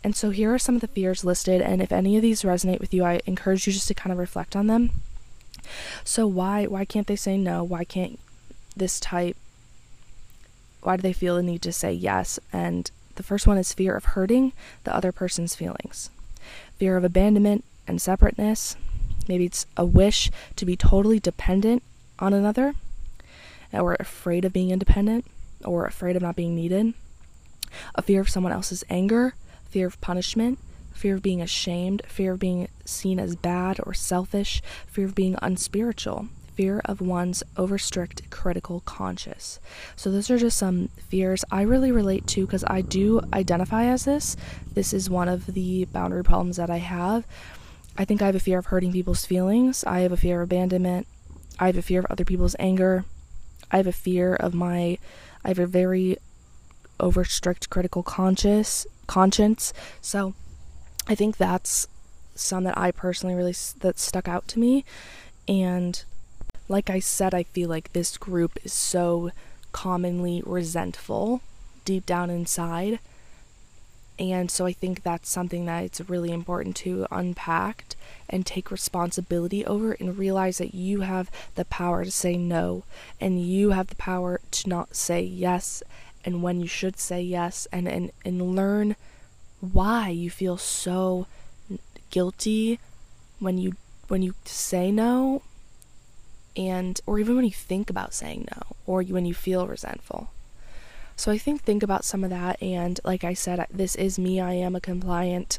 and 0.04 0.14
so 0.14 0.30
here 0.30 0.54
are 0.54 0.58
some 0.58 0.76
of 0.76 0.80
the 0.80 0.88
fears 0.88 1.24
listed 1.24 1.60
and 1.60 1.82
if 1.82 1.90
any 1.90 2.14
of 2.16 2.22
these 2.22 2.42
resonate 2.42 2.80
with 2.80 2.94
you 2.94 3.02
i 3.02 3.20
encourage 3.26 3.66
you 3.66 3.72
just 3.72 3.88
to 3.88 3.94
kind 3.94 4.12
of 4.12 4.18
reflect 4.18 4.54
on 4.54 4.68
them 4.68 4.90
so 6.04 6.26
why 6.26 6.66
why 6.66 6.84
can't 6.84 7.06
they 7.06 7.16
say 7.16 7.36
no 7.36 7.64
why 7.64 7.82
can't 7.82 8.20
this 8.76 9.00
type 9.00 9.36
why 10.84 10.96
do 10.96 11.02
they 11.02 11.12
feel 11.12 11.36
the 11.36 11.42
need 11.42 11.62
to 11.62 11.72
say 11.72 11.92
yes? 11.92 12.38
And 12.52 12.90
the 13.16 13.22
first 13.22 13.46
one 13.46 13.58
is 13.58 13.72
fear 13.72 13.96
of 13.96 14.04
hurting 14.04 14.52
the 14.84 14.94
other 14.94 15.12
person's 15.12 15.54
feelings, 15.54 16.10
fear 16.76 16.96
of 16.96 17.04
abandonment 17.04 17.64
and 17.88 18.00
separateness. 18.00 18.76
Maybe 19.26 19.46
it's 19.46 19.66
a 19.76 19.84
wish 19.84 20.30
to 20.56 20.66
be 20.66 20.76
totally 20.76 21.18
dependent 21.18 21.82
on 22.18 22.34
another, 22.34 22.74
or 23.72 23.96
afraid 23.98 24.44
of 24.44 24.52
being 24.52 24.70
independent, 24.70 25.24
or 25.64 25.86
afraid 25.86 26.16
of 26.16 26.22
not 26.22 26.36
being 26.36 26.54
needed. 26.54 26.92
A 27.94 28.02
fear 28.02 28.20
of 28.20 28.28
someone 28.28 28.52
else's 28.52 28.84
anger, 28.90 29.34
fear 29.74 29.88
of 29.88 30.00
punishment, 30.00 30.56
fear 30.92 31.16
of 31.16 31.22
being 31.22 31.42
ashamed, 31.42 32.00
fear 32.06 32.34
of 32.34 32.38
being 32.38 32.68
seen 32.84 33.18
as 33.18 33.34
bad 33.34 33.80
or 33.82 33.92
selfish, 33.92 34.62
fear 34.86 35.04
of 35.04 35.16
being 35.16 35.34
unspiritual, 35.42 36.28
fear 36.54 36.80
of 36.84 37.00
one's 37.00 37.42
over 37.56 37.76
strict 37.76 38.30
critical 38.30 38.82
conscious. 38.86 39.58
So, 39.96 40.12
those 40.12 40.30
are 40.30 40.38
just 40.38 40.56
some 40.56 40.90
fears 41.08 41.44
I 41.50 41.62
really 41.62 41.90
relate 41.90 42.24
to 42.28 42.46
because 42.46 42.62
I 42.68 42.82
do 42.82 43.20
identify 43.32 43.86
as 43.86 44.04
this. 44.04 44.36
This 44.74 44.92
is 44.92 45.10
one 45.10 45.28
of 45.28 45.46
the 45.46 45.86
boundary 45.86 46.22
problems 46.22 46.56
that 46.58 46.70
I 46.70 46.76
have. 46.76 47.26
I 47.98 48.04
think 48.04 48.22
I 48.22 48.26
have 48.26 48.36
a 48.36 48.40
fear 48.40 48.58
of 48.58 48.66
hurting 48.66 48.92
people's 48.92 49.26
feelings, 49.26 49.82
I 49.82 50.00
have 50.00 50.12
a 50.12 50.16
fear 50.16 50.40
of 50.40 50.44
abandonment, 50.44 51.08
I 51.58 51.66
have 51.66 51.78
a 51.78 51.82
fear 51.82 51.98
of 51.98 52.06
other 52.10 52.24
people's 52.24 52.54
anger, 52.60 53.06
I 53.72 53.78
have 53.78 53.88
a 53.88 53.92
fear 53.92 54.36
of 54.36 54.54
my, 54.54 54.98
I 55.44 55.48
have 55.48 55.58
a 55.58 55.66
very 55.66 56.18
over 57.00 57.24
strict 57.24 57.70
critical 57.70 58.04
conscious 58.04 58.86
conscience. 59.06 59.72
So, 60.00 60.34
I 61.06 61.14
think 61.14 61.36
that's 61.36 61.86
some 62.34 62.64
that 62.64 62.76
I 62.76 62.90
personally 62.90 63.34
really 63.34 63.54
that 63.80 63.98
stuck 63.98 64.26
out 64.26 64.48
to 64.48 64.58
me 64.58 64.84
and 65.46 66.02
like 66.68 66.88
I 66.88 66.98
said, 66.98 67.34
I 67.34 67.42
feel 67.42 67.68
like 67.68 67.92
this 67.92 68.16
group 68.16 68.58
is 68.64 68.72
so 68.72 69.30
commonly 69.72 70.42
resentful 70.46 71.42
deep 71.84 72.06
down 72.06 72.30
inside. 72.30 72.98
And 74.18 74.50
so 74.50 74.64
I 74.64 74.72
think 74.72 75.02
that's 75.02 75.28
something 75.28 75.66
that 75.66 75.84
it's 75.84 76.00
really 76.08 76.30
important 76.30 76.76
to 76.76 77.06
unpack 77.10 77.96
and 78.30 78.46
take 78.46 78.70
responsibility 78.70 79.66
over 79.66 79.92
and 79.92 80.16
realize 80.16 80.58
that 80.58 80.74
you 80.74 81.00
have 81.00 81.30
the 81.56 81.64
power 81.64 82.04
to 82.04 82.10
say 82.12 82.36
no 82.36 82.84
and 83.20 83.44
you 83.44 83.70
have 83.70 83.88
the 83.88 83.96
power 83.96 84.40
to 84.52 84.68
not 84.68 84.94
say 84.94 85.20
yes 85.20 85.82
and 86.24 86.42
when 86.42 86.60
you 86.60 86.66
should 86.66 86.98
say 86.98 87.20
yes 87.20 87.66
and 87.72 87.88
and, 87.88 88.10
and 88.24 88.54
learn 88.56 88.96
why 89.60 90.08
you 90.08 90.30
feel 90.30 90.56
so 90.56 91.26
guilty 92.10 92.78
when 93.38 93.58
you 93.58 93.74
when 94.08 94.22
you 94.22 94.34
say 94.44 94.90
no 94.90 95.42
and 96.56 97.00
or 97.06 97.18
even 97.18 97.36
when 97.36 97.44
you 97.44 97.50
think 97.50 97.90
about 97.90 98.14
saying 98.14 98.46
no 98.54 98.62
or 98.86 99.02
when 99.02 99.26
you 99.26 99.34
feel 99.34 99.66
resentful. 99.66 100.30
So 101.16 101.30
i 101.30 101.38
think 101.38 101.62
think 101.62 101.82
about 101.82 102.04
some 102.04 102.24
of 102.24 102.30
that 102.30 102.60
and 102.62 102.98
like 103.04 103.22
i 103.24 103.34
said 103.34 103.64
this 103.70 103.94
is 103.94 104.18
me 104.18 104.40
i 104.40 104.52
am 104.52 104.74
a 104.74 104.80
compliant 104.80 105.58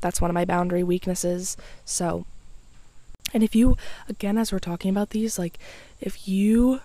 that's 0.00 0.20
one 0.20 0.30
of 0.30 0.34
my 0.34 0.44
boundary 0.44 0.82
weaknesses 0.82 1.56
so. 1.84 2.26
And 3.32 3.42
if 3.42 3.56
you 3.56 3.76
again 4.08 4.38
as 4.38 4.52
we're 4.52 4.60
talking 4.60 4.90
about 4.90 5.10
these 5.10 5.38
like 5.38 5.58
if 6.00 6.28
you 6.28 6.80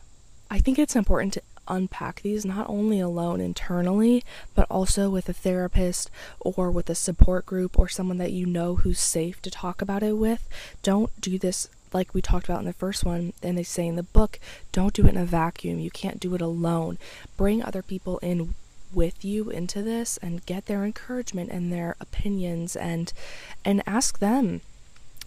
i 0.50 0.58
think 0.58 0.80
it's 0.80 0.96
important 0.96 1.34
to 1.34 1.42
unpack 1.70 2.22
these 2.22 2.46
not 2.46 2.70
only 2.70 3.00
alone 3.00 3.40
internally, 3.40 4.24
but 4.56 4.68
also 4.70 5.10
with 5.10 5.30
a 5.30 5.34
therapist 5.34 6.10
or 6.40 6.72
with 6.72 6.90
a 6.90 6.96
support 6.96 7.46
group 7.46 7.78
or 7.78 7.88
someone 7.88 8.18
that 8.18 8.32
you 8.32 8.46
know 8.46 8.76
who's 8.76 9.00
safe 9.00 9.42
to 9.42 9.52
talk 9.52 9.82
about 9.82 10.04
it 10.04 10.18
with. 10.18 10.48
Don't 10.84 11.12
do 11.22 11.38
this 11.38 11.70
like 11.94 12.14
we 12.14 12.22
talked 12.22 12.48
about 12.48 12.60
in 12.60 12.66
the 12.66 12.74
first 12.74 13.04
one, 13.04 13.34
and 13.42 13.58
they 13.58 13.64
say 13.64 13.88
in 13.88 13.96
the 13.96 14.04
book, 14.04 14.40
don't 14.72 14.94
do 14.94 15.06
it 15.06 15.10
in 15.10 15.18
a 15.18 15.26
vacuum. 15.26 15.80
You 15.80 15.90
can't 15.90 16.20
do 16.20 16.36
it 16.36 16.42
alone. 16.42 16.98
Bring 17.38 17.64
other 17.64 17.82
people 17.82 18.20
in 18.20 18.54
with 18.94 19.24
you 19.24 19.50
into 19.50 19.82
this 19.82 20.18
and 20.18 20.46
get 20.46 20.66
their 20.66 20.84
encouragement 20.84 21.52
and 21.52 21.72
their 21.72 21.96
opinions 22.00 22.76
and 22.76 23.14
and 23.64 23.84
ask 23.86 24.18
them 24.18 24.62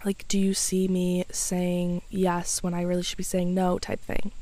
like 0.04 0.26
do 0.26 0.38
you 0.38 0.52
see 0.52 0.88
me 0.88 1.24
saying 1.30 2.02
yes 2.10 2.62
when 2.62 2.74
I 2.74 2.82
really 2.82 3.02
should 3.02 3.18
be 3.18 3.22
saying 3.22 3.54
no 3.54 3.78
type 3.78 4.00
thing. 4.00 4.32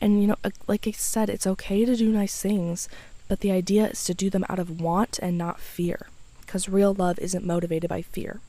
And 0.00 0.20
you 0.20 0.28
know, 0.28 0.36
uh, 0.42 0.50
like 0.66 0.86
I 0.86 0.92
said, 0.92 1.28
it's 1.28 1.46
okay 1.46 1.84
to 1.84 1.96
do 1.96 2.10
nice 2.10 2.40
things, 2.40 2.88
but 3.28 3.40
the 3.40 3.52
idea 3.52 3.88
is 3.88 4.04
to 4.04 4.14
do 4.14 4.30
them 4.30 4.46
out 4.48 4.58
of 4.58 4.80
want 4.80 5.18
and 5.20 5.36
not 5.36 5.60
fear, 5.60 6.06
because 6.40 6.68
real 6.68 6.94
love 6.94 7.18
isn't 7.18 7.44
motivated 7.44 7.88
by 7.88 8.02
fear. 8.02 8.40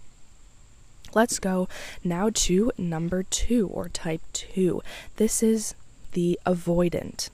Let's 1.13 1.39
go 1.39 1.67
now 2.03 2.29
to 2.33 2.71
number 2.77 3.23
two 3.23 3.67
or 3.67 3.89
type 3.89 4.21
two. 4.31 4.81
This 5.17 5.43
is 5.43 5.75
the 6.13 6.39
avoidant 6.45 7.29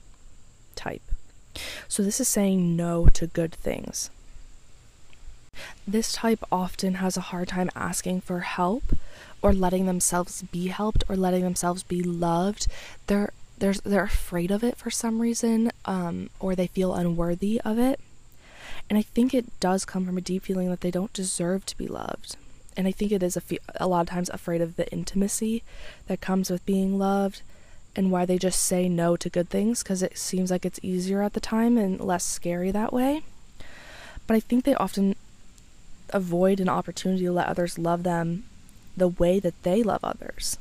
type. 0.74 1.02
So, 1.86 2.02
this 2.02 2.20
is 2.20 2.28
saying 2.28 2.76
no 2.76 3.06
to 3.06 3.26
good 3.26 3.52
things. 3.52 4.10
This 5.86 6.12
type 6.12 6.44
often 6.52 6.94
has 6.94 7.16
a 7.16 7.22
hard 7.32 7.48
time 7.48 7.70
asking 7.74 8.20
for 8.20 8.40
help 8.40 8.96
or 9.42 9.52
letting 9.52 9.86
themselves 9.86 10.42
be 10.42 10.68
helped 10.68 11.02
or 11.08 11.16
letting 11.16 11.42
themselves 11.42 11.82
be 11.82 12.02
loved. 12.02 12.66
They're 13.06 13.32
they're 13.58 13.74
they're 13.74 14.04
afraid 14.04 14.50
of 14.50 14.62
it 14.62 14.76
for 14.76 14.90
some 14.90 15.20
reason 15.20 15.70
um, 15.84 16.30
or 16.40 16.54
they 16.54 16.66
feel 16.66 16.94
unworthy 16.94 17.60
of 17.64 17.78
it. 17.78 18.00
And 18.88 18.98
i 18.98 19.02
think 19.02 19.34
it 19.34 19.58
does 19.60 19.84
come 19.84 20.06
from 20.06 20.18
a 20.18 20.22
deep 20.22 20.44
feeling 20.44 20.70
that 20.70 20.80
they 20.80 20.90
don't 20.90 21.12
deserve 21.12 21.66
to 21.66 21.78
be 21.78 21.86
loved. 21.86 22.36
And 22.76 22.86
i 22.86 22.92
think 22.92 23.12
it 23.12 23.22
is 23.22 23.36
a, 23.36 23.40
fe- 23.40 23.58
a 23.76 23.88
lot 23.88 24.02
of 24.02 24.08
times 24.08 24.30
afraid 24.30 24.60
of 24.60 24.76
the 24.76 24.90
intimacy 24.92 25.62
that 26.06 26.20
comes 26.20 26.50
with 26.50 26.64
being 26.66 26.98
loved 26.98 27.42
and 27.96 28.12
why 28.12 28.24
they 28.24 28.38
just 28.38 28.64
say 28.64 28.88
no 28.88 29.16
to 29.16 29.28
good 29.28 29.48
things 29.48 29.82
because 29.82 30.02
it 30.02 30.16
seems 30.16 30.50
like 30.50 30.64
it's 30.64 30.80
easier 30.82 31.22
at 31.22 31.32
the 31.32 31.40
time 31.40 31.76
and 31.76 32.00
less 32.00 32.24
scary 32.24 32.70
that 32.70 32.92
way. 32.92 33.22
But 34.26 34.34
i 34.34 34.40
think 34.40 34.64
they 34.64 34.74
often 34.74 35.16
avoid 36.10 36.60
an 36.60 36.68
opportunity 36.68 37.24
to 37.24 37.32
let 37.32 37.48
others 37.48 37.78
love 37.78 38.02
them 38.02 38.44
the 38.96 39.08
way 39.08 39.38
that 39.38 39.62
they 39.62 39.82
love 39.82 40.00
others 40.02 40.58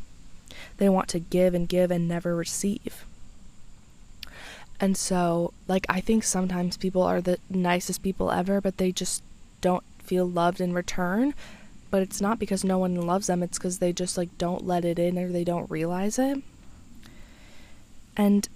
they 0.77 0.89
want 0.89 1.07
to 1.10 1.19
give 1.19 1.53
and 1.53 1.67
give 1.67 1.91
and 1.91 2.07
never 2.07 2.36
receive. 2.36 3.05
And 4.79 4.95
so, 4.95 5.53
like, 5.67 5.86
I 5.89 6.01
think 6.01 6.23
sometimes 6.23 6.77
people 6.77 7.01
are 7.01 7.21
the 7.21 7.39
nicest 7.49 8.03
people 8.03 8.31
ever, 8.31 8.62
but 8.62 8.77
they 8.77 8.91
just 8.91 9.23
don't 9.60 9.83
feel 10.03 10.27
loved 10.29 10.62
in 10.62 10.73
return. 10.73 11.33
But 11.89 12.01
it's 12.01 12.21
not 12.21 12.38
because 12.38 12.63
no 12.63 12.77
one 12.77 12.95
loves 12.95 13.27
them, 13.27 13.41
it's 13.41 13.57
because 13.57 13.79
they 13.79 13.91
just, 13.91 14.17
like, 14.17 14.38
don't 14.38 14.67
let 14.67 14.86
it 14.86 14.99
in 14.99 15.17
or 15.17 15.29
they 15.29 15.43
don't 15.43 15.71
realize 15.71 16.19
it. 16.19 16.43
And 18.15 18.47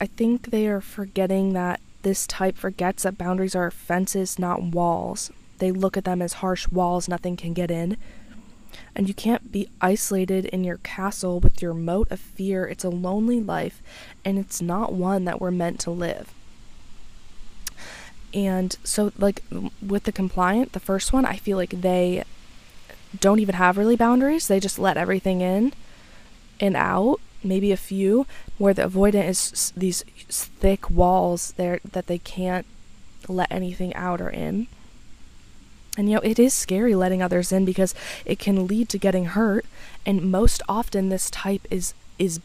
I 0.00 0.06
think 0.06 0.50
they 0.50 0.66
are 0.66 0.80
forgetting 0.80 1.52
that 1.54 1.80
this 2.02 2.26
type 2.26 2.56
forgets 2.56 3.04
that 3.04 3.16
boundaries 3.16 3.54
are 3.54 3.70
fences, 3.70 4.38
not 4.38 4.62
walls. 4.62 5.30
They 5.58 5.72
look 5.72 5.96
at 5.96 6.04
them 6.04 6.20
as 6.20 6.34
harsh 6.34 6.68
walls 6.68 7.08
nothing 7.08 7.36
can 7.36 7.54
get 7.54 7.70
in 7.70 7.96
and 8.94 9.08
you 9.08 9.14
can't 9.14 9.52
be 9.52 9.68
isolated 9.80 10.46
in 10.46 10.64
your 10.64 10.78
castle 10.78 11.40
with 11.40 11.60
your 11.60 11.74
moat 11.74 12.10
of 12.10 12.20
fear. 12.20 12.66
It's 12.66 12.84
a 12.84 12.90
lonely 12.90 13.40
life, 13.40 13.82
and 14.24 14.38
it's 14.38 14.62
not 14.62 14.92
one 14.92 15.24
that 15.24 15.40
we're 15.40 15.50
meant 15.50 15.80
to 15.80 15.90
live. 15.90 16.32
And 18.32 18.76
so, 18.82 19.12
like 19.16 19.42
with 19.80 20.04
the 20.04 20.12
compliant, 20.12 20.72
the 20.72 20.80
first 20.80 21.12
one, 21.12 21.24
I 21.24 21.36
feel 21.36 21.56
like 21.56 21.70
they 21.70 22.24
don't 23.20 23.38
even 23.38 23.54
have 23.54 23.78
really 23.78 23.96
boundaries. 23.96 24.48
They 24.48 24.58
just 24.58 24.78
let 24.78 24.96
everything 24.96 25.40
in 25.40 25.72
and 26.60 26.76
out, 26.76 27.20
maybe 27.44 27.70
a 27.70 27.76
few, 27.76 28.26
where 28.58 28.74
the 28.74 28.82
avoidant 28.82 29.28
is 29.28 29.72
these 29.76 30.02
thick 30.28 30.90
walls 30.90 31.52
there 31.56 31.80
that 31.92 32.08
they 32.08 32.18
can't 32.18 32.66
let 33.28 33.50
anything 33.52 33.94
out 33.94 34.20
or 34.20 34.30
in. 34.30 34.66
And 35.96 36.08
you 36.08 36.16
know, 36.16 36.22
it 36.22 36.38
is 36.38 36.52
scary 36.52 36.94
letting 36.94 37.22
others 37.22 37.52
in 37.52 37.64
because 37.64 37.94
it 38.24 38.38
can 38.38 38.66
lead 38.66 38.88
to 38.90 38.98
getting 38.98 39.26
hurt, 39.26 39.64
and 40.04 40.30
most 40.30 40.62
often 40.68 41.08
this 41.08 41.30
type 41.30 41.66
is 41.70 41.94
is 42.18 42.40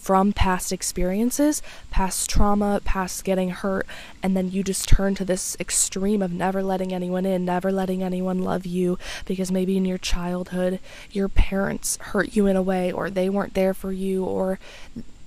from 0.00 0.32
past 0.32 0.72
experiences, 0.72 1.60
past 1.90 2.30
trauma, 2.30 2.80
past 2.84 3.22
getting 3.22 3.50
hurt, 3.50 3.86
and 4.22 4.34
then 4.34 4.50
you 4.50 4.64
just 4.64 4.88
turn 4.88 5.14
to 5.14 5.26
this 5.26 5.56
extreme 5.60 6.22
of 6.22 6.32
never 6.32 6.62
letting 6.62 6.92
anyone 6.92 7.26
in, 7.26 7.44
never 7.44 7.70
letting 7.70 8.02
anyone 8.02 8.38
love 8.38 8.64
you 8.64 8.98
because 9.26 9.52
maybe 9.52 9.76
in 9.76 9.84
your 9.84 9.98
childhood 9.98 10.78
your 11.10 11.28
parents 11.28 11.98
hurt 11.98 12.34
you 12.34 12.46
in 12.46 12.56
a 12.56 12.62
way 12.62 12.90
or 12.90 13.10
they 13.10 13.28
weren't 13.28 13.54
there 13.54 13.74
for 13.74 13.92
you 13.92 14.24
or 14.24 14.58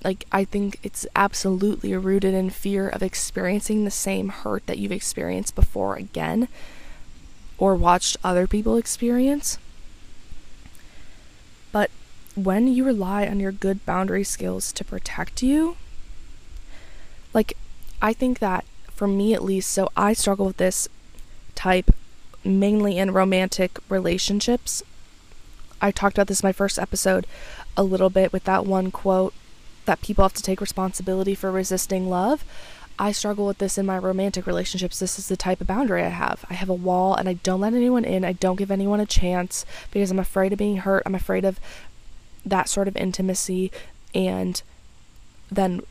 like 0.04 0.26
I 0.32 0.44
think 0.44 0.80
it's 0.82 1.06
absolutely 1.16 1.96
rooted 1.96 2.34
in 2.34 2.50
fear 2.50 2.90
of 2.90 3.04
experiencing 3.04 3.86
the 3.86 3.92
same 3.92 4.30
hurt 4.30 4.66
that 4.66 4.80
you've 4.80 4.92
experienced 4.92 5.56
before 5.56 5.96
again 5.96 6.48
or 7.58 7.76
watched 7.76 8.18
other 8.24 8.48
people 8.48 8.78
experience. 8.78 9.58
But 11.72 11.90
when 12.36 12.68
you 12.68 12.84
rely 12.84 13.28
on 13.28 13.40
your 13.40 13.52
good 13.52 13.86
boundary 13.86 14.24
skills 14.24 14.72
to 14.74 14.84
protect 14.84 15.42
you, 15.44 15.78
like, 17.34 17.54
I 18.02 18.14
think 18.14 18.40
that 18.40 18.66
for 18.92 19.08
me 19.08 19.34
at 19.34 19.44
least, 19.44 19.72
so 19.72 19.90
I 19.98 20.14
struggle 20.14 20.46
with 20.48 20.58
this 20.58 20.88
type 21.56 21.92
mainly 22.44 22.98
in 22.98 23.12
romantic 23.12 23.80
relationships. 23.90 24.84
I 25.82 25.92
talked 25.92 26.18
about 26.18 26.28
this 26.28 26.42
in 26.42 26.48
my 26.48 26.54
first 26.54 26.78
episode 26.78 27.26
a 27.76 27.84
little 27.84 28.10
bit 28.10 28.32
with 28.32 28.44
that 28.46 28.66
one 28.66 28.92
quote 28.92 29.34
that 29.86 30.02
people 30.02 30.24
have 30.24 30.34
to 30.34 30.44
take 30.44 30.62
responsibility 30.62 31.36
for 31.36 31.52
resisting 31.52 32.10
love. 32.10 32.44
I 33.00 33.12
struggle 33.12 33.48
with 33.48 33.58
this 33.58 33.78
in 33.78 33.86
my 33.86 33.98
romantic 33.98 34.46
relationships. 34.46 35.00
This 35.00 35.18
is 35.18 35.28
the 35.28 35.38
type 35.38 35.62
of 35.62 35.68
boundary 35.68 36.04
I 36.04 36.10
have. 36.10 36.46
I 36.50 36.54
have 36.54 36.70
a 36.70 36.74
wall 36.74 37.16
and 37.16 37.28
I 37.28 37.34
don't 37.34 37.62
let 37.62 37.74
anyone 37.74 38.06
in. 38.06 38.24
I 38.24 38.34
don't 38.34 38.56
give 38.56 38.72
anyone 38.72 39.00
a 39.00 39.06
chance 39.06 39.66
because 39.92 40.12
I'm 40.12 40.20
afraid 40.20 40.54
of 40.54 40.60
being 40.60 40.78
hurt. 40.78 41.04
I'm 41.06 41.16
afraid 41.16 41.44
of 41.44 41.60
that 42.46 42.70
sort 42.70 42.88
of 42.88 42.96
intimacy. 42.96 43.72
And 44.14 44.62
then, 45.52 45.82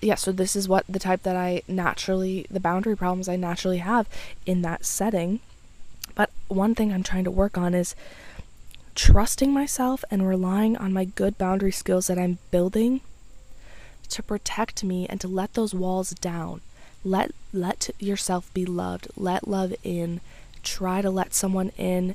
yeah, 0.00 0.14
so 0.14 0.32
this 0.32 0.56
is 0.56 0.68
what 0.68 0.84
the 0.88 0.98
type 0.98 1.22
that 1.22 1.36
I 1.36 1.62
naturally, 1.68 2.46
the 2.50 2.60
boundary 2.60 2.96
problems 2.96 3.28
I 3.28 3.36
naturally 3.36 3.78
have 3.78 4.08
in 4.46 4.62
that 4.62 4.86
setting. 4.86 5.40
But 6.14 6.30
one 6.48 6.74
thing 6.74 6.92
I'm 6.92 7.02
trying 7.02 7.24
to 7.24 7.30
work 7.30 7.58
on 7.58 7.74
is 7.74 7.94
trusting 8.94 9.52
myself 9.52 10.02
and 10.10 10.26
relying 10.26 10.76
on 10.78 10.92
my 10.92 11.04
good 11.04 11.36
boundary 11.36 11.72
skills 11.72 12.06
that 12.06 12.18
I'm 12.18 12.38
building 12.50 13.02
to 14.06 14.22
protect 14.22 14.84
me 14.84 15.06
and 15.08 15.20
to 15.20 15.28
let 15.28 15.54
those 15.54 15.74
walls 15.74 16.10
down. 16.10 16.60
Let 17.04 17.32
let 17.52 17.90
yourself 17.98 18.52
be 18.52 18.64
loved. 18.64 19.08
Let 19.16 19.46
love 19.48 19.74
in. 19.82 20.20
Try 20.62 21.02
to 21.02 21.10
let 21.10 21.34
someone 21.34 21.70
in 21.76 22.14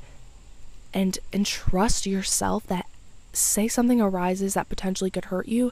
and 0.93 1.17
and 1.31 1.45
trust 1.45 2.05
yourself 2.05 2.67
that 2.67 2.87
say 3.33 3.67
something 3.67 4.01
arises 4.01 4.53
that 4.55 4.67
potentially 4.67 5.09
could 5.09 5.25
hurt 5.25 5.47
you 5.47 5.71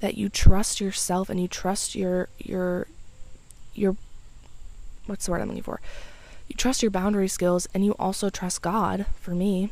that 0.00 0.16
you 0.16 0.28
trust 0.28 0.80
yourself 0.80 1.28
and 1.28 1.40
you 1.40 1.48
trust 1.48 1.94
your 1.94 2.28
your 2.38 2.86
your 3.74 3.96
what's 5.06 5.26
the 5.26 5.32
word 5.32 5.40
I'm 5.40 5.48
looking 5.48 5.62
for? 5.62 5.80
You 6.48 6.56
trust 6.56 6.82
your 6.82 6.90
boundary 6.90 7.28
skills 7.28 7.66
and 7.74 7.84
you 7.84 7.92
also 7.92 8.30
trust 8.30 8.62
God 8.62 9.06
for 9.20 9.32
me 9.32 9.70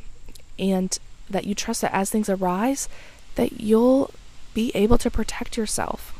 and 0.58 0.98
that 1.28 1.44
you 1.44 1.54
trust 1.54 1.82
that 1.82 1.94
as 1.94 2.10
things 2.10 2.28
arise 2.28 2.88
that 3.34 3.60
you'll 3.60 4.10
be 4.54 4.70
able 4.74 4.98
to 4.98 5.10
protect 5.10 5.56
yourself. 5.56 6.18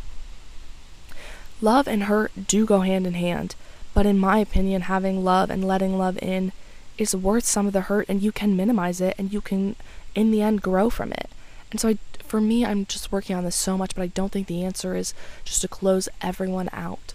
Love 1.60 1.86
and 1.86 2.04
hurt 2.04 2.32
do 2.48 2.66
go 2.66 2.80
hand 2.80 3.06
in 3.06 3.14
hand, 3.14 3.54
but 3.94 4.06
in 4.06 4.18
my 4.18 4.38
opinion, 4.38 4.82
having 4.82 5.22
love 5.22 5.50
and 5.50 5.66
letting 5.66 5.96
love 5.96 6.18
in 6.20 6.52
is 6.98 7.14
worth 7.14 7.44
some 7.44 7.66
of 7.66 7.72
the 7.72 7.82
hurt, 7.82 8.08
and 8.08 8.22
you 8.22 8.32
can 8.32 8.56
minimize 8.56 9.00
it 9.00 9.14
and 9.18 9.32
you 9.32 9.40
can, 9.40 9.76
in 10.14 10.30
the 10.30 10.42
end, 10.42 10.62
grow 10.62 10.90
from 10.90 11.12
it. 11.12 11.30
And 11.70 11.80
so, 11.80 11.88
I, 11.88 11.98
for 12.22 12.40
me, 12.40 12.64
I'm 12.64 12.84
just 12.86 13.12
working 13.12 13.36
on 13.36 13.44
this 13.44 13.56
so 13.56 13.78
much, 13.78 13.94
but 13.94 14.02
I 14.02 14.08
don't 14.08 14.30
think 14.30 14.46
the 14.46 14.64
answer 14.64 14.94
is 14.94 15.14
just 15.44 15.62
to 15.62 15.68
close 15.68 16.08
everyone 16.20 16.68
out. 16.72 17.14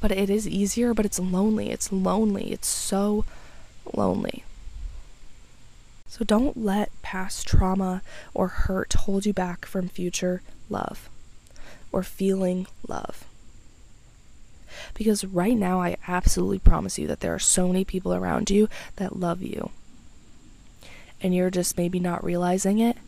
But 0.00 0.10
it 0.10 0.28
is 0.28 0.48
easier, 0.48 0.94
but 0.94 1.06
it's 1.06 1.18
lonely. 1.18 1.70
It's 1.70 1.92
lonely. 1.92 2.52
It's 2.52 2.66
so 2.66 3.24
lonely. 3.94 4.44
So 6.12 6.26
don't 6.26 6.58
let 6.58 6.90
past 7.00 7.48
trauma 7.48 8.02
or 8.34 8.48
hurt 8.48 8.92
hold 8.92 9.24
you 9.24 9.32
back 9.32 9.64
from 9.64 9.88
future 9.88 10.42
love 10.68 11.08
or 11.90 12.02
feeling 12.02 12.66
love. 12.86 13.24
Because 14.92 15.24
right 15.24 15.56
now, 15.56 15.80
I 15.80 15.96
absolutely 16.06 16.58
promise 16.58 16.98
you 16.98 17.06
that 17.06 17.20
there 17.20 17.34
are 17.34 17.38
so 17.38 17.66
many 17.66 17.82
people 17.86 18.12
around 18.12 18.50
you 18.50 18.68
that 18.96 19.16
love 19.16 19.40
you. 19.40 19.70
And 21.22 21.34
you're 21.34 21.48
just 21.48 21.78
maybe 21.78 21.98
not 21.98 22.22
realizing 22.22 22.78
it. 22.78 22.98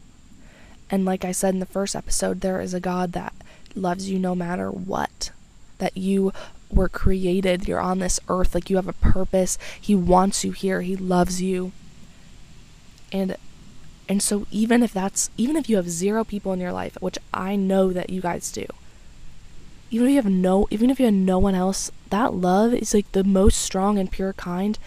And 0.88 1.04
like 1.04 1.26
I 1.26 1.32
said 1.32 1.52
in 1.52 1.60
the 1.60 1.66
first 1.66 1.94
episode, 1.94 2.40
there 2.40 2.62
is 2.62 2.72
a 2.72 2.80
God 2.80 3.12
that 3.12 3.34
loves 3.74 4.08
you 4.08 4.18
no 4.18 4.34
matter 4.34 4.70
what. 4.70 5.30
That 5.76 5.94
you 5.94 6.32
were 6.70 6.88
created, 6.88 7.68
you're 7.68 7.80
on 7.80 7.98
this 7.98 8.18
earth, 8.30 8.54
like 8.54 8.70
you 8.70 8.76
have 8.76 8.88
a 8.88 8.94
purpose. 8.94 9.58
He 9.78 9.94
wants 9.94 10.42
you 10.42 10.52
here, 10.52 10.80
He 10.80 10.96
loves 10.96 11.42
you. 11.42 11.72
And 13.12 13.36
and 14.08 14.22
so 14.22 14.46
even 14.50 14.82
if 14.82 14.92
that's 14.92 15.30
even 15.36 15.56
if 15.56 15.68
you 15.68 15.76
have 15.76 15.88
zero 15.88 16.24
people 16.24 16.52
in 16.52 16.60
your 16.60 16.72
life, 16.72 16.96
which 17.00 17.18
I 17.32 17.56
know 17.56 17.92
that 17.92 18.10
you 18.10 18.20
guys 18.20 18.50
do, 18.52 18.66
even 19.90 20.06
if 20.06 20.10
you 20.10 20.16
have 20.16 20.30
no 20.30 20.66
even 20.70 20.90
if 20.90 20.98
you 20.98 21.06
have 21.06 21.14
no 21.14 21.38
one 21.38 21.54
else 21.54 21.90
that 22.10 22.34
love 22.34 22.74
is 22.74 22.94
like 22.94 23.10
the 23.12 23.24
most 23.24 23.60
strong 23.60 23.98
and 23.98 24.10
pure 24.10 24.32
kind 24.32 24.78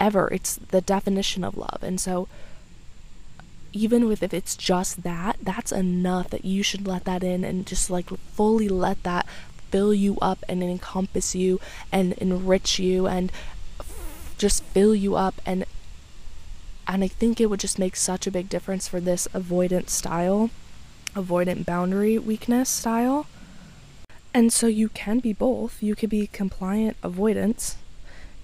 ever. 0.00 0.28
It's 0.32 0.56
the 0.56 0.80
definition 0.80 1.44
of 1.44 1.56
love. 1.56 1.78
And 1.82 2.00
so 2.00 2.28
even 3.72 4.06
with 4.06 4.22
if 4.22 4.32
it's 4.32 4.56
just 4.56 5.02
that 5.02 5.36
that's 5.42 5.72
enough 5.72 6.30
that 6.30 6.44
you 6.44 6.62
should 6.62 6.86
let 6.86 7.04
that 7.04 7.24
in 7.24 7.44
and 7.44 7.66
just 7.66 7.90
like 7.90 8.08
fully 8.34 8.68
let 8.68 9.02
that 9.02 9.26
fill 9.70 9.92
you 9.92 10.16
up 10.22 10.44
and 10.48 10.62
encompass 10.62 11.34
you 11.34 11.60
and 11.90 12.12
enrich 12.14 12.78
you 12.78 13.06
and 13.08 13.32
just 14.38 14.62
fill 14.64 14.94
you 14.94 15.16
up 15.16 15.40
and 15.44 15.64
and 16.86 17.04
I 17.04 17.08
think 17.08 17.40
it 17.40 17.46
would 17.46 17.60
just 17.60 17.78
make 17.78 17.96
such 17.96 18.26
a 18.26 18.30
big 18.30 18.48
difference 18.48 18.88
for 18.88 19.00
this 19.00 19.28
avoidant 19.34 19.88
style 19.88 20.50
avoidant 21.14 21.64
boundary 21.64 22.18
weakness 22.18 22.68
style 22.68 23.26
and 24.34 24.52
so 24.52 24.66
you 24.66 24.88
can 24.88 25.20
be 25.20 25.32
both. 25.32 25.80
You 25.80 25.94
could 25.94 26.10
be 26.10 26.26
compliant 26.26 26.96
avoidance, 27.04 27.76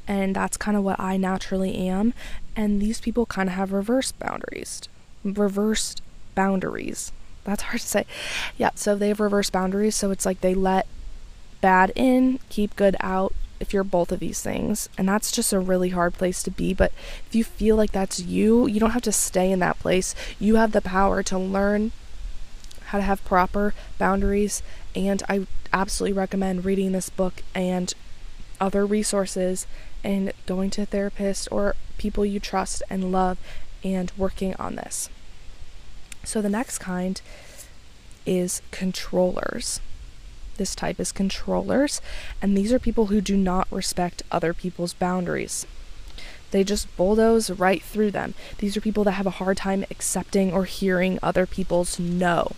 and 0.07 0.37
that's 0.37 0.57
kind 0.57 0.77
of 0.77 0.85
what 0.85 1.01
I 1.01 1.17
naturally 1.17 1.77
am. 1.77 2.15
And 2.55 2.81
these 2.81 3.01
people 3.01 3.27
kind 3.27 3.49
of 3.49 3.57
have 3.57 3.73
reverse 3.73 4.13
boundaries. 4.13 4.83
Reversed 5.25 6.01
boundaries. 6.37 7.11
That's 7.43 7.65
hard 7.65 7.81
to 7.81 7.87
say. 7.87 8.07
Yeah, 8.57 8.71
so 8.77 8.95
they 8.95 9.09
have 9.09 9.19
reverse 9.19 9.51
boundaries. 9.51 9.97
So 9.97 10.13
it's 10.13 10.25
like 10.25 10.41
they 10.43 10.55
let 10.55 10.87
bad 11.61 11.93
in, 11.97 12.39
keep 12.49 12.77
good 12.77 12.97
out, 13.01 13.35
if 13.61 13.73
you're 13.73 13.85
both 13.85 14.11
of 14.11 14.19
these 14.19 14.41
things. 14.43 14.89
And 14.99 15.09
that's 15.09 15.31
just 15.31 15.53
a 15.53 15.61
really 15.61 15.91
hard 15.91 16.15
place 16.15 16.43
to 16.43 16.51
be. 16.51 16.75
But 16.75 16.93
if 17.29 17.35
you 17.35 17.45
feel 17.45 17.77
like 17.77 17.93
that's 17.93 18.19
you, 18.21 18.67
you 18.67 18.81
don't 18.81 18.91
have 18.91 19.03
to 19.03 19.13
stay 19.13 19.53
in 19.53 19.59
that 19.61 19.79
place. 19.79 20.15
You 20.39 20.57
have 20.57 20.73
the 20.73 20.81
power 20.81 21.23
to 21.25 21.39
learn 21.39 21.93
how 22.87 22.99
to 22.99 23.05
have 23.05 23.25
proper 23.25 23.75
boundaries. 23.99 24.63
And 24.97 25.23
I 25.29 25.47
absolutely 25.73 26.19
recommend 26.19 26.65
reading 26.65 26.93
this 26.93 27.11
book 27.11 27.43
and 27.55 27.95
other 28.61 28.85
resources 28.85 29.67
and 30.03 30.33
going 30.47 30.71
to 30.71 30.83
a 30.83 30.87
therapist 30.87 31.49
or 31.53 31.77
people 31.99 32.25
you 32.25 32.41
trust 32.41 32.83
and 32.91 33.13
love 33.13 33.39
and 33.85 34.11
working 34.17 34.55
on 34.57 34.77
this. 34.77 35.09
So 36.25 36.43
the 36.43 36.49
next 36.49 36.79
kind 36.79 37.21
is 38.27 38.63
controllers. 38.71 39.81
This 40.61 40.75
type 40.75 41.01
is 41.01 41.11
controllers, 41.11 42.03
and 42.43 42.55
these 42.55 42.71
are 42.71 42.79
people 42.79 43.07
who 43.07 43.23
do 43.23 43.35
not 43.35 43.67
respect 43.71 44.23
other 44.31 44.53
people's 44.53 44.93
boundaries. 44.93 45.67
They 46.51 46.65
just 46.65 46.95
bulldoze 46.99 47.49
right 47.49 47.83
through 47.83 48.11
them. 48.11 48.35
These 48.59 48.77
are 48.77 48.83
people 48.83 49.03
that 49.05 49.13
have 49.13 49.27
a 49.27 49.39
hard 49.41 49.57
time 49.57 49.87
accepting 49.91 50.53
or 50.53 50.67
hearing 50.67 51.19
other 51.23 51.47
people's 51.47 51.99
no. 51.99 52.53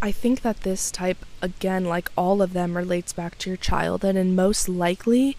I 0.00 0.12
think 0.12 0.40
that 0.40 0.62
this 0.62 0.90
type, 0.90 1.26
again, 1.42 1.84
like 1.84 2.10
all 2.16 2.40
of 2.40 2.54
them, 2.54 2.74
relates 2.74 3.12
back 3.12 3.36
to 3.40 3.50
your 3.50 3.58
childhood, 3.58 4.16
and 4.16 4.34
most 4.34 4.66
likely 4.66 5.36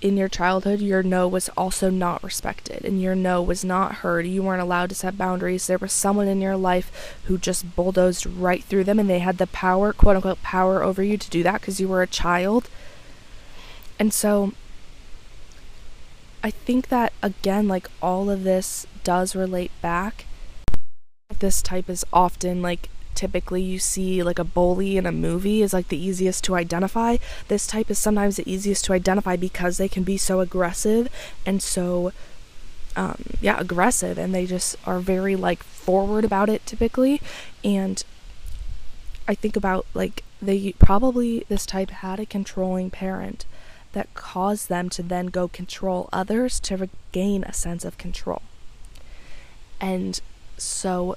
in 0.00 0.16
your 0.16 0.28
childhood, 0.28 0.80
your 0.80 1.02
no 1.02 1.28
was 1.28 1.48
also 1.56 1.90
not 1.90 2.22
respected, 2.22 2.84
and 2.84 3.00
your 3.00 3.14
no 3.14 3.42
was 3.42 3.64
not 3.64 3.96
heard. 3.96 4.26
You 4.26 4.42
weren't 4.42 4.62
allowed 4.62 4.88
to 4.90 4.94
set 4.94 5.18
boundaries. 5.18 5.66
There 5.66 5.78
was 5.78 5.92
someone 5.92 6.28
in 6.28 6.40
your 6.40 6.56
life 6.56 7.18
who 7.24 7.38
just 7.38 7.76
bulldozed 7.76 8.26
right 8.26 8.64
through 8.64 8.84
them, 8.84 8.98
and 8.98 9.10
they 9.10 9.18
had 9.18 9.38
the 9.38 9.46
power, 9.46 9.92
quote 9.92 10.16
unquote, 10.16 10.42
power 10.42 10.82
over 10.82 11.02
you 11.02 11.16
to 11.18 11.30
do 11.30 11.42
that 11.42 11.60
because 11.60 11.80
you 11.80 11.88
were 11.88 12.02
a 12.02 12.06
child. 12.06 12.68
And 13.98 14.12
so, 14.14 14.52
I 16.42 16.50
think 16.50 16.88
that, 16.88 17.12
again, 17.22 17.68
like 17.68 17.88
all 18.00 18.30
of 18.30 18.44
this 18.44 18.86
does 19.04 19.36
relate 19.36 19.72
back. 19.82 20.24
This 21.38 21.60
type 21.60 21.90
is 21.90 22.04
often 22.12 22.62
like 22.62 22.88
typically 23.14 23.62
you 23.62 23.78
see 23.78 24.22
like 24.22 24.38
a 24.38 24.44
bully 24.44 24.96
in 24.96 25.06
a 25.06 25.12
movie 25.12 25.62
is 25.62 25.72
like 25.72 25.88
the 25.88 26.02
easiest 26.02 26.44
to 26.44 26.54
identify. 26.54 27.16
This 27.48 27.66
type 27.66 27.90
is 27.90 27.98
sometimes 27.98 28.36
the 28.36 28.50
easiest 28.50 28.84
to 28.86 28.92
identify 28.92 29.36
because 29.36 29.76
they 29.76 29.88
can 29.88 30.02
be 30.02 30.16
so 30.16 30.40
aggressive 30.40 31.08
and 31.44 31.62
so 31.62 32.12
um, 32.96 33.22
yeah, 33.40 33.58
aggressive 33.58 34.18
and 34.18 34.34
they 34.34 34.46
just 34.46 34.76
are 34.84 35.00
very 35.00 35.36
like 35.36 35.62
forward 35.62 36.24
about 36.24 36.48
it 36.48 36.64
typically. 36.66 37.20
And 37.62 38.02
I 39.28 39.34
think 39.34 39.56
about 39.56 39.86
like 39.94 40.24
they 40.42 40.72
probably 40.78 41.44
this 41.48 41.66
type 41.66 41.90
had 41.90 42.18
a 42.18 42.26
controlling 42.26 42.90
parent 42.90 43.44
that 43.92 44.12
caused 44.14 44.68
them 44.68 44.88
to 44.88 45.02
then 45.02 45.26
go 45.26 45.48
control 45.48 46.08
others 46.12 46.60
to 46.60 46.76
regain 46.76 47.44
a 47.44 47.52
sense 47.52 47.84
of 47.84 47.98
control. 47.98 48.42
And 49.80 50.20
so 50.56 51.16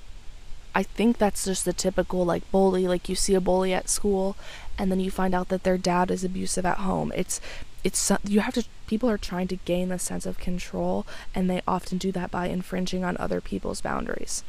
I 0.76 0.84
think 0.84 1.18
that's 1.18 1.46
just 1.46 1.66
the 1.66 1.74
typical 1.74 2.26
like 2.26 2.50
bully 2.52 2.88
like 2.88 3.08
you 3.08 3.16
see 3.16 3.36
a 3.36 3.42
bully 3.42 3.74
at 3.74 3.90
school 3.90 4.36
and 4.78 4.92
then 4.92 5.00
you 5.00 5.12
find 5.12 5.36
out 5.36 5.50
that 5.50 5.64
their 5.64 5.78
dad 5.78 6.10
is 6.10 6.24
abusive 6.24 6.66
at 6.66 6.80
home. 6.80 7.12
It's 7.16 7.40
it's 7.84 8.12
you 8.24 8.40
have 8.40 8.56
to 8.56 8.64
people 8.88 9.10
are 9.10 9.18
trying 9.18 9.48
to 9.50 9.58
gain 9.58 9.92
a 9.92 10.00
sense 10.00 10.26
of 10.26 10.40
control 10.40 11.06
and 11.36 11.50
they 11.50 11.62
often 11.68 11.98
do 11.98 12.12
that 12.14 12.32
by 12.32 12.48
infringing 12.48 13.04
on 13.04 13.18
other 13.18 13.42
people's 13.42 13.82
boundaries. 13.82 14.44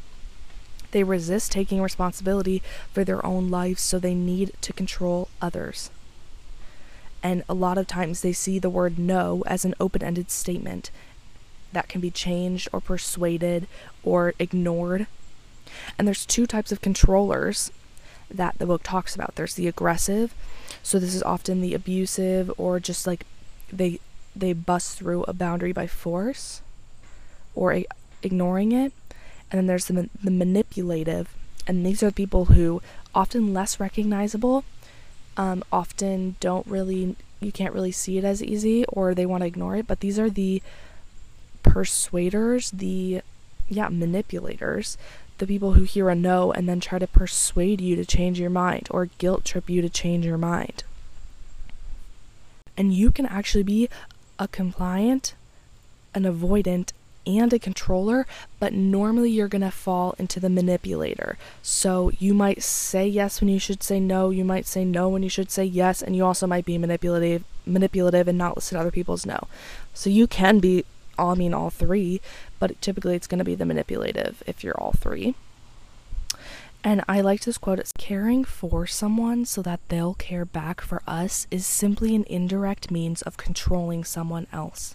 They 0.92 1.02
resist 1.02 1.52
taking 1.52 1.82
responsibility 1.82 2.62
for 2.92 3.04
their 3.04 3.24
own 3.26 3.50
lives 3.50 3.82
so 3.82 3.98
they 3.98 4.14
need 4.14 4.52
to 4.60 4.72
control 4.72 5.28
others. 5.42 5.90
And 7.22 7.42
a 7.48 7.54
lot 7.54 7.78
of 7.78 7.86
times 7.86 8.20
they 8.20 8.32
see 8.32 8.58
the 8.58 8.70
word 8.70 8.98
no 8.98 9.42
as 9.46 9.64
an 9.64 9.74
open-ended 9.80 10.30
statement 10.30 10.90
that 11.72 11.88
can 11.88 12.00
be 12.00 12.10
changed 12.10 12.68
or 12.72 12.80
persuaded 12.80 13.66
or 14.04 14.34
ignored 14.38 15.06
and 15.98 16.06
there's 16.06 16.26
two 16.26 16.46
types 16.46 16.72
of 16.72 16.80
controllers 16.80 17.70
that 18.30 18.58
the 18.58 18.66
book 18.66 18.82
talks 18.82 19.14
about. 19.14 19.34
There's 19.34 19.54
the 19.54 19.68
aggressive, 19.68 20.34
so 20.82 20.98
this 20.98 21.14
is 21.14 21.22
often 21.22 21.60
the 21.60 21.74
abusive 21.74 22.50
or 22.58 22.80
just 22.80 23.06
like 23.06 23.26
they 23.72 24.00
they 24.36 24.52
bust 24.52 24.98
through 24.98 25.22
a 25.24 25.32
boundary 25.32 25.72
by 25.72 25.86
force 25.86 26.60
or 27.54 27.72
a, 27.72 27.86
ignoring 28.22 28.72
it. 28.72 28.92
And 29.50 29.58
then 29.58 29.66
there's 29.66 29.86
the, 29.86 30.08
the 30.22 30.30
manipulative, 30.30 31.32
and 31.66 31.86
these 31.86 32.02
are 32.02 32.06
the 32.06 32.12
people 32.12 32.46
who 32.46 32.82
often 33.14 33.54
less 33.54 33.78
recognizable, 33.78 34.64
um, 35.36 35.62
often 35.72 36.36
don't 36.40 36.66
really 36.66 37.16
you 37.40 37.52
can't 37.52 37.74
really 37.74 37.92
see 37.92 38.18
it 38.18 38.24
as 38.24 38.42
easy 38.42 38.84
or 38.86 39.14
they 39.14 39.26
want 39.26 39.42
to 39.42 39.46
ignore 39.46 39.76
it. 39.76 39.86
But 39.86 40.00
these 40.00 40.18
are 40.18 40.30
the 40.30 40.62
persuaders, 41.62 42.70
the 42.70 43.20
yeah 43.68 43.88
manipulators 43.88 44.98
the 45.38 45.46
people 45.46 45.72
who 45.72 45.82
hear 45.84 46.08
a 46.08 46.14
no 46.14 46.52
and 46.52 46.68
then 46.68 46.80
try 46.80 46.98
to 46.98 47.06
persuade 47.06 47.80
you 47.80 47.96
to 47.96 48.04
change 48.04 48.38
your 48.38 48.50
mind 48.50 48.88
or 48.90 49.06
guilt 49.18 49.44
trip 49.44 49.68
you 49.68 49.82
to 49.82 49.88
change 49.88 50.24
your 50.24 50.38
mind. 50.38 50.84
And 52.76 52.92
you 52.92 53.10
can 53.10 53.26
actually 53.26 53.62
be 53.62 53.88
a 54.38 54.48
compliant, 54.48 55.34
an 56.14 56.24
avoidant, 56.24 56.92
and 57.26 57.52
a 57.52 57.58
controller, 57.58 58.26
but 58.58 58.72
normally 58.72 59.30
you're 59.30 59.48
going 59.48 59.62
to 59.62 59.70
fall 59.70 60.14
into 60.18 60.38
the 60.40 60.50
manipulator. 60.50 61.38
So 61.62 62.10
you 62.18 62.34
might 62.34 62.62
say 62.62 63.06
yes 63.06 63.40
when 63.40 63.48
you 63.48 63.58
should 63.58 63.82
say 63.82 63.98
no, 64.00 64.30
you 64.30 64.44
might 64.44 64.66
say 64.66 64.84
no 64.84 65.08
when 65.08 65.22
you 65.22 65.28
should 65.28 65.50
say 65.50 65.64
yes, 65.64 66.02
and 66.02 66.14
you 66.14 66.24
also 66.24 66.46
might 66.46 66.64
be 66.64 66.78
manipulative 66.78 67.44
manipulative 67.66 68.28
and 68.28 68.36
not 68.36 68.56
listen 68.56 68.76
to 68.76 68.80
other 68.80 68.90
people's 68.90 69.24
no. 69.24 69.48
So 69.94 70.10
you 70.10 70.26
can 70.26 70.58
be 70.58 70.84
I 71.18 71.34
mean 71.34 71.54
all 71.54 71.70
three, 71.70 72.20
but 72.58 72.80
typically 72.80 73.16
it's 73.16 73.26
going 73.26 73.38
to 73.38 73.44
be 73.44 73.54
the 73.54 73.64
manipulative 73.64 74.42
if 74.46 74.62
you're 74.62 74.80
all 74.80 74.92
three. 74.92 75.34
And 76.82 77.02
I 77.08 77.22
liked 77.22 77.46
this 77.46 77.56
quote. 77.56 77.78
It's 77.78 77.92
caring 77.92 78.44
for 78.44 78.86
someone 78.86 79.46
so 79.46 79.62
that 79.62 79.80
they'll 79.88 80.14
care 80.14 80.44
back 80.44 80.82
for 80.82 81.02
us 81.06 81.46
is 81.50 81.66
simply 81.66 82.14
an 82.14 82.24
indirect 82.24 82.90
means 82.90 83.22
of 83.22 83.38
controlling 83.38 84.04
someone 84.04 84.46
else. 84.52 84.94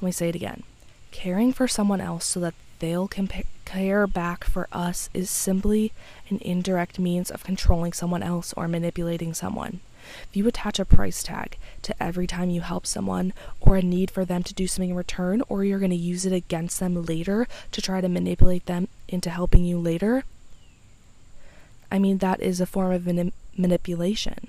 Let 0.00 0.06
me 0.06 0.12
say 0.12 0.28
it 0.28 0.36
again. 0.36 0.62
Caring 1.10 1.52
for 1.52 1.66
someone 1.66 2.00
else 2.00 2.24
so 2.24 2.38
that 2.40 2.54
they'll 2.78 3.08
compa- 3.08 3.46
care 3.64 4.06
back 4.06 4.44
for 4.44 4.68
us 4.72 5.10
is 5.12 5.28
simply 5.28 5.92
an 6.30 6.38
indirect 6.40 6.98
means 7.00 7.30
of 7.30 7.42
controlling 7.42 7.92
someone 7.92 8.22
else 8.22 8.52
or 8.56 8.68
manipulating 8.68 9.34
someone. 9.34 9.80
If 10.28 10.36
you 10.36 10.46
attach 10.46 10.78
a 10.78 10.84
price 10.84 11.22
tag 11.22 11.58
to 11.82 12.02
every 12.02 12.26
time 12.26 12.50
you 12.50 12.60
help 12.60 12.86
someone 12.86 13.32
or 13.60 13.76
a 13.76 13.82
need 13.82 14.10
for 14.10 14.24
them 14.24 14.42
to 14.42 14.54
do 14.54 14.66
something 14.66 14.90
in 14.90 14.96
return, 14.96 15.42
or 15.48 15.64
you're 15.64 15.78
going 15.78 15.90
to 15.90 15.96
use 15.96 16.26
it 16.26 16.32
against 16.32 16.80
them 16.80 17.04
later 17.04 17.46
to 17.72 17.82
try 17.82 18.00
to 18.00 18.08
manipulate 18.08 18.66
them 18.66 18.88
into 19.08 19.30
helping 19.30 19.64
you 19.64 19.78
later, 19.78 20.24
I 21.90 21.98
mean, 21.98 22.18
that 22.18 22.40
is 22.40 22.60
a 22.60 22.66
form 22.66 22.92
of 22.92 23.06
mani- 23.06 23.32
manipulation. 23.56 24.48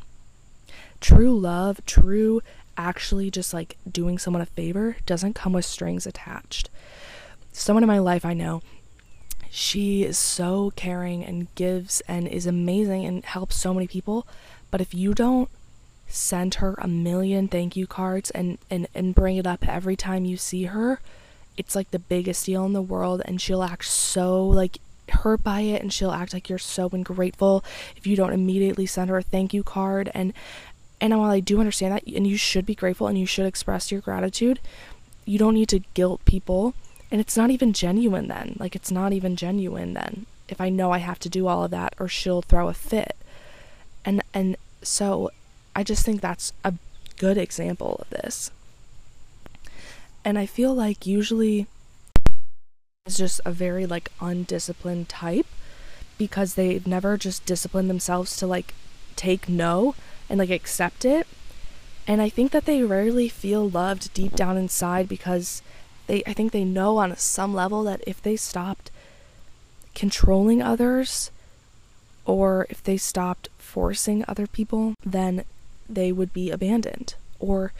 True 1.01 1.37
love, 1.37 1.85
true 1.85 2.41
actually 2.77 3.29
just 3.29 3.53
like 3.53 3.77
doing 3.89 4.17
someone 4.17 4.41
a 4.41 4.45
favor 4.45 4.97
doesn't 5.05 5.35
come 5.35 5.53
with 5.53 5.65
strings 5.65 6.07
attached. 6.07 6.69
Someone 7.51 7.83
in 7.83 7.87
my 7.87 7.99
life 7.99 8.25
I 8.25 8.33
know, 8.33 8.61
she 9.49 10.03
is 10.03 10.17
so 10.17 10.71
caring 10.75 11.23
and 11.23 11.53
gives 11.55 12.01
and 12.07 12.27
is 12.27 12.47
amazing 12.47 13.05
and 13.05 13.23
helps 13.23 13.55
so 13.55 13.73
many 13.73 13.87
people, 13.87 14.25
but 14.73 14.81
if 14.81 14.91
you 14.91 15.13
don't 15.13 15.51
send 16.07 16.55
her 16.55 16.73
a 16.79 16.87
million 16.87 17.47
thank 17.47 17.75
you 17.75 17.85
cards 17.85 18.31
and 18.31 18.57
and 18.71 18.87
and 18.95 19.13
bring 19.13 19.37
it 19.37 19.45
up 19.45 19.67
every 19.67 19.95
time 19.95 20.25
you 20.25 20.35
see 20.35 20.63
her, 20.63 20.99
it's 21.55 21.75
like 21.75 21.91
the 21.91 21.99
biggest 21.99 22.47
deal 22.47 22.65
in 22.65 22.73
the 22.73 22.81
world 22.81 23.21
and 23.25 23.39
she'll 23.39 23.61
act 23.61 23.85
so 23.85 24.43
like 24.43 24.79
hurt 25.09 25.43
by 25.43 25.61
it 25.61 25.83
and 25.83 25.93
she'll 25.93 26.09
act 26.09 26.33
like 26.33 26.49
you're 26.49 26.57
so 26.57 26.89
ungrateful 26.91 27.63
if 27.95 28.07
you 28.07 28.15
don't 28.15 28.33
immediately 28.33 28.87
send 28.87 29.11
her 29.11 29.19
a 29.19 29.21
thank 29.21 29.53
you 29.53 29.61
card 29.61 30.09
and 30.15 30.33
and 30.99 31.19
while 31.19 31.29
I 31.29 31.39
do 31.39 31.59
understand 31.59 31.93
that, 31.93 32.07
and 32.07 32.25
you 32.25 32.37
should 32.37 32.65
be 32.65 32.73
grateful 32.73 33.05
and 33.05 33.19
you 33.19 33.27
should 33.27 33.45
express 33.45 33.91
your 33.91 34.01
gratitude, 34.01 34.59
you 35.23 35.37
don't 35.37 35.53
need 35.53 35.69
to 35.69 35.83
guilt 35.93 36.25
people. 36.25 36.73
And 37.11 37.21
it's 37.21 37.37
not 37.37 37.51
even 37.51 37.73
genuine 37.73 38.27
then. 38.27 38.55
Like, 38.57 38.75
it's 38.75 38.89
not 38.89 39.13
even 39.13 39.35
genuine 39.35 39.93
then. 39.93 40.25
If 40.47 40.59
I 40.59 40.69
know 40.69 40.91
I 40.91 40.97
have 40.97 41.19
to 41.19 41.29
do 41.29 41.47
all 41.47 41.63
of 41.63 41.71
that, 41.71 41.93
or 41.99 42.07
she'll 42.07 42.41
throw 42.41 42.69
a 42.69 42.73
fit. 42.73 43.17
And, 44.05 44.21
and 44.33 44.57
so 44.81 45.31
I 45.75 45.83
just 45.83 46.05
think 46.05 46.21
that's 46.21 46.53
a 46.63 46.73
good 47.17 47.37
example 47.37 47.97
of 48.01 48.09
this. 48.09 48.51
And 50.25 50.37
I 50.37 50.45
feel 50.45 50.73
like 50.73 51.05
usually 51.05 51.67
it's 53.05 53.17
just 53.17 53.41
a 53.45 53.51
very 53.51 53.85
like 53.85 54.11
undisciplined 54.21 55.09
type 55.09 55.47
because 56.17 56.53
they've 56.53 56.87
never 56.87 57.17
just 57.17 57.45
disciplined 57.45 57.89
themselves 57.89 58.37
to 58.37 58.47
like 58.47 58.73
take 59.15 59.49
no 59.49 59.95
and 60.29 60.39
like 60.39 60.49
accept 60.49 61.03
it. 61.03 61.27
And 62.07 62.21
I 62.21 62.29
think 62.29 62.51
that 62.51 62.65
they 62.65 62.83
rarely 62.83 63.29
feel 63.29 63.69
loved 63.69 64.13
deep 64.13 64.35
down 64.35 64.57
inside 64.57 65.09
because 65.09 65.61
they 66.07 66.23
I 66.25 66.33
think 66.33 66.51
they 66.51 66.63
know 66.63 66.97
on 66.97 67.15
some 67.17 67.53
level 67.53 67.83
that 67.83 68.01
if 68.07 68.21
they 68.21 68.35
stopped 68.35 68.91
controlling 69.95 70.61
others 70.61 71.29
or 72.25 72.67
if 72.69 72.83
they 72.83 72.97
stopped 72.97 73.49
forcing 73.57 74.23
other 74.27 74.47
people, 74.47 74.95
then 75.05 75.43
they 75.89 76.11
would 76.11 76.33
be 76.33 76.49
abandoned. 76.49 77.15
Or 77.39 77.73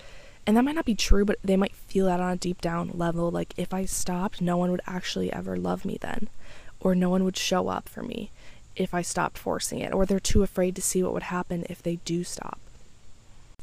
and 0.46 0.58
that 0.58 0.64
might 0.64 0.76
not 0.76 0.86
be 0.86 0.96
true, 0.96 1.24
but 1.24 1.40
they 1.42 1.56
might 1.56 1.74
feel 1.74 2.08
that 2.08 2.20
on 2.20 2.34
a 2.34 2.38
deep 2.38 2.60
down 2.60 2.92
level 2.94 3.32
like 3.32 3.54
if 3.56 3.74
I 3.74 3.86
stopped, 3.86 4.42
no 4.42 4.58
one 4.58 4.72
would 4.72 4.82
actually 4.86 5.32
ever 5.32 5.56
love 5.56 5.86
me 5.86 5.98
then 6.02 6.28
or 6.84 6.94
no 6.94 7.10
one 7.10 7.24
would 7.24 7.38
show 7.38 7.70
up 7.70 7.88
for 7.88 8.04
me 8.04 8.30
if 8.76 8.94
I 8.94 9.02
stopped 9.02 9.38
forcing 9.38 9.80
it, 9.80 9.94
or 9.94 10.06
they're 10.06 10.20
too 10.20 10.44
afraid 10.44 10.76
to 10.76 10.82
see 10.82 11.02
what 11.02 11.14
would 11.14 11.24
happen 11.24 11.66
if 11.70 11.82
they 11.82 11.98
do 11.98 12.24
stop. 12.24 12.60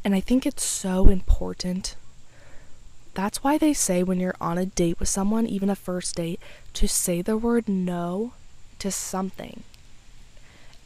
And 0.04 0.14
I 0.14 0.20
think 0.20 0.46
it's 0.46 0.64
so 0.64 1.08
important. 1.08 1.96
That's 3.14 3.42
why 3.44 3.58
they 3.58 3.74
say 3.74 4.02
when 4.02 4.20
you're 4.20 4.36
on 4.40 4.56
a 4.56 4.66
date 4.66 4.98
with 4.98 5.08
someone, 5.08 5.46
even 5.46 5.68
a 5.68 5.76
first 5.76 6.16
date, 6.16 6.40
to 6.74 6.88
say 6.88 7.20
the 7.22 7.36
word 7.36 7.68
no 7.68 8.32
to 8.78 8.90
something 8.90 9.62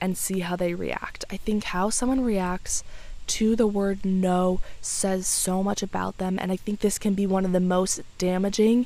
and 0.05 0.19
see 0.19 0.41
how 0.41 0.55
they 0.55 0.75
react. 0.75 1.25
I 1.31 1.39
think 1.39 1.65
how 1.65 1.89
someone 1.89 2.23
reacts 2.23 2.85
to 3.27 3.57
the 3.57 3.67
word 3.67 4.05
no 4.05 4.61
says 4.83 5.27
so 5.27 5.63
much 5.63 5.83
about 5.83 6.19
them, 6.19 6.39
and 6.39 6.53
I 6.53 6.57
think 6.57 6.81
this 6.81 6.99
can 6.99 7.15
be 7.15 7.27
one 7.27 7.47
of 7.47 7.53
the 7.53 7.61
most 7.61 8.03
damaging. 8.19 8.85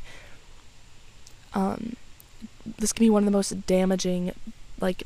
Um, 1.54 1.96
this 2.78 2.92
can 2.92 3.04
be 3.04 3.10
one 3.10 3.24
of 3.24 3.24
the 3.24 3.36
most 3.36 3.66
damaging, 3.66 4.32
like 4.80 5.02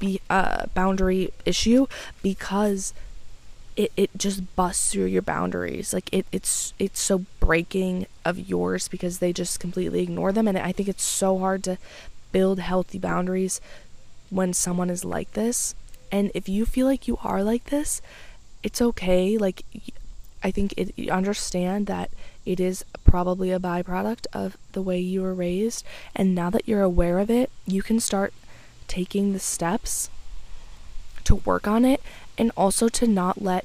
be 0.00 0.20
uh, 0.28 0.66
boundary 0.74 1.32
issue 1.46 1.86
because 2.24 2.92
it, 3.76 3.92
it 3.96 4.10
just 4.16 4.56
busts 4.56 4.90
through 4.90 5.04
your 5.04 5.22
boundaries 5.22 5.94
like 5.94 6.12
it, 6.12 6.26
it's 6.32 6.74
it's 6.80 7.00
so 7.00 7.24
breaking 7.40 8.06
of 8.24 8.36
yours 8.38 8.88
because 8.88 9.18
they 9.18 9.32
just 9.32 9.60
completely 9.60 10.02
ignore 10.02 10.30
them 10.30 10.46
and 10.46 10.58
i 10.58 10.72
think 10.72 10.90
it's 10.90 11.02
so 11.02 11.38
hard 11.38 11.64
to 11.64 11.78
build 12.32 12.58
healthy 12.58 12.98
boundaries 12.98 13.62
when 14.32 14.52
someone 14.52 14.90
is 14.90 15.04
like 15.04 15.32
this 15.32 15.74
and 16.10 16.30
if 16.34 16.48
you 16.48 16.64
feel 16.64 16.86
like 16.86 17.06
you 17.06 17.18
are 17.22 17.42
like 17.42 17.66
this 17.66 18.00
it's 18.62 18.80
okay 18.80 19.36
like 19.36 19.64
i 20.42 20.50
think 20.50 20.72
it 20.76 20.92
you 20.96 21.10
understand 21.10 21.86
that 21.86 22.10
it 22.44 22.58
is 22.58 22.84
probably 23.04 23.52
a 23.52 23.60
byproduct 23.60 24.26
of 24.32 24.56
the 24.72 24.82
way 24.82 24.98
you 24.98 25.22
were 25.22 25.34
raised 25.34 25.84
and 26.16 26.34
now 26.34 26.50
that 26.50 26.66
you're 26.66 26.82
aware 26.82 27.18
of 27.18 27.30
it 27.30 27.50
you 27.66 27.82
can 27.82 28.00
start 28.00 28.32
taking 28.88 29.32
the 29.32 29.38
steps 29.38 30.10
to 31.24 31.36
work 31.36 31.68
on 31.68 31.84
it 31.84 32.02
and 32.36 32.50
also 32.56 32.88
to 32.88 33.06
not 33.06 33.40
let 33.40 33.64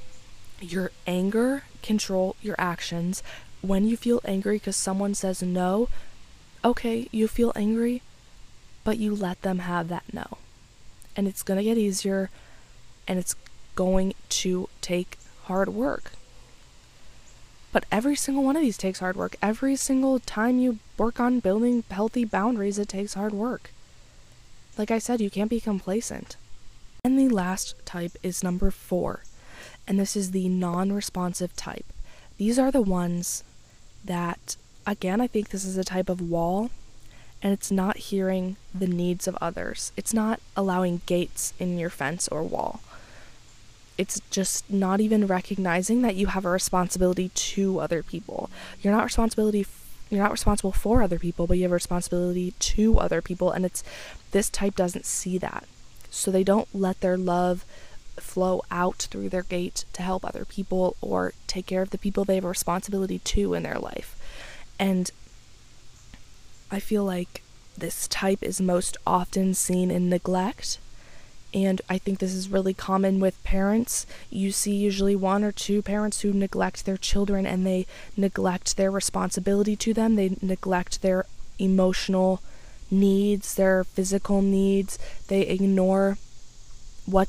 your 0.60 0.90
anger 1.06 1.64
control 1.82 2.36
your 2.42 2.56
actions. 2.58 3.22
When 3.60 3.86
you 3.86 3.96
feel 3.96 4.20
angry 4.24 4.56
because 4.56 4.76
someone 4.76 5.14
says 5.14 5.42
no, 5.42 5.88
okay, 6.64 7.08
you 7.10 7.28
feel 7.28 7.52
angry, 7.56 8.02
but 8.84 8.98
you 8.98 9.14
let 9.14 9.42
them 9.42 9.60
have 9.60 9.88
that 9.88 10.04
no. 10.12 10.38
And 11.18 11.28
it's 11.28 11.42
going 11.42 11.58
to 11.58 11.64
get 11.64 11.76
easier 11.76 12.30
and 13.06 13.18
it's 13.18 13.34
going 13.74 14.14
to 14.28 14.68
take 14.80 15.18
hard 15.44 15.68
work. 15.68 16.12
But 17.72 17.84
every 17.92 18.16
single 18.16 18.44
one 18.44 18.56
of 18.56 18.62
these 18.62 18.78
takes 18.78 19.00
hard 19.00 19.16
work. 19.16 19.36
Every 19.42 19.76
single 19.76 20.20
time 20.20 20.58
you 20.58 20.78
work 20.96 21.20
on 21.20 21.40
building 21.40 21.84
healthy 21.90 22.24
boundaries, 22.24 22.78
it 22.78 22.88
takes 22.88 23.14
hard 23.14 23.32
work. 23.32 23.70
Like 24.76 24.90
I 24.90 24.98
said, 24.98 25.20
you 25.20 25.28
can't 25.28 25.50
be 25.50 25.60
complacent. 25.60 26.36
And 27.04 27.18
the 27.18 27.28
last 27.28 27.74
type 27.84 28.12
is 28.22 28.44
number 28.44 28.70
four, 28.70 29.22
and 29.86 29.98
this 29.98 30.16
is 30.16 30.30
the 30.30 30.48
non 30.48 30.92
responsive 30.92 31.54
type. 31.56 31.86
These 32.36 32.58
are 32.58 32.70
the 32.70 32.82
ones 32.82 33.44
that, 34.04 34.56
again, 34.86 35.20
I 35.20 35.26
think 35.26 35.48
this 35.48 35.64
is 35.64 35.76
a 35.76 35.84
type 35.84 36.08
of 36.08 36.20
wall, 36.20 36.70
and 37.42 37.52
it's 37.52 37.70
not 37.70 37.96
hearing 37.96 38.56
the 38.74 38.86
needs 38.86 39.28
of 39.28 39.36
others. 39.40 39.92
It's 39.96 40.14
not 40.14 40.40
allowing 40.56 41.02
gates 41.06 41.52
in 41.58 41.78
your 41.78 41.90
fence 41.90 42.28
or 42.28 42.42
wall. 42.42 42.80
It's 43.96 44.20
just 44.30 44.70
not 44.70 45.00
even 45.00 45.26
recognizing 45.26 46.02
that 46.02 46.14
you 46.14 46.28
have 46.28 46.44
a 46.44 46.50
responsibility 46.50 47.30
to 47.30 47.80
other 47.80 48.02
people. 48.02 48.50
You're 48.80 48.94
not 48.94 49.04
responsibility 49.04 49.66
you're 50.10 50.22
not 50.22 50.32
responsible 50.32 50.72
for 50.72 51.02
other 51.02 51.18
people, 51.18 51.46
but 51.46 51.58
you 51.58 51.64
have 51.64 51.70
a 51.70 51.74
responsibility 51.74 52.52
to 52.58 52.98
other 52.98 53.20
people, 53.20 53.50
and 53.52 53.66
it's 53.66 53.84
this 54.30 54.48
type 54.48 54.74
doesn't 54.74 55.04
see 55.04 55.38
that. 55.38 55.64
So 56.10 56.30
they 56.30 56.44
don't 56.44 56.68
let 56.74 57.00
their 57.00 57.18
love 57.18 57.64
flow 58.16 58.62
out 58.70 59.06
through 59.10 59.28
their 59.28 59.42
gate 59.42 59.84
to 59.92 60.02
help 60.02 60.24
other 60.24 60.44
people 60.44 60.96
or 61.00 61.34
take 61.46 61.66
care 61.66 61.82
of 61.82 61.90
the 61.90 61.98
people 61.98 62.24
they 62.24 62.36
have 62.36 62.44
a 62.44 62.48
responsibility 62.48 63.18
to 63.20 63.54
in 63.54 63.62
their 63.62 63.78
life. 63.78 64.16
And 64.78 65.10
I 66.70 66.80
feel 66.80 67.04
like 67.04 67.42
this 67.76 68.08
type 68.08 68.42
is 68.42 68.60
most 68.60 68.96
often 69.06 69.54
seen 69.54 69.90
in 69.90 70.08
neglect 70.08 70.78
and 71.54 71.80
I 71.88 71.96
think 71.96 72.18
this 72.18 72.34
is 72.34 72.50
really 72.50 72.74
common 72.74 73.20
with 73.20 73.42
parents. 73.42 74.06
You 74.28 74.52
see 74.52 74.74
usually 74.74 75.16
one 75.16 75.42
or 75.42 75.52
two 75.52 75.80
parents 75.80 76.20
who 76.20 76.32
neglect 76.32 76.84
their 76.84 76.98
children 76.98 77.46
and 77.46 77.66
they 77.66 77.86
neglect 78.16 78.76
their 78.76 78.90
responsibility 78.90 79.74
to 79.76 79.94
them. 79.94 80.16
They 80.16 80.36
neglect 80.42 81.00
their 81.00 81.24
emotional 81.58 82.42
needs, 82.90 83.54
their 83.54 83.84
physical 83.84 84.42
needs. 84.42 84.98
They 85.28 85.42
ignore 85.42 86.18
what 87.06 87.28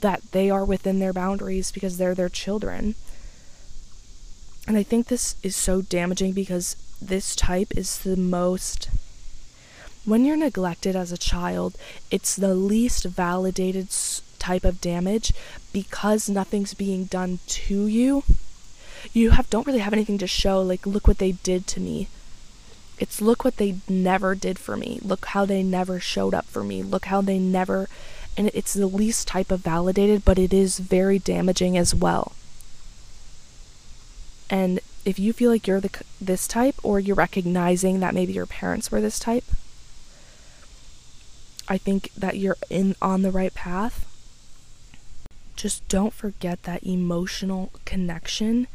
that 0.00 0.22
they 0.32 0.50
are 0.50 0.64
within 0.64 0.98
their 0.98 1.14
boundaries 1.14 1.72
because 1.72 1.96
they're 1.96 2.14
their 2.14 2.28
children. 2.28 2.94
And 4.66 4.76
I 4.76 4.82
think 4.82 5.06
this 5.06 5.36
is 5.42 5.56
so 5.56 5.80
damaging 5.80 6.32
because 6.32 6.76
this 7.00 7.36
type 7.36 7.76
is 7.76 7.98
the 7.98 8.16
most 8.16 8.90
when 10.08 10.24
you're 10.24 10.38
neglected 10.38 10.96
as 10.96 11.12
a 11.12 11.18
child, 11.18 11.76
it's 12.10 12.34
the 12.34 12.54
least 12.54 13.04
validated 13.04 13.88
type 14.38 14.64
of 14.64 14.80
damage 14.80 15.34
because 15.70 16.30
nothing's 16.30 16.72
being 16.72 17.04
done 17.04 17.40
to 17.46 17.86
you. 17.86 18.24
You 19.12 19.30
have 19.32 19.50
don't 19.50 19.66
really 19.66 19.80
have 19.80 19.92
anything 19.92 20.16
to 20.18 20.26
show 20.26 20.62
like 20.62 20.86
look 20.86 21.06
what 21.06 21.18
they 21.18 21.32
did 21.32 21.66
to 21.68 21.80
me. 21.80 22.08
It's 22.98 23.20
look 23.20 23.44
what 23.44 23.58
they 23.58 23.76
never 23.86 24.34
did 24.34 24.58
for 24.58 24.78
me. 24.78 24.98
Look 25.02 25.26
how 25.26 25.44
they 25.44 25.62
never 25.62 26.00
showed 26.00 26.32
up 26.32 26.46
for 26.46 26.64
me. 26.64 26.82
Look 26.82 27.06
how 27.06 27.20
they 27.20 27.38
never 27.38 27.88
and 28.36 28.50
it's 28.54 28.72
the 28.72 28.86
least 28.86 29.28
type 29.28 29.50
of 29.50 29.60
validated, 29.60 30.24
but 30.24 30.38
it 30.38 30.54
is 30.54 30.78
very 30.78 31.18
damaging 31.18 31.76
as 31.76 31.94
well. 31.94 32.32
And 34.48 34.80
if 35.08 35.18
you 35.18 35.32
feel 35.32 35.50
like 35.50 35.66
you're 35.66 35.80
the 35.80 36.04
this 36.20 36.46
type 36.46 36.74
or 36.82 37.00
you're 37.00 37.16
recognizing 37.16 38.00
that 38.00 38.12
maybe 38.12 38.34
your 38.34 38.44
parents 38.44 38.90
were 38.90 39.00
this 39.00 39.18
type, 39.18 39.44
I 41.66 41.78
think 41.78 42.10
that 42.12 42.36
you're 42.36 42.58
in 42.68 42.94
on 43.00 43.22
the 43.22 43.30
right 43.30 43.54
path. 43.54 44.04
just 45.56 45.88
don't 45.88 46.12
forget 46.12 46.62
that 46.64 46.84
emotional 46.84 47.72
connection 47.86 48.66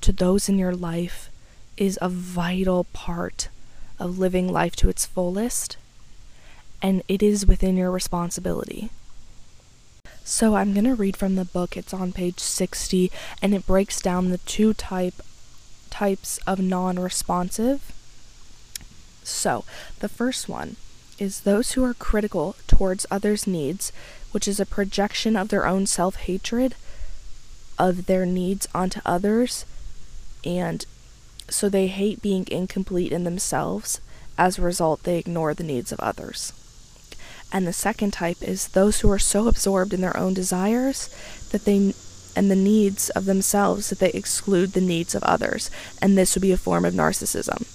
to 0.00 0.12
those 0.12 0.48
in 0.48 0.56
your 0.56 0.74
life 0.74 1.30
is 1.76 1.98
a 2.00 2.08
vital 2.08 2.84
part 2.92 3.48
of 3.98 4.18
living 4.20 4.50
life 4.50 4.76
to 4.76 4.88
its 4.88 5.04
fullest, 5.04 5.76
and 6.80 7.02
it 7.08 7.24
is 7.24 7.44
within 7.44 7.76
your 7.76 7.90
responsibility. 7.90 8.88
So, 10.24 10.54
I'm 10.54 10.72
going 10.72 10.84
to 10.84 10.94
read 10.94 11.16
from 11.16 11.34
the 11.34 11.44
book. 11.44 11.76
It's 11.76 11.92
on 11.92 12.12
page 12.12 12.38
60, 12.38 13.10
and 13.42 13.52
it 13.52 13.66
breaks 13.66 14.00
down 14.00 14.30
the 14.30 14.38
two 14.38 14.72
type 14.72 15.14
types 15.92 16.38
of 16.46 16.58
non-responsive. 16.58 17.92
So, 19.22 19.64
the 20.00 20.08
first 20.08 20.48
one 20.48 20.76
is 21.18 21.40
those 21.40 21.72
who 21.72 21.84
are 21.84 21.94
critical 21.94 22.56
towards 22.66 23.06
others' 23.10 23.46
needs, 23.46 23.92
which 24.32 24.48
is 24.48 24.58
a 24.58 24.66
projection 24.66 25.36
of 25.36 25.48
their 25.48 25.66
own 25.66 25.86
self-hatred 25.86 26.74
of 27.78 28.06
their 28.06 28.26
needs 28.26 28.66
onto 28.74 29.00
others 29.04 29.64
and 30.44 30.84
so 31.48 31.68
they 31.68 31.86
hate 31.86 32.22
being 32.22 32.46
incomplete 32.50 33.12
in 33.12 33.24
themselves. 33.24 34.00
As 34.38 34.58
a 34.58 34.62
result, 34.62 35.02
they 35.02 35.18
ignore 35.18 35.54
the 35.54 35.64
needs 35.64 35.92
of 35.92 36.00
others. 36.00 36.52
And 37.52 37.66
the 37.66 37.72
second 37.72 38.12
type 38.12 38.42
is 38.42 38.68
those 38.68 39.00
who 39.00 39.10
are 39.10 39.18
so 39.18 39.46
absorbed 39.46 39.92
in 39.92 40.00
their 40.00 40.16
own 40.16 40.32
desires 40.32 41.10
that 41.50 41.64
they 41.64 41.92
and 42.34 42.50
the 42.50 42.56
needs 42.56 43.10
of 43.10 43.24
themselves 43.24 43.90
that 43.90 43.98
they 43.98 44.10
exclude 44.10 44.72
the 44.72 44.80
needs 44.80 45.14
of 45.14 45.22
others. 45.22 45.70
And 46.00 46.16
this 46.16 46.34
would 46.34 46.42
be 46.42 46.52
a 46.52 46.56
form 46.56 46.84
of 46.84 46.94
narcissism. 46.94 47.66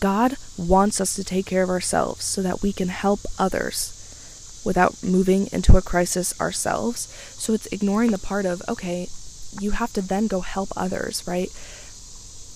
God 0.00 0.36
wants 0.58 1.00
us 1.00 1.14
to 1.16 1.24
take 1.24 1.46
care 1.46 1.62
of 1.62 1.70
ourselves 1.70 2.24
so 2.24 2.42
that 2.42 2.62
we 2.62 2.72
can 2.72 2.88
help 2.88 3.20
others 3.38 4.62
without 4.64 5.02
moving 5.02 5.48
into 5.52 5.76
a 5.76 5.82
crisis 5.82 6.38
ourselves. 6.40 7.08
So 7.38 7.52
it's 7.52 7.66
ignoring 7.66 8.10
the 8.10 8.18
part 8.18 8.46
of, 8.46 8.62
okay, 8.68 9.08
you 9.60 9.72
have 9.72 9.92
to 9.92 10.02
then 10.02 10.26
go 10.26 10.40
help 10.40 10.70
others, 10.76 11.22
right? 11.26 11.48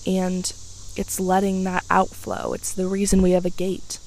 and 0.05 0.53
it's 0.95 1.19
letting 1.19 1.63
that 1.63 1.85
outflow. 1.89 2.53
It's 2.53 2.73
the 2.73 2.87
reason 2.87 3.21
we 3.21 3.31
have 3.31 3.45
a 3.45 3.51
gate. 3.51 3.99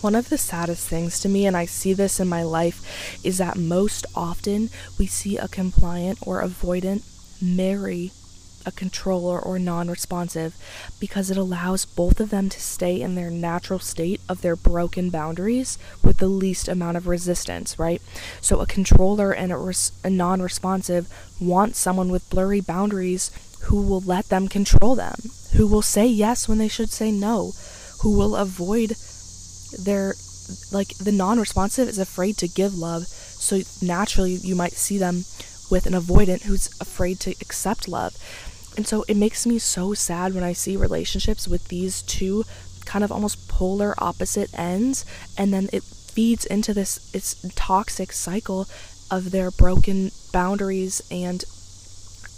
One 0.00 0.14
of 0.14 0.28
the 0.28 0.38
saddest 0.38 0.86
things 0.86 1.18
to 1.20 1.28
me, 1.28 1.44
and 1.44 1.56
I 1.56 1.66
see 1.66 1.92
this 1.92 2.20
in 2.20 2.28
my 2.28 2.44
life, 2.44 3.20
is 3.24 3.38
that 3.38 3.56
most 3.56 4.06
often 4.14 4.70
we 4.96 5.06
see 5.06 5.36
a 5.36 5.48
compliant 5.48 6.18
or 6.22 6.40
avoidant 6.40 7.02
marry 7.42 8.12
a 8.64 8.70
controller 8.70 9.40
or 9.40 9.58
non 9.58 9.88
responsive 9.88 10.54
because 11.00 11.30
it 11.30 11.36
allows 11.36 11.84
both 11.84 12.20
of 12.20 12.30
them 12.30 12.48
to 12.48 12.60
stay 12.60 13.00
in 13.00 13.14
their 13.14 13.30
natural 13.30 13.78
state 13.78 14.20
of 14.28 14.42
their 14.42 14.54
broken 14.56 15.10
boundaries 15.10 15.78
with 16.04 16.18
the 16.18 16.28
least 16.28 16.68
amount 16.68 16.96
of 16.96 17.06
resistance, 17.06 17.78
right? 17.78 18.02
So 18.40 18.60
a 18.60 18.66
controller 18.66 19.32
and 19.32 19.50
a, 19.50 19.56
res- 19.56 19.92
a 20.04 20.10
non 20.10 20.42
responsive 20.42 21.08
want 21.40 21.74
someone 21.76 22.10
with 22.10 22.28
blurry 22.30 22.60
boundaries 22.60 23.30
who 23.62 23.82
will 23.82 24.00
let 24.00 24.28
them 24.28 24.46
control 24.46 24.94
them, 24.94 25.16
who 25.56 25.66
will 25.66 25.82
say 25.82 26.06
yes 26.06 26.46
when 26.46 26.58
they 26.58 26.68
should 26.68 26.90
say 26.90 27.10
no, 27.10 27.52
who 28.00 28.16
will 28.16 28.36
avoid 28.36 28.94
their 29.72 30.14
like 30.72 30.96
the 30.96 31.12
non-responsive 31.12 31.88
is 31.88 31.98
afraid 31.98 32.36
to 32.38 32.48
give 32.48 32.74
love, 32.74 33.06
so 33.06 33.60
naturally 33.82 34.34
you 34.34 34.54
might 34.54 34.72
see 34.72 34.98
them 34.98 35.24
with 35.70 35.86
an 35.86 35.92
avoidant 35.92 36.42
who's 36.42 36.68
afraid 36.80 37.20
to 37.20 37.34
accept 37.42 37.88
love. 37.88 38.16
And 38.76 38.86
so 38.86 39.04
it 39.08 39.16
makes 39.16 39.44
me 39.44 39.58
so 39.58 39.92
sad 39.92 40.34
when 40.34 40.44
I 40.44 40.52
see 40.52 40.76
relationships 40.76 41.48
with 41.48 41.68
these 41.68 42.02
two 42.02 42.44
kind 42.88 43.04
of 43.04 43.12
almost 43.12 43.48
polar 43.48 43.94
opposite 43.98 44.48
ends 44.58 45.04
and 45.36 45.52
then 45.52 45.68
it 45.74 45.82
feeds 45.82 46.46
into 46.46 46.72
this 46.72 47.10
it's 47.12 47.36
toxic 47.54 48.12
cycle 48.12 48.66
of 49.10 49.30
their 49.30 49.50
broken 49.50 50.10
boundaries 50.32 51.02
and 51.10 51.44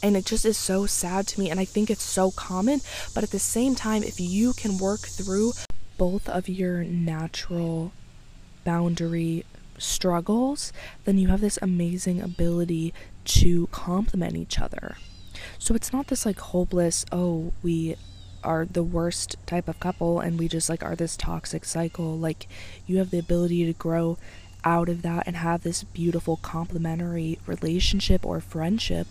and 0.02 0.16
it 0.16 0.26
just 0.26 0.44
is 0.44 0.56
so 0.56 0.86
sad 0.86 1.24
to 1.26 1.38
me 1.38 1.50
and 1.50 1.60
i 1.60 1.64
think 1.64 1.88
it's 1.88 2.02
so 2.02 2.32
common 2.32 2.80
but 3.14 3.22
at 3.22 3.30
the 3.30 3.38
same 3.38 3.76
time 3.76 4.02
if 4.02 4.18
you 4.18 4.52
can 4.54 4.76
work 4.76 5.00
through 5.00 5.52
both 6.00 6.30
of 6.30 6.48
your 6.48 6.82
natural 6.82 7.92
boundary 8.64 9.44
struggles 9.76 10.72
then 11.04 11.18
you 11.18 11.28
have 11.28 11.42
this 11.42 11.58
amazing 11.60 12.22
ability 12.22 12.94
to 13.22 13.66
complement 13.66 14.34
each 14.34 14.58
other. 14.58 14.96
So 15.58 15.74
it's 15.74 15.92
not 15.92 16.06
this 16.06 16.24
like 16.24 16.38
hopeless 16.38 17.04
oh 17.12 17.52
we 17.62 17.96
are 18.42 18.64
the 18.64 18.82
worst 18.82 19.36
type 19.44 19.68
of 19.68 19.78
couple 19.78 20.20
and 20.20 20.38
we 20.38 20.48
just 20.48 20.70
like 20.70 20.82
are 20.82 20.96
this 20.96 21.18
toxic 21.18 21.66
cycle. 21.66 22.16
Like 22.16 22.48
you 22.86 22.96
have 22.96 23.10
the 23.10 23.18
ability 23.18 23.66
to 23.66 23.74
grow 23.74 24.16
out 24.64 24.88
of 24.88 25.02
that 25.02 25.24
and 25.26 25.36
have 25.36 25.64
this 25.64 25.84
beautiful 25.84 26.38
complementary 26.38 27.38
relationship 27.46 28.24
or 28.24 28.40
friendship 28.40 29.06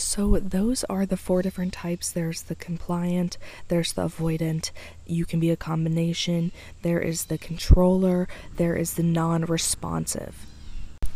so, 0.00 0.38
those 0.38 0.84
are 0.84 1.04
the 1.04 1.16
four 1.16 1.42
different 1.42 1.72
types 1.72 2.10
there's 2.10 2.42
the 2.42 2.54
compliant, 2.54 3.36
there's 3.66 3.92
the 3.92 4.08
avoidant, 4.08 4.70
you 5.04 5.24
can 5.24 5.40
be 5.40 5.50
a 5.50 5.56
combination, 5.56 6.52
there 6.82 7.00
is 7.00 7.24
the 7.24 7.36
controller, 7.36 8.28
there 8.56 8.76
is 8.76 8.94
the 8.94 9.02
non 9.02 9.44
responsive. 9.44 10.46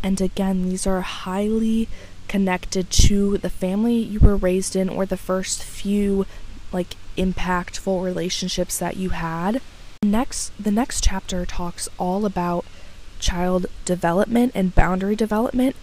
And 0.03 0.21
again, 0.21 0.69
these 0.69 0.85
are 0.85 1.01
highly 1.01 1.89
connected 2.27 2.91
to 2.91 3.39
the 3.39 3.51
family 3.51 3.95
you 3.95 4.19
were 4.19 4.37
raised 4.37 4.75
in 4.75 4.89
or 4.89 5.07
the 5.07 5.17
first 5.17 5.63
few 5.63 6.27
like 6.73 6.97
impactful 7.17 8.03
relationships 8.03 8.79
that 8.81 8.97
you 8.97 9.11
had. 9.11 9.61
Next, 10.03 10.51
the 10.59 10.73
next 10.73 11.05
chapter 11.05 11.47
talks 11.47 11.89
all 11.99 12.27
about 12.27 12.65
child 13.21 13.67
development 13.85 14.51
and 14.57 14.75
boundary 14.75 15.15
development 15.15 15.77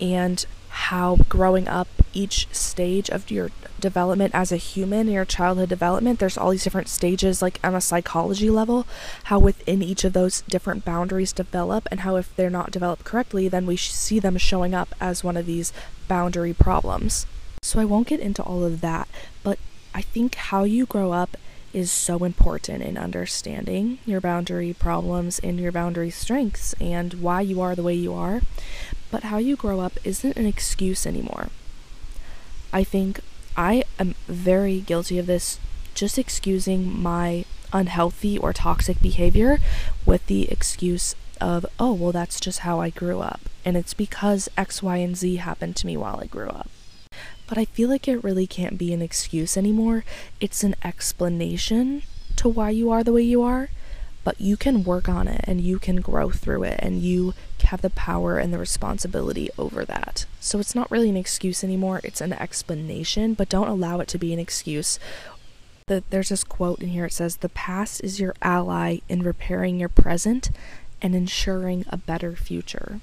and 0.00 0.46
how 0.74 1.16
growing 1.28 1.68
up 1.68 1.86
each 2.12 2.48
stage 2.52 3.08
of 3.08 3.30
your 3.30 3.50
development 3.78 4.34
as 4.34 4.50
a 4.50 4.56
human, 4.56 5.06
your 5.06 5.24
childhood 5.24 5.68
development, 5.68 6.18
there's 6.18 6.36
all 6.36 6.50
these 6.50 6.64
different 6.64 6.88
stages, 6.88 7.40
like 7.40 7.60
on 7.62 7.76
a 7.76 7.80
psychology 7.80 8.50
level, 8.50 8.84
how 9.24 9.38
within 9.38 9.82
each 9.82 10.02
of 10.02 10.12
those 10.12 10.40
different 10.42 10.84
boundaries 10.84 11.32
develop, 11.32 11.86
and 11.92 12.00
how 12.00 12.16
if 12.16 12.34
they're 12.34 12.50
not 12.50 12.72
developed 12.72 13.04
correctly, 13.04 13.46
then 13.48 13.66
we 13.66 13.76
see 13.76 14.18
them 14.18 14.36
showing 14.36 14.74
up 14.74 14.94
as 15.00 15.22
one 15.22 15.36
of 15.36 15.46
these 15.46 15.72
boundary 16.08 16.52
problems. 16.52 17.24
So 17.62 17.78
I 17.80 17.84
won't 17.84 18.08
get 18.08 18.20
into 18.20 18.42
all 18.42 18.64
of 18.64 18.80
that, 18.80 19.08
but 19.44 19.58
I 19.94 20.02
think 20.02 20.34
how 20.34 20.64
you 20.64 20.86
grow 20.86 21.12
up 21.12 21.36
is 21.72 21.90
so 21.90 22.24
important 22.24 22.82
in 22.82 22.96
understanding 22.96 23.98
your 24.06 24.20
boundary 24.20 24.72
problems 24.72 25.40
and 25.40 25.58
your 25.58 25.72
boundary 25.72 26.10
strengths 26.10 26.72
and 26.80 27.14
why 27.14 27.40
you 27.40 27.60
are 27.60 27.74
the 27.74 27.82
way 27.82 27.94
you 27.94 28.14
are 28.14 28.40
but 29.14 29.22
how 29.22 29.38
you 29.38 29.54
grow 29.54 29.78
up 29.78 29.92
isn't 30.02 30.36
an 30.36 30.44
excuse 30.44 31.06
anymore. 31.06 31.48
I 32.72 32.82
think 32.82 33.20
I 33.56 33.84
am 33.96 34.16
very 34.26 34.80
guilty 34.80 35.20
of 35.20 35.26
this, 35.26 35.60
just 35.94 36.18
excusing 36.18 37.00
my 37.00 37.44
unhealthy 37.72 38.36
or 38.36 38.52
toxic 38.52 39.00
behavior 39.00 39.60
with 40.04 40.26
the 40.26 40.50
excuse 40.50 41.14
of, 41.40 41.64
oh, 41.78 41.92
well, 41.92 42.10
that's 42.10 42.40
just 42.40 42.66
how 42.66 42.80
I 42.80 42.90
grew 42.90 43.20
up. 43.20 43.42
And 43.64 43.76
it's 43.76 43.94
because 43.94 44.48
X, 44.56 44.82
Y, 44.82 44.96
and 44.96 45.16
Z 45.16 45.36
happened 45.36 45.76
to 45.76 45.86
me 45.86 45.96
while 45.96 46.18
I 46.20 46.26
grew 46.26 46.48
up. 46.48 46.68
But 47.46 47.56
I 47.56 47.66
feel 47.66 47.88
like 47.88 48.08
it 48.08 48.24
really 48.24 48.48
can't 48.48 48.76
be 48.76 48.92
an 48.92 49.00
excuse 49.00 49.56
anymore. 49.56 50.04
It's 50.40 50.64
an 50.64 50.74
explanation 50.82 52.02
to 52.34 52.48
why 52.48 52.70
you 52.70 52.90
are 52.90 53.04
the 53.04 53.12
way 53.12 53.22
you 53.22 53.42
are 53.42 53.68
but 54.24 54.40
you 54.40 54.56
can 54.56 54.82
work 54.82 55.08
on 55.08 55.28
it 55.28 55.42
and 55.44 55.60
you 55.60 55.78
can 55.78 55.96
grow 55.96 56.30
through 56.30 56.64
it 56.64 56.80
and 56.82 57.02
you 57.02 57.34
have 57.64 57.82
the 57.82 57.90
power 57.90 58.38
and 58.38 58.52
the 58.52 58.58
responsibility 58.58 59.50
over 59.58 59.84
that. 59.84 60.26
So 60.40 60.58
it's 60.58 60.74
not 60.74 60.90
really 60.90 61.10
an 61.10 61.16
excuse 61.16 61.64
anymore, 61.64 62.00
it's 62.04 62.20
an 62.20 62.32
explanation, 62.32 63.34
but 63.34 63.48
don't 63.48 63.68
allow 63.68 64.00
it 64.00 64.08
to 64.08 64.18
be 64.18 64.32
an 64.32 64.38
excuse. 64.38 64.98
The, 65.86 66.02
there's 66.10 66.30
this 66.30 66.44
quote 66.44 66.80
in 66.80 66.88
here 66.88 67.04
it 67.06 67.12
says, 67.12 67.36
The 67.36 67.48
past 67.48 68.02
is 68.02 68.20
your 68.20 68.34
ally 68.40 68.98
in 69.08 69.22
repairing 69.22 69.78
your 69.78 69.88
present 69.88 70.50
and 71.02 71.14
ensuring 71.14 71.84
a 71.88 71.96
better 71.96 72.34
future. 72.34 73.00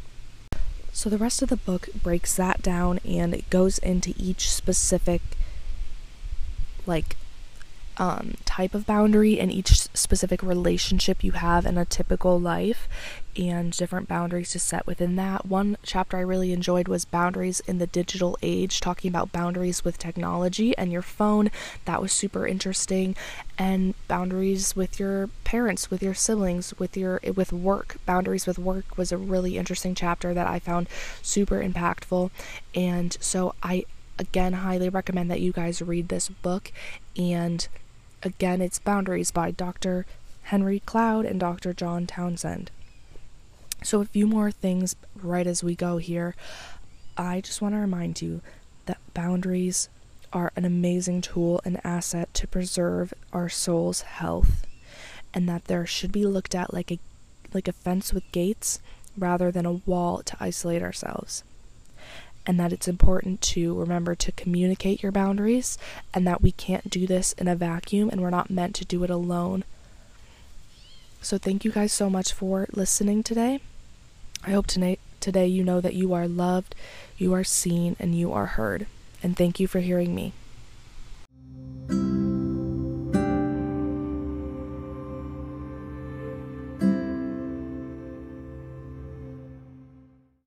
So 0.91 1.09
the 1.09 1.17
rest 1.17 1.41
of 1.41 1.49
the 1.49 1.57
book 1.57 1.89
breaks 2.01 2.35
that 2.35 2.61
down 2.61 2.99
and 3.05 3.33
it 3.33 3.49
goes 3.49 3.77
into 3.77 4.13
each 4.17 4.51
specific 4.51 5.21
like 6.85 7.15
um, 7.97 8.35
type 8.45 8.73
of 8.73 8.85
boundary 8.85 9.39
and 9.39 9.51
each 9.51 9.69
specific 9.93 10.41
relationship 10.41 11.23
you 11.23 11.33
have 11.33 11.65
in 11.65 11.77
a 11.77 11.85
typical 11.85 12.39
life 12.39 12.87
and 13.37 13.71
different 13.71 14.07
boundaries 14.07 14.51
to 14.51 14.59
set 14.59 14.85
within 14.85 15.15
that. 15.15 15.45
One 15.45 15.77
chapter 15.83 16.17
I 16.17 16.21
really 16.21 16.51
enjoyed 16.51 16.87
was 16.87 17.05
boundaries 17.05 17.61
in 17.61 17.77
the 17.77 17.87
digital 17.87 18.37
age, 18.41 18.81
talking 18.81 19.09
about 19.09 19.31
boundaries 19.31 19.83
with 19.83 19.97
technology 19.97 20.77
and 20.77 20.91
your 20.91 21.01
phone. 21.01 21.49
That 21.85 22.01
was 22.01 22.11
super 22.11 22.45
interesting. 22.45 23.15
And 23.57 23.93
boundaries 24.07 24.75
with 24.75 24.99
your 24.99 25.29
parents, 25.43 25.89
with 25.89 26.03
your 26.03 26.13
siblings, 26.13 26.73
with 26.77 26.97
your 26.97 27.21
with 27.35 27.53
work. 27.53 27.97
Boundaries 28.05 28.47
with 28.47 28.59
work 28.59 28.97
was 28.97 29.11
a 29.11 29.17
really 29.17 29.57
interesting 29.57 29.95
chapter 29.95 30.33
that 30.33 30.47
I 30.47 30.59
found 30.59 30.87
super 31.21 31.61
impactful. 31.61 32.31
And 32.75 33.15
so 33.21 33.55
I 33.63 33.85
again 34.21 34.53
highly 34.53 34.87
recommend 34.87 35.29
that 35.29 35.41
you 35.41 35.51
guys 35.51 35.81
read 35.81 36.07
this 36.07 36.29
book 36.29 36.71
and 37.17 37.67
Again, 38.23 38.61
it's 38.61 38.77
Boundaries 38.77 39.31
by 39.31 39.49
Dr. 39.49 40.05
Henry 40.43 40.79
Cloud 40.79 41.25
and 41.25 41.39
Dr. 41.39 41.73
John 41.73 42.05
Townsend. 42.05 42.69
So, 43.81 44.01
a 44.01 44.05
few 44.05 44.27
more 44.27 44.51
things 44.51 44.95
right 45.15 45.47
as 45.47 45.63
we 45.63 45.73
go 45.73 45.97
here. 45.97 46.35
I 47.17 47.41
just 47.41 47.63
want 47.63 47.73
to 47.73 47.79
remind 47.79 48.21
you 48.21 48.41
that 48.85 48.99
boundaries 49.15 49.89
are 50.31 50.51
an 50.55 50.65
amazing 50.65 51.21
tool 51.21 51.61
and 51.65 51.83
asset 51.83 52.31
to 52.35 52.47
preserve 52.47 53.11
our 53.33 53.49
soul's 53.49 54.01
health 54.01 54.67
and 55.33 55.49
that 55.49 55.65
there 55.65 55.85
should 55.87 56.11
be 56.11 56.25
looked 56.25 56.53
at 56.53 56.73
like 56.73 56.91
a 56.91 56.99
like 57.53 57.67
a 57.67 57.73
fence 57.73 58.13
with 58.13 58.31
gates 58.31 58.79
rather 59.17 59.51
than 59.51 59.65
a 59.65 59.73
wall 59.73 60.21
to 60.23 60.37
isolate 60.39 60.83
ourselves. 60.83 61.43
And 62.45 62.59
that 62.59 62.73
it's 62.73 62.87
important 62.87 63.41
to 63.41 63.79
remember 63.79 64.15
to 64.15 64.31
communicate 64.31 65.03
your 65.03 65.11
boundaries 65.11 65.77
and 66.13 66.25
that 66.25 66.41
we 66.41 66.51
can't 66.51 66.89
do 66.89 67.05
this 67.05 67.33
in 67.33 67.47
a 67.47 67.55
vacuum 67.55 68.09
and 68.09 68.19
we're 68.21 68.31
not 68.31 68.49
meant 68.49 68.75
to 68.75 68.85
do 68.85 69.03
it 69.03 69.09
alone. 69.09 69.63
So 71.21 71.37
thank 71.37 71.63
you 71.63 71.71
guys 71.71 71.93
so 71.93 72.09
much 72.09 72.33
for 72.33 72.67
listening 72.73 73.21
today. 73.21 73.59
I 74.43 74.51
hope 74.51 74.65
tonight 74.65 74.99
today 75.19 75.45
you 75.45 75.63
know 75.63 75.79
that 75.81 75.93
you 75.93 76.13
are 76.13 76.27
loved, 76.27 76.73
you 77.17 77.31
are 77.33 77.43
seen, 77.43 77.95
and 77.99 78.15
you 78.15 78.33
are 78.33 78.47
heard. 78.47 78.87
And 79.21 79.37
thank 79.37 79.59
you 79.59 79.67
for 79.67 79.79
hearing 79.79 80.15
me. 80.15 80.33